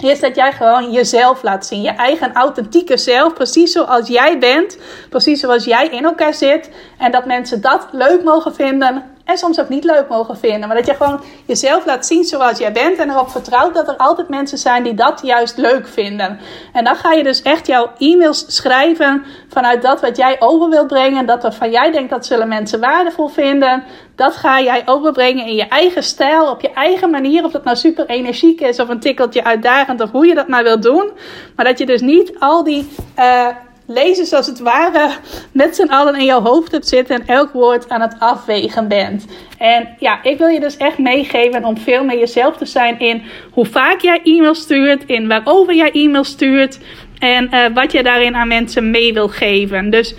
is 0.00 0.20
dat 0.20 0.36
jij 0.36 0.52
gewoon 0.52 0.92
jezelf 0.92 1.42
laat 1.42 1.66
zien. 1.66 1.82
Je 1.82 1.90
eigen 1.90 2.34
authentieke 2.34 2.96
zelf. 2.96 3.34
Precies 3.34 3.72
zoals 3.72 4.08
jij 4.08 4.38
bent. 4.38 4.78
Precies 5.08 5.40
zoals 5.40 5.64
jij 5.64 5.88
in 5.88 6.04
elkaar 6.04 6.34
zit. 6.34 6.70
En 6.98 7.10
dat 7.10 7.26
mensen 7.26 7.60
dat 7.60 7.88
leuk 7.92 8.24
mogen 8.24 8.54
vinden 8.54 9.15
en 9.26 9.38
soms 9.38 9.60
ook 9.60 9.68
niet 9.68 9.84
leuk 9.84 10.08
mogen 10.08 10.38
vinden. 10.38 10.68
Maar 10.68 10.76
dat 10.76 10.86
je 10.86 10.94
gewoon 10.94 11.20
jezelf 11.44 11.86
laat 11.86 12.06
zien 12.06 12.24
zoals 12.24 12.58
jij 12.58 12.72
bent. 12.72 12.98
En 12.98 13.10
erop 13.10 13.30
vertrouwt 13.30 13.74
dat 13.74 13.88
er 13.88 13.96
altijd 13.96 14.28
mensen 14.28 14.58
zijn 14.58 14.82
die 14.82 14.94
dat 14.94 15.20
juist 15.22 15.56
leuk 15.56 15.88
vinden. 15.88 16.38
En 16.72 16.84
dan 16.84 16.96
ga 16.96 17.12
je 17.12 17.22
dus 17.22 17.42
echt 17.42 17.66
jouw 17.66 17.90
e-mails 17.98 18.44
schrijven 18.48 19.24
vanuit 19.48 19.82
dat 19.82 20.00
wat 20.00 20.16
jij 20.16 20.36
over 20.38 20.68
wilt 20.68 20.86
brengen. 20.86 21.26
Dat 21.26 21.42
waarvan 21.42 21.70
jij 21.70 21.90
denkt 21.90 22.10
dat 22.10 22.26
zullen 22.26 22.48
mensen 22.48 22.80
waardevol 22.80 23.28
vinden. 23.28 23.84
Dat 24.14 24.36
ga 24.36 24.60
jij 24.60 24.82
overbrengen 24.84 25.46
in 25.46 25.54
je 25.54 25.68
eigen 25.68 26.02
stijl, 26.02 26.50
op 26.50 26.60
je 26.60 26.72
eigen 26.72 27.10
manier. 27.10 27.44
Of 27.44 27.52
dat 27.52 27.64
nou 27.64 27.76
super 27.76 28.06
energiek 28.06 28.60
is 28.60 28.80
of 28.80 28.88
een 28.88 29.00
tikkeltje 29.00 29.44
uitdagend 29.44 30.00
of 30.00 30.10
hoe 30.10 30.26
je 30.26 30.34
dat 30.34 30.48
maar 30.48 30.62
wilt 30.62 30.82
doen. 30.82 31.10
Maar 31.56 31.64
dat 31.64 31.78
je 31.78 31.86
dus 31.86 32.00
niet 32.00 32.32
al 32.38 32.64
die... 32.64 32.88
Uh, 33.18 33.46
lezers 33.86 34.32
als 34.32 34.46
het 34.46 34.58
ware 34.58 35.10
met 35.52 35.76
z'n 35.76 35.88
allen 35.88 36.14
in 36.14 36.24
jouw 36.24 36.42
hoofd 36.42 36.72
hebt 36.72 36.88
zitten 36.88 37.20
en 37.20 37.26
elk 37.26 37.52
woord 37.52 37.88
aan 37.88 38.00
het 38.00 38.14
afwegen 38.18 38.88
bent. 38.88 39.26
En 39.58 39.88
ja, 39.98 40.22
ik 40.22 40.38
wil 40.38 40.48
je 40.48 40.60
dus 40.60 40.76
echt 40.76 40.98
meegeven 40.98 41.64
om 41.64 41.78
veel 41.78 42.04
meer 42.04 42.18
jezelf 42.18 42.56
te 42.56 42.66
zijn 42.66 42.98
in 42.98 43.22
hoe 43.50 43.66
vaak 43.66 44.00
jij 44.00 44.20
e-mail 44.22 44.54
stuurt, 44.54 45.04
in 45.06 45.28
waarover 45.28 45.74
jij 45.74 45.90
e-mail 45.90 46.24
stuurt 46.24 46.78
en 47.18 47.48
uh, 47.54 47.64
wat 47.74 47.92
je 47.92 48.02
daarin 48.02 48.36
aan 48.36 48.48
mensen 48.48 48.90
mee 48.90 49.12
wil 49.12 49.28
geven. 49.28 49.90
Dus 49.90 50.14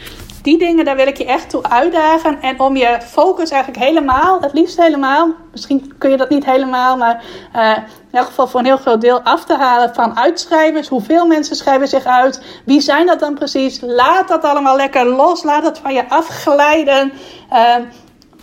die 0.48 0.58
dingen, 0.58 0.86
daar 0.86 0.95
wil 0.95 1.08
ik 1.08 1.18
je 1.18 1.26
echt 1.26 1.50
toe 1.50 1.64
uitdagen. 1.64 2.41
En 2.41 2.60
om 2.60 2.76
je 2.76 2.98
focus 3.02 3.50
eigenlijk 3.50 3.84
helemaal, 3.84 4.41
het 4.41 4.54
liefst 4.54 4.78
helemaal, 4.82 5.34
misschien 5.52 5.93
kun 5.98 6.10
je 6.10 6.18
dat 6.18 6.30
niet 6.30 6.45
helemaal, 6.45 6.98
maar 6.98 7.24
uh, 7.56 7.78
in 8.12 8.18
elk 8.18 8.26
geval 8.26 8.48
voor 8.48 8.60
een 8.60 8.66
heel 8.66 8.78
groot 8.78 9.02
deel 9.02 9.22
af 9.22 9.45
te 9.45 9.56
halen 9.56 9.95
van 9.95 10.18
uitschrijvers. 10.18 10.88
Hoeveel 10.88 11.26
mensen 11.26 11.56
schrijven 11.56 11.88
zich 11.88 12.06
uit? 12.06 12.41
Wie 12.66 12.82
zijn 12.82 13.06
dat 13.06 13.20
dan 13.20 13.34
precies? 13.34 13.80
Laat 13.82 14.28
dat 14.28 14.43
allemaal 14.43 14.76
lekker 14.76 15.06
los. 15.06 15.43
Laat 15.43 15.64
dat 15.64 15.80
van 15.80 15.93
je 15.93 16.10
afglijden. 16.10 17.12
Uh, 17.54 17.76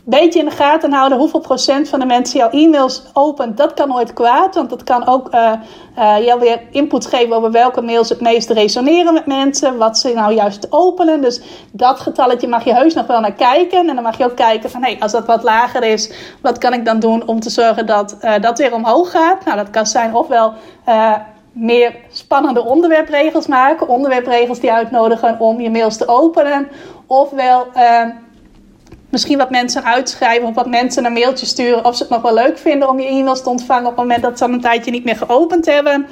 beetje 0.04 0.38
in 0.38 0.44
de 0.44 0.50
gaten 0.50 0.92
houden 0.92 1.18
hoeveel 1.18 1.40
procent 1.40 1.88
van 1.88 2.00
de 2.00 2.06
mensen 2.06 2.38
jouw 2.38 2.50
e-mails 2.50 3.02
opent. 3.12 3.56
Dat 3.56 3.74
kan 3.74 3.88
nooit 3.88 4.12
kwaad, 4.12 4.54
want 4.54 4.70
dat 4.70 4.84
kan 4.84 5.06
ook 5.06 5.34
uh, 5.34 5.52
uh, 5.98 6.24
jou 6.24 6.40
weer 6.40 6.60
input 6.70 7.06
geven 7.06 7.36
over 7.36 7.50
welke 7.50 7.82
mails 7.82 8.08
het 8.08 8.20
meest 8.20 8.50
resoneren 8.50 9.14
met 9.14 9.26
mensen. 9.26 9.78
Wat 9.78 9.98
ze 9.98 10.12
nou 10.14 10.34
juist 10.34 10.66
openen. 10.70 11.20
Dus 11.20 11.40
dat 11.72 12.00
getalletje 12.00 12.48
mag 12.48 12.64
je 12.64 12.74
heus 12.74 12.94
nog 12.94 13.06
wel 13.06 13.20
naar 13.20 13.32
kijken. 13.32 13.88
En 13.88 13.94
dan 13.94 14.02
mag 14.02 14.18
je 14.18 14.24
ook 14.24 14.36
kijken 14.36 14.70
van, 14.70 14.84
hé, 14.84 14.96
als 15.00 15.12
dat 15.12 15.26
wat 15.26 15.42
lager 15.42 15.82
is, 15.82 16.12
wat 16.42 16.58
kan 16.58 16.72
ik 16.72 16.84
dan 16.84 16.98
doen 16.98 17.26
om 17.26 17.40
te 17.40 17.50
zorgen 17.50 17.86
dat 17.86 18.16
uh, 18.20 18.32
dat 18.40 18.58
weer 18.58 18.74
omhoog 18.74 19.10
gaat? 19.10 19.44
Nou, 19.44 19.56
dat 19.56 19.70
kan 19.70 19.86
zijn 19.86 20.14
ofwel 20.14 20.52
meer 21.52 21.94
spannende 22.10 22.64
onderwerpregels 22.64 23.46
maken. 23.46 23.88
Onderwerpregels 23.88 24.60
die 24.60 24.72
uitnodigen 24.72 25.40
om 25.40 25.60
je 25.60 25.70
mails 25.70 25.96
te 25.96 26.08
openen. 26.08 26.68
Ofwel 27.06 27.66
misschien 29.14 29.38
wat 29.38 29.50
mensen 29.50 29.84
uitschrijven 29.84 30.48
of 30.48 30.54
wat 30.54 30.68
mensen 30.68 31.04
een 31.04 31.12
mailtje 31.12 31.46
sturen 31.46 31.84
of 31.84 31.96
ze 31.96 32.02
het 32.02 32.12
nog 32.12 32.22
wel 32.22 32.34
leuk 32.34 32.58
vinden 32.58 32.88
om 32.88 33.00
je 33.00 33.06
e-mails 33.06 33.42
te 33.42 33.48
ontvangen 33.48 33.84
op 33.84 33.90
het 33.90 34.00
moment 34.00 34.22
dat 34.22 34.38
ze 34.38 34.44
al 34.44 34.52
een 34.52 34.60
tijdje 34.60 34.90
niet 34.90 35.04
meer 35.04 35.16
geopend 35.16 35.66
hebben. 35.66 36.06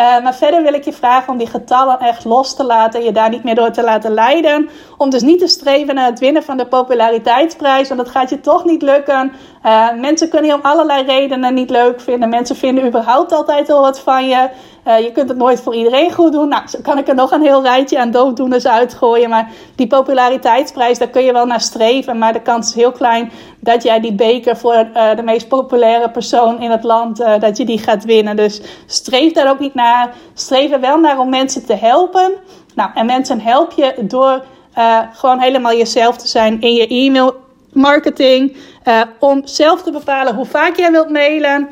Uh, 0.00 0.22
maar 0.22 0.34
verder 0.34 0.62
wil 0.62 0.74
ik 0.74 0.84
je 0.84 0.92
vragen 0.92 1.32
om 1.32 1.38
die 1.38 1.46
getallen 1.46 1.98
echt 1.98 2.24
los 2.24 2.54
te 2.54 2.64
laten. 2.64 3.04
Je 3.04 3.12
daar 3.12 3.28
niet 3.28 3.44
meer 3.44 3.54
door 3.54 3.70
te 3.70 3.82
laten 3.82 4.14
leiden. 4.14 4.68
Om 4.96 5.10
dus 5.10 5.22
niet 5.22 5.38
te 5.38 5.46
streven 5.46 5.94
naar 5.94 6.06
het 6.06 6.18
winnen 6.18 6.42
van 6.42 6.56
de 6.56 6.66
populariteitsprijs. 6.66 7.88
Want 7.88 8.00
dat 8.00 8.10
gaat 8.10 8.30
je 8.30 8.40
toch 8.40 8.64
niet 8.64 8.82
lukken. 8.82 9.32
Uh, 9.66 9.92
mensen 9.92 10.28
kunnen 10.28 10.50
je 10.50 10.56
om 10.56 10.62
allerlei 10.62 11.04
redenen 11.04 11.54
niet 11.54 11.70
leuk 11.70 12.00
vinden. 12.00 12.28
Mensen 12.28 12.56
vinden 12.56 12.86
überhaupt 12.86 13.32
altijd 13.32 13.66
wel 13.66 13.80
wat 13.80 14.00
van 14.00 14.28
je. 14.28 14.48
Uh, 14.86 14.98
je 14.98 15.12
kunt 15.12 15.28
het 15.28 15.38
nooit 15.38 15.60
voor 15.60 15.74
iedereen 15.74 16.12
goed 16.12 16.32
doen. 16.32 16.48
Nou, 16.48 16.68
zo 16.68 16.78
kan 16.82 16.98
ik 16.98 17.08
er 17.08 17.14
nog 17.14 17.30
een 17.30 17.42
heel 17.42 17.62
rijtje 17.62 17.98
aan 17.98 18.10
dooddoeners 18.10 18.66
uitgooien. 18.66 19.28
Maar 19.28 19.50
die 19.76 19.86
populariteitsprijs, 19.86 20.98
daar 20.98 21.08
kun 21.08 21.24
je 21.24 21.32
wel 21.32 21.46
naar 21.46 21.60
streven. 21.60 22.18
Maar 22.18 22.32
de 22.32 22.42
kans 22.42 22.68
is 22.68 22.74
heel 22.74 22.92
klein 22.92 23.32
dat 23.60 23.82
jij 23.82 24.00
die 24.00 24.12
beker 24.12 24.56
voor 24.56 24.88
uh, 24.94 25.16
de 25.16 25.22
meest 25.22 25.48
populaire 25.48 26.10
persoon 26.10 26.62
in 26.62 26.70
het 26.70 26.84
land, 26.84 27.20
uh, 27.20 27.38
dat 27.40 27.56
je 27.56 27.64
die 27.64 27.78
gaat 27.78 28.04
winnen. 28.04 28.36
Dus 28.36 28.60
streef 28.86 29.32
daar 29.32 29.50
ook 29.50 29.58
niet 29.58 29.74
naar. 29.74 30.14
Streef 30.34 30.72
er 30.72 30.80
wel 30.80 30.98
naar 30.98 31.18
om 31.18 31.28
mensen 31.28 31.66
te 31.66 31.74
helpen. 31.74 32.32
Nou, 32.74 32.90
en 32.94 33.06
mensen 33.06 33.40
help 33.40 33.72
je 33.72 33.94
door 34.00 34.44
gewoon 35.12 35.38
helemaal 35.38 35.76
jezelf 35.76 36.16
te 36.16 36.28
zijn 36.28 36.60
in 36.60 36.72
je 36.72 36.86
e-mail 36.86 37.36
marketing. 37.72 38.56
om 39.18 39.40
zelf 39.44 39.82
te 39.82 39.90
bepalen 39.90 40.34
hoe 40.34 40.44
vaak 40.44 40.76
jij 40.76 40.90
wilt 40.90 41.10
mailen. 41.10 41.68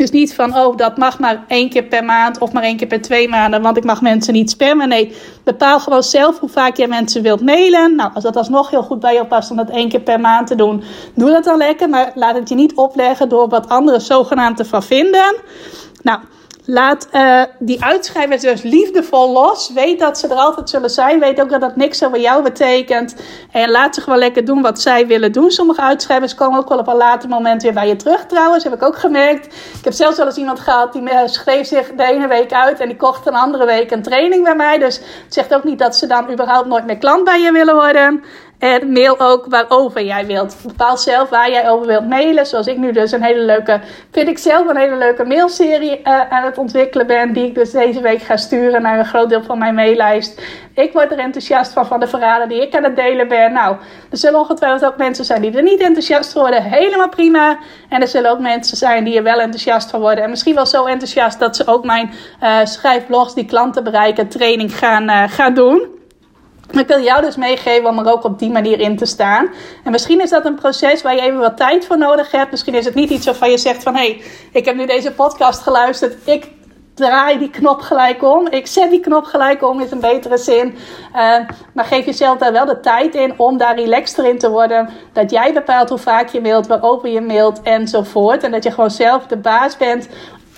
Dus 0.00 0.10
niet 0.10 0.34
van, 0.34 0.56
oh, 0.56 0.76
dat 0.76 0.96
mag 0.96 1.18
maar 1.18 1.44
één 1.48 1.70
keer 1.70 1.82
per 1.82 2.04
maand 2.04 2.38
of 2.38 2.52
maar 2.52 2.62
één 2.62 2.76
keer 2.76 2.86
per 2.86 3.00
twee 3.00 3.28
maanden, 3.28 3.62
want 3.62 3.76
ik 3.76 3.84
mag 3.84 4.02
mensen 4.02 4.32
niet 4.32 4.50
spammen. 4.50 4.88
Nee, 4.88 5.16
bepaal 5.44 5.80
gewoon 5.80 6.02
zelf 6.02 6.38
hoe 6.38 6.48
vaak 6.48 6.76
jij 6.76 6.88
mensen 6.88 7.22
wilt 7.22 7.40
mailen. 7.40 7.96
Nou, 7.96 8.10
als 8.14 8.24
dat 8.24 8.36
alsnog 8.36 8.70
heel 8.70 8.82
goed 8.82 9.00
bij 9.00 9.14
je 9.14 9.26
past 9.26 9.50
om 9.50 9.56
dat 9.56 9.70
één 9.70 9.88
keer 9.88 10.00
per 10.00 10.20
maand 10.20 10.46
te 10.46 10.54
doen, 10.54 10.82
doe 11.14 11.30
dat 11.30 11.44
dan 11.44 11.56
lekker. 11.56 11.88
Maar 11.88 12.12
laat 12.14 12.34
het 12.34 12.48
je 12.48 12.54
niet 12.54 12.74
opleggen 12.74 13.28
door 13.28 13.48
wat 13.48 13.68
anderen 13.68 14.00
zogenaamd 14.00 14.58
ervan 14.58 14.82
vinden. 14.82 15.34
Nou, 16.02 16.18
Laat 16.64 17.08
uh, 17.12 17.42
die 17.58 17.84
uitschrijvers 17.84 18.42
dus 18.42 18.62
liefdevol 18.62 19.32
los. 19.32 19.70
Weet 19.74 19.98
dat 19.98 20.18
ze 20.18 20.28
er 20.28 20.36
altijd 20.36 20.70
zullen 20.70 20.90
zijn. 20.90 21.20
Weet 21.20 21.40
ook 21.40 21.50
dat 21.50 21.60
dat 21.60 21.76
niks 21.76 22.04
over 22.04 22.20
jou 22.20 22.42
betekent. 22.42 23.16
En 23.52 23.70
laat 23.70 23.94
ze 23.94 24.00
gewoon 24.00 24.18
lekker 24.18 24.44
doen 24.44 24.62
wat 24.62 24.80
zij 24.80 25.06
willen 25.06 25.32
doen. 25.32 25.50
Sommige 25.50 25.80
uitschrijvers 25.80 26.34
komen 26.34 26.58
ook 26.58 26.68
wel 26.68 26.78
op 26.78 26.88
een 26.88 26.96
later 26.96 27.28
moment 27.28 27.62
weer 27.62 27.72
bij 27.72 27.88
je 27.88 27.96
terug 27.96 28.26
trouwens. 28.26 28.64
Heb 28.64 28.74
ik 28.74 28.82
ook 28.82 28.98
gemerkt. 28.98 29.46
Ik 29.78 29.84
heb 29.84 29.92
zelfs 29.92 30.16
wel 30.16 30.26
eens 30.26 30.36
iemand 30.36 30.60
gehad 30.60 30.92
die 30.92 31.08
schreef 31.24 31.66
zich 31.66 31.92
de 31.96 32.04
ene 32.04 32.26
week 32.26 32.52
uit. 32.52 32.80
En 32.80 32.88
die 32.88 32.96
kocht 32.96 33.26
een 33.26 33.34
andere 33.34 33.66
week 33.66 33.90
een 33.90 34.02
training 34.02 34.44
bij 34.44 34.56
mij. 34.56 34.78
Dus 34.78 34.96
het 34.96 35.34
zegt 35.34 35.54
ook 35.54 35.64
niet 35.64 35.78
dat 35.78 35.96
ze 35.96 36.06
dan 36.06 36.32
überhaupt 36.32 36.68
nooit 36.68 36.86
meer 36.86 36.98
klant 36.98 37.24
bij 37.24 37.40
je 37.40 37.52
willen 37.52 37.74
worden. 37.74 38.24
En 38.60 38.92
mail 38.92 39.20
ook 39.20 39.46
waarover 39.48 40.02
jij 40.02 40.26
wilt. 40.26 40.56
Bepaal 40.66 40.96
zelf 40.96 41.28
waar 41.28 41.50
jij 41.50 41.70
over 41.70 41.86
wilt 41.86 42.08
mailen. 42.08 42.46
Zoals 42.46 42.66
ik 42.66 42.76
nu 42.76 42.92
dus 42.92 43.12
een 43.12 43.22
hele 43.22 43.42
leuke, 43.42 43.80
vind 44.10 44.28
ik 44.28 44.38
zelf 44.38 44.68
een 44.68 44.76
hele 44.76 44.96
leuke 44.96 45.24
mailserie 45.24 46.00
uh, 46.04 46.30
aan 46.30 46.44
het 46.44 46.58
ontwikkelen 46.58 47.06
ben. 47.06 47.32
Die 47.32 47.46
ik 47.46 47.54
dus 47.54 47.70
deze 47.70 48.00
week 48.00 48.22
ga 48.22 48.36
sturen 48.36 48.82
naar 48.82 48.98
een 48.98 49.04
groot 49.04 49.28
deel 49.28 49.42
van 49.42 49.58
mijn 49.58 49.74
maillijst. 49.74 50.42
Ik 50.74 50.92
word 50.92 51.12
er 51.12 51.18
enthousiast 51.18 51.72
van, 51.72 51.86
van 51.86 52.00
de 52.00 52.06
verhalen 52.06 52.48
die 52.48 52.62
ik 52.62 52.74
aan 52.74 52.84
het 52.84 52.96
delen 52.96 53.28
ben. 53.28 53.52
Nou, 53.52 53.76
er 54.10 54.16
zullen 54.16 54.40
ongetwijfeld 54.40 54.92
ook 54.92 54.96
mensen 54.96 55.24
zijn 55.24 55.42
die 55.42 55.56
er 55.56 55.62
niet 55.62 55.80
enthousiast 55.80 56.32
van 56.32 56.42
worden. 56.42 56.62
Helemaal 56.62 57.08
prima. 57.08 57.58
En 57.88 58.00
er 58.00 58.08
zullen 58.08 58.30
ook 58.30 58.40
mensen 58.40 58.76
zijn 58.76 59.04
die 59.04 59.16
er 59.16 59.22
wel 59.22 59.40
enthousiast 59.40 59.90
van 59.90 60.00
worden. 60.00 60.24
En 60.24 60.30
misschien 60.30 60.54
wel 60.54 60.66
zo 60.66 60.84
enthousiast 60.84 61.38
dat 61.38 61.56
ze 61.56 61.66
ook 61.66 61.84
mijn 61.84 62.10
uh, 62.42 62.58
schrijfblogs 62.64 63.34
die 63.34 63.44
klanten 63.44 63.84
bereiken 63.84 64.28
training 64.28 64.78
gaan, 64.78 65.02
uh, 65.02 65.22
gaan 65.28 65.54
doen. 65.54 65.98
Ik 66.70 66.86
wil 66.86 67.02
jou 67.02 67.20
dus 67.22 67.36
meegeven 67.36 67.88
om 67.88 67.98
er 67.98 68.12
ook 68.12 68.24
op 68.24 68.38
die 68.38 68.50
manier 68.50 68.80
in 68.80 68.96
te 68.96 69.06
staan. 69.06 69.48
En 69.84 69.90
misschien 69.90 70.20
is 70.20 70.30
dat 70.30 70.44
een 70.44 70.54
proces 70.54 71.02
waar 71.02 71.14
je 71.14 71.20
even 71.20 71.38
wat 71.38 71.56
tijd 71.56 71.86
voor 71.86 71.98
nodig 71.98 72.30
hebt. 72.30 72.50
Misschien 72.50 72.74
is 72.74 72.84
het 72.84 72.94
niet 72.94 73.10
iets 73.10 73.26
waarvan 73.26 73.50
je 73.50 73.58
zegt 73.58 73.82
van... 73.82 73.94
hé, 73.94 74.00
hey, 74.00 74.22
ik 74.52 74.64
heb 74.64 74.76
nu 74.76 74.86
deze 74.86 75.12
podcast 75.12 75.62
geluisterd. 75.62 76.16
Ik 76.24 76.48
draai 77.00 77.38
die 77.38 77.50
knop 77.50 77.80
gelijk 77.80 78.22
om. 78.22 78.46
Ik 78.46 78.66
zet 78.66 78.90
die 78.90 79.00
knop 79.00 79.24
gelijk 79.24 79.62
om, 79.62 79.80
is 79.80 79.90
een 79.90 80.00
betere 80.00 80.36
zin. 80.36 80.74
Uh, 81.14 81.36
maar 81.74 81.84
geef 81.84 82.04
jezelf 82.04 82.38
daar 82.38 82.52
wel 82.52 82.66
de 82.66 82.80
tijd 82.80 83.14
in 83.14 83.34
om 83.36 83.56
daar 83.56 83.74
relaxter 83.74 84.26
in 84.28 84.38
te 84.38 84.50
worden. 84.50 84.88
Dat 85.12 85.30
jij 85.30 85.52
bepaalt 85.52 85.88
hoe 85.88 85.98
vaak 85.98 86.28
je 86.28 86.40
mailt, 86.40 86.66
waarover 86.66 87.08
je 87.08 87.20
mailt 87.20 87.62
enzovoort. 87.62 88.42
En 88.42 88.50
dat 88.50 88.62
je 88.62 88.70
gewoon 88.70 88.90
zelf 88.90 89.26
de 89.26 89.36
baas 89.36 89.76
bent 89.76 90.08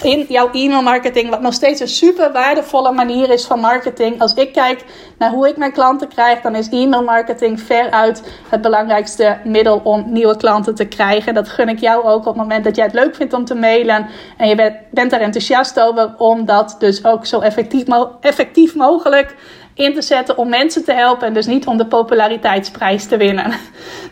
in 0.02 0.24
jouw 0.28 0.48
e-mailmarketing, 0.52 1.30
wat 1.30 1.40
nog 1.40 1.54
steeds 1.54 1.80
een 1.80 1.88
super 1.88 2.32
waardevolle 2.32 2.92
manier 2.92 3.30
is 3.30 3.44
van 3.44 3.60
marketing. 3.60 4.20
Als 4.20 4.34
ik 4.34 4.52
kijk 4.52 4.84
naar 5.18 5.30
hoe 5.30 5.48
ik 5.48 5.56
mijn 5.56 5.72
klanten 5.72 6.08
krijg, 6.08 6.40
dan 6.40 6.54
is 6.54 6.68
e-mailmarketing 6.70 7.60
veruit 7.60 8.22
het 8.48 8.60
belangrijkste 8.60 9.38
middel 9.44 9.80
om 9.84 10.04
nieuwe 10.06 10.36
klanten 10.36 10.74
te 10.74 10.84
krijgen. 10.84 11.34
Dat 11.34 11.48
gun 11.48 11.68
ik 11.68 11.78
jou 11.78 12.04
ook 12.04 12.18
op 12.18 12.24
het 12.24 12.36
moment 12.36 12.64
dat 12.64 12.76
jij 12.76 12.84
het 12.84 12.94
leuk 12.94 13.14
vindt 13.14 13.32
om 13.32 13.44
te 13.44 13.54
mailen 13.54 14.06
en 14.36 14.48
je 14.48 14.76
bent, 14.90 15.12
er 15.12 15.20
enthousiast 15.20 15.80
over 15.80 16.14
om 16.18 16.44
dat 16.44 16.76
dus 16.78 17.04
ook 17.04 17.26
zo 17.26 17.40
effectief, 17.40 17.84
effectief 18.20 18.74
mogelijk 18.74 19.34
in 19.74 19.94
te 19.94 20.02
zetten 20.02 20.38
om 20.38 20.48
mensen 20.48 20.84
te 20.84 20.92
helpen 20.92 21.26
en 21.26 21.34
dus 21.34 21.46
niet 21.46 21.66
om 21.66 21.76
de 21.76 21.86
populariteitsprijs 21.86 23.06
te 23.06 23.16
winnen. 23.16 23.52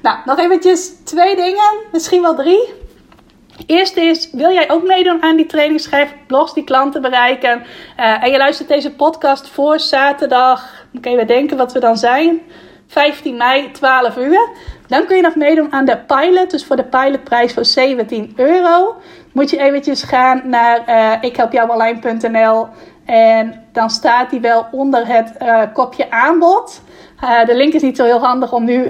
Nou, 0.03 0.19
nog 0.25 0.39
eventjes 0.39 0.93
twee 1.05 1.37
dingen, 1.37 1.75
misschien 1.93 2.23
wel 2.23 2.35
drie. 2.35 2.90
Eerste 3.67 4.01
is, 4.01 4.31
wil 4.33 4.53
jij 4.53 4.71
ook 4.71 4.87
meedoen 4.87 5.23
aan 5.23 5.37
die 5.37 5.47
trainingsschijf, 5.47 6.15
blogs 6.27 6.55
die 6.55 6.65
klanten 6.65 7.03
bereiken? 7.03 7.63
Uh, 7.99 8.25
en 8.25 8.31
je 8.31 8.39
luistert 8.39 8.69
deze 8.69 8.93
podcast 8.93 9.49
voor 9.49 9.81
zaterdag, 9.81 10.85
moet 10.93 11.07
ik 11.07 11.13
even 11.13 11.27
denken 11.27 11.57
wat 11.57 11.73
we 11.73 11.81
dan 11.81 11.97
zijn. 11.97 12.41
15 12.87 13.37
mei, 13.37 13.71
12 13.71 14.17
uur. 14.17 14.49
Dan 14.87 15.07
kun 15.07 15.17
je 15.17 15.23
nog 15.23 15.35
meedoen 15.35 15.73
aan 15.73 15.85
de 15.85 15.99
pilot. 15.99 16.51
Dus 16.51 16.65
voor 16.65 16.77
de 16.77 16.85
pilotprijs 16.85 17.53
van 17.53 17.65
17 17.65 18.33
euro 18.37 18.97
moet 19.33 19.51
je 19.51 19.59
eventjes 19.59 20.03
gaan 20.03 20.43
naar 20.45 20.83
uh, 20.89 21.13
ikhelpjouonline.nl 21.21 22.69
en 23.07 23.65
dan 23.73 23.91
staat 23.91 24.31
die 24.31 24.41
wel 24.41 24.67
onder 24.71 25.07
het 25.07 25.33
uh, 25.43 25.63
kopje 25.73 26.11
aanbod. 26.11 26.83
De 27.47 27.55
link 27.55 27.73
is 27.73 27.83
niet 27.83 27.97
zo 27.97 28.05
heel 28.05 28.25
handig 28.25 28.53
om 28.53 28.65
nu 28.65 28.89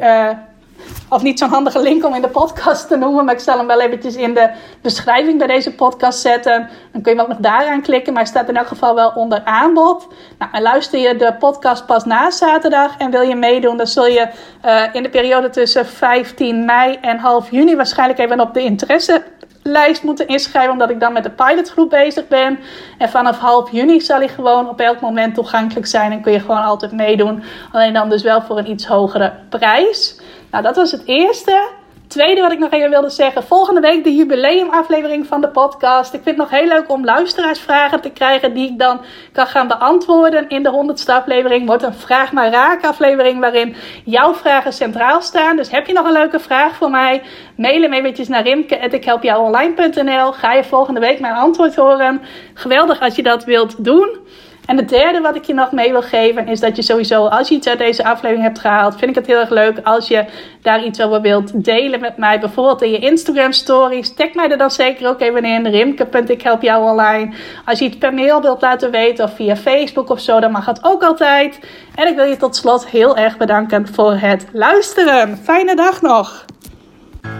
of 1.08 1.22
niet 1.22 1.38
zo'n 1.38 1.48
handige 1.48 1.80
link 1.80 2.04
om 2.04 2.14
in 2.14 2.22
de 2.22 2.28
podcast 2.28 2.88
te 2.88 2.96
noemen. 2.96 3.24
Maar 3.24 3.34
ik 3.34 3.40
zal 3.40 3.58
hem 3.58 3.66
wel 3.66 3.80
eventjes 3.80 4.16
in 4.16 4.34
de 4.34 4.50
beschrijving 4.82 5.38
bij 5.38 5.46
deze 5.46 5.74
podcast 5.74 6.18
zetten. 6.18 6.68
Dan 6.92 7.02
kun 7.02 7.12
je 7.12 7.18
hem 7.18 7.20
ook 7.20 7.28
nog 7.28 7.38
daaraan 7.38 7.82
klikken. 7.82 8.12
Maar 8.12 8.22
hij 8.22 8.30
staat 8.30 8.48
in 8.48 8.56
elk 8.56 8.66
geval 8.66 8.94
wel 8.94 9.12
onder 9.14 9.44
aanbod. 9.44 10.06
Nou, 10.38 10.50
en 10.52 10.62
luister 10.62 10.98
je 10.98 11.16
de 11.16 11.34
podcast 11.38 11.86
pas 11.86 12.04
na 12.04 12.30
zaterdag 12.30 12.96
en 12.98 13.10
wil 13.10 13.22
je 13.22 13.36
meedoen, 13.36 13.76
dan 13.76 13.86
zul 13.86 14.06
je 14.06 14.28
uh, 14.64 14.82
in 14.92 15.02
de 15.02 15.10
periode 15.10 15.50
tussen 15.50 15.86
15 15.86 16.64
mei 16.64 16.98
en 17.00 17.18
half 17.18 17.50
juni 17.50 17.76
waarschijnlijk 17.76 18.18
even 18.18 18.40
op 18.40 18.54
de 18.54 18.62
interesse 18.62 19.22
lijst 19.62 20.02
moeten 20.02 20.28
inschrijven, 20.28 20.72
omdat 20.72 20.90
ik 20.90 21.00
dan 21.00 21.12
met 21.12 21.22
de 21.22 21.30
pilotgroep 21.30 21.90
bezig 21.90 22.28
ben. 22.28 22.58
En 22.98 23.08
vanaf 23.08 23.38
half 23.38 23.72
juni 23.72 24.00
zal 24.00 24.18
hij 24.18 24.28
gewoon 24.28 24.68
op 24.68 24.80
elk 24.80 25.00
moment 25.00 25.34
toegankelijk 25.34 25.86
zijn 25.86 26.12
en 26.12 26.20
kun 26.20 26.32
je 26.32 26.40
gewoon 26.40 26.62
altijd 26.62 26.92
meedoen. 26.92 27.42
Alleen 27.72 27.92
dan 27.92 28.08
dus 28.08 28.22
wel 28.22 28.42
voor 28.42 28.58
een 28.58 28.70
iets 28.70 28.86
hogere 28.86 29.32
prijs. 29.48 30.19
Nou, 30.50 30.62
dat 30.64 30.76
was 30.76 30.92
het 30.92 31.02
eerste. 31.04 31.68
Tweede 32.10 32.40
wat 32.40 32.52
ik 32.52 32.58
nog 32.58 32.70
even 32.70 32.90
wilde 32.90 33.10
zeggen. 33.10 33.42
Volgende 33.42 33.80
week 33.80 34.04
de 34.04 34.14
jubileumaflevering 34.14 35.26
van 35.26 35.40
de 35.40 35.48
podcast. 35.48 36.14
Ik 36.14 36.22
vind 36.22 36.36
het 36.36 36.50
nog 36.50 36.60
heel 36.60 36.68
leuk 36.68 36.90
om 36.90 37.04
luisteraarsvragen 37.04 38.00
te 38.00 38.10
krijgen 38.10 38.54
die 38.54 38.70
ik 38.70 38.78
dan 38.78 39.00
kan 39.32 39.46
gaan 39.46 39.68
beantwoorden. 39.68 40.48
In 40.48 40.62
de 40.62 40.68
honderdste 40.68 41.12
aflevering 41.12 41.66
wordt 41.66 41.82
een 41.82 41.94
Vraag 41.94 42.32
maar 42.32 42.50
Raak 42.50 42.84
aflevering 42.84 43.40
waarin 43.40 43.74
jouw 44.04 44.34
vragen 44.34 44.72
centraal 44.72 45.22
staan. 45.22 45.56
Dus 45.56 45.70
heb 45.70 45.86
je 45.86 45.92
nog 45.92 46.06
een 46.06 46.12
leuke 46.12 46.40
vraag 46.40 46.76
voor 46.76 46.90
mij? 46.90 47.22
Mail 47.56 47.82
hem 47.82 47.92
eventjes 47.92 48.28
naar 48.28 48.42
rimke.ikhelpjouonline.nl 48.42 50.32
Ga 50.32 50.52
je 50.52 50.64
volgende 50.64 51.00
week 51.00 51.20
mijn 51.20 51.34
antwoord 51.34 51.76
horen. 51.76 52.22
Geweldig 52.54 53.00
als 53.00 53.16
je 53.16 53.22
dat 53.22 53.44
wilt 53.44 53.84
doen. 53.84 54.18
En 54.66 54.76
het 54.76 54.88
derde 54.88 55.20
wat 55.20 55.36
ik 55.36 55.44
je 55.44 55.54
nog 55.54 55.72
mee 55.72 55.90
wil 55.90 56.02
geven 56.02 56.48
is 56.48 56.60
dat 56.60 56.76
je 56.76 56.82
sowieso, 56.82 57.26
als 57.26 57.48
je 57.48 57.54
iets 57.54 57.68
uit 57.68 57.78
deze 57.78 58.04
aflevering 58.04 58.44
hebt 58.44 58.58
gehaald, 58.58 58.96
vind 58.98 59.10
ik 59.10 59.16
het 59.16 59.26
heel 59.26 59.38
erg 59.38 59.50
leuk 59.50 59.78
als 59.82 60.08
je 60.08 60.24
daar 60.62 60.84
iets 60.84 61.02
over 61.02 61.20
wilt 61.20 61.64
delen 61.64 62.00
met 62.00 62.16
mij. 62.16 62.40
Bijvoorbeeld 62.40 62.82
in 62.82 62.90
je 62.90 62.98
Instagram 62.98 63.52
stories. 63.52 64.14
Tag 64.14 64.34
mij 64.34 64.50
er 64.50 64.58
dan 64.58 64.70
zeker 64.70 65.08
ook 65.08 65.20
even 65.20 65.44
in. 65.44 65.66
Rimke.ikhelpjouonline. 65.66 66.90
online. 66.90 67.34
Als 67.64 67.78
je 67.78 67.84
iets 67.84 67.98
per 67.98 68.14
mail 68.14 68.42
wilt 68.42 68.60
laten 68.60 68.90
weten 68.90 69.24
of 69.24 69.34
via 69.34 69.56
Facebook 69.56 70.10
of 70.10 70.20
zo, 70.20 70.40
dan 70.40 70.50
mag 70.50 70.66
het 70.66 70.84
ook 70.84 71.02
altijd. 71.02 71.60
En 71.94 72.08
ik 72.08 72.16
wil 72.16 72.24
je 72.24 72.36
tot 72.36 72.56
slot 72.56 72.86
heel 72.86 73.16
erg 73.16 73.36
bedanken 73.36 73.88
voor 73.94 74.14
het 74.14 74.46
luisteren. 74.52 75.36
Fijne 75.36 75.74
dag 75.74 76.02
nog! 76.02 76.44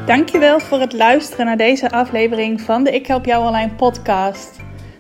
Dankjewel 0.07 0.61
voor 0.61 0.81
het 0.81 0.93
luisteren 0.93 1.47
naar 1.47 1.57
deze 1.57 1.91
aflevering 1.91 2.61
van 2.61 2.85
de 2.85 2.91
Ik 2.91 3.07
Help 3.07 3.25
Jou 3.25 3.47
Online 3.47 3.71
podcast. 3.75 4.70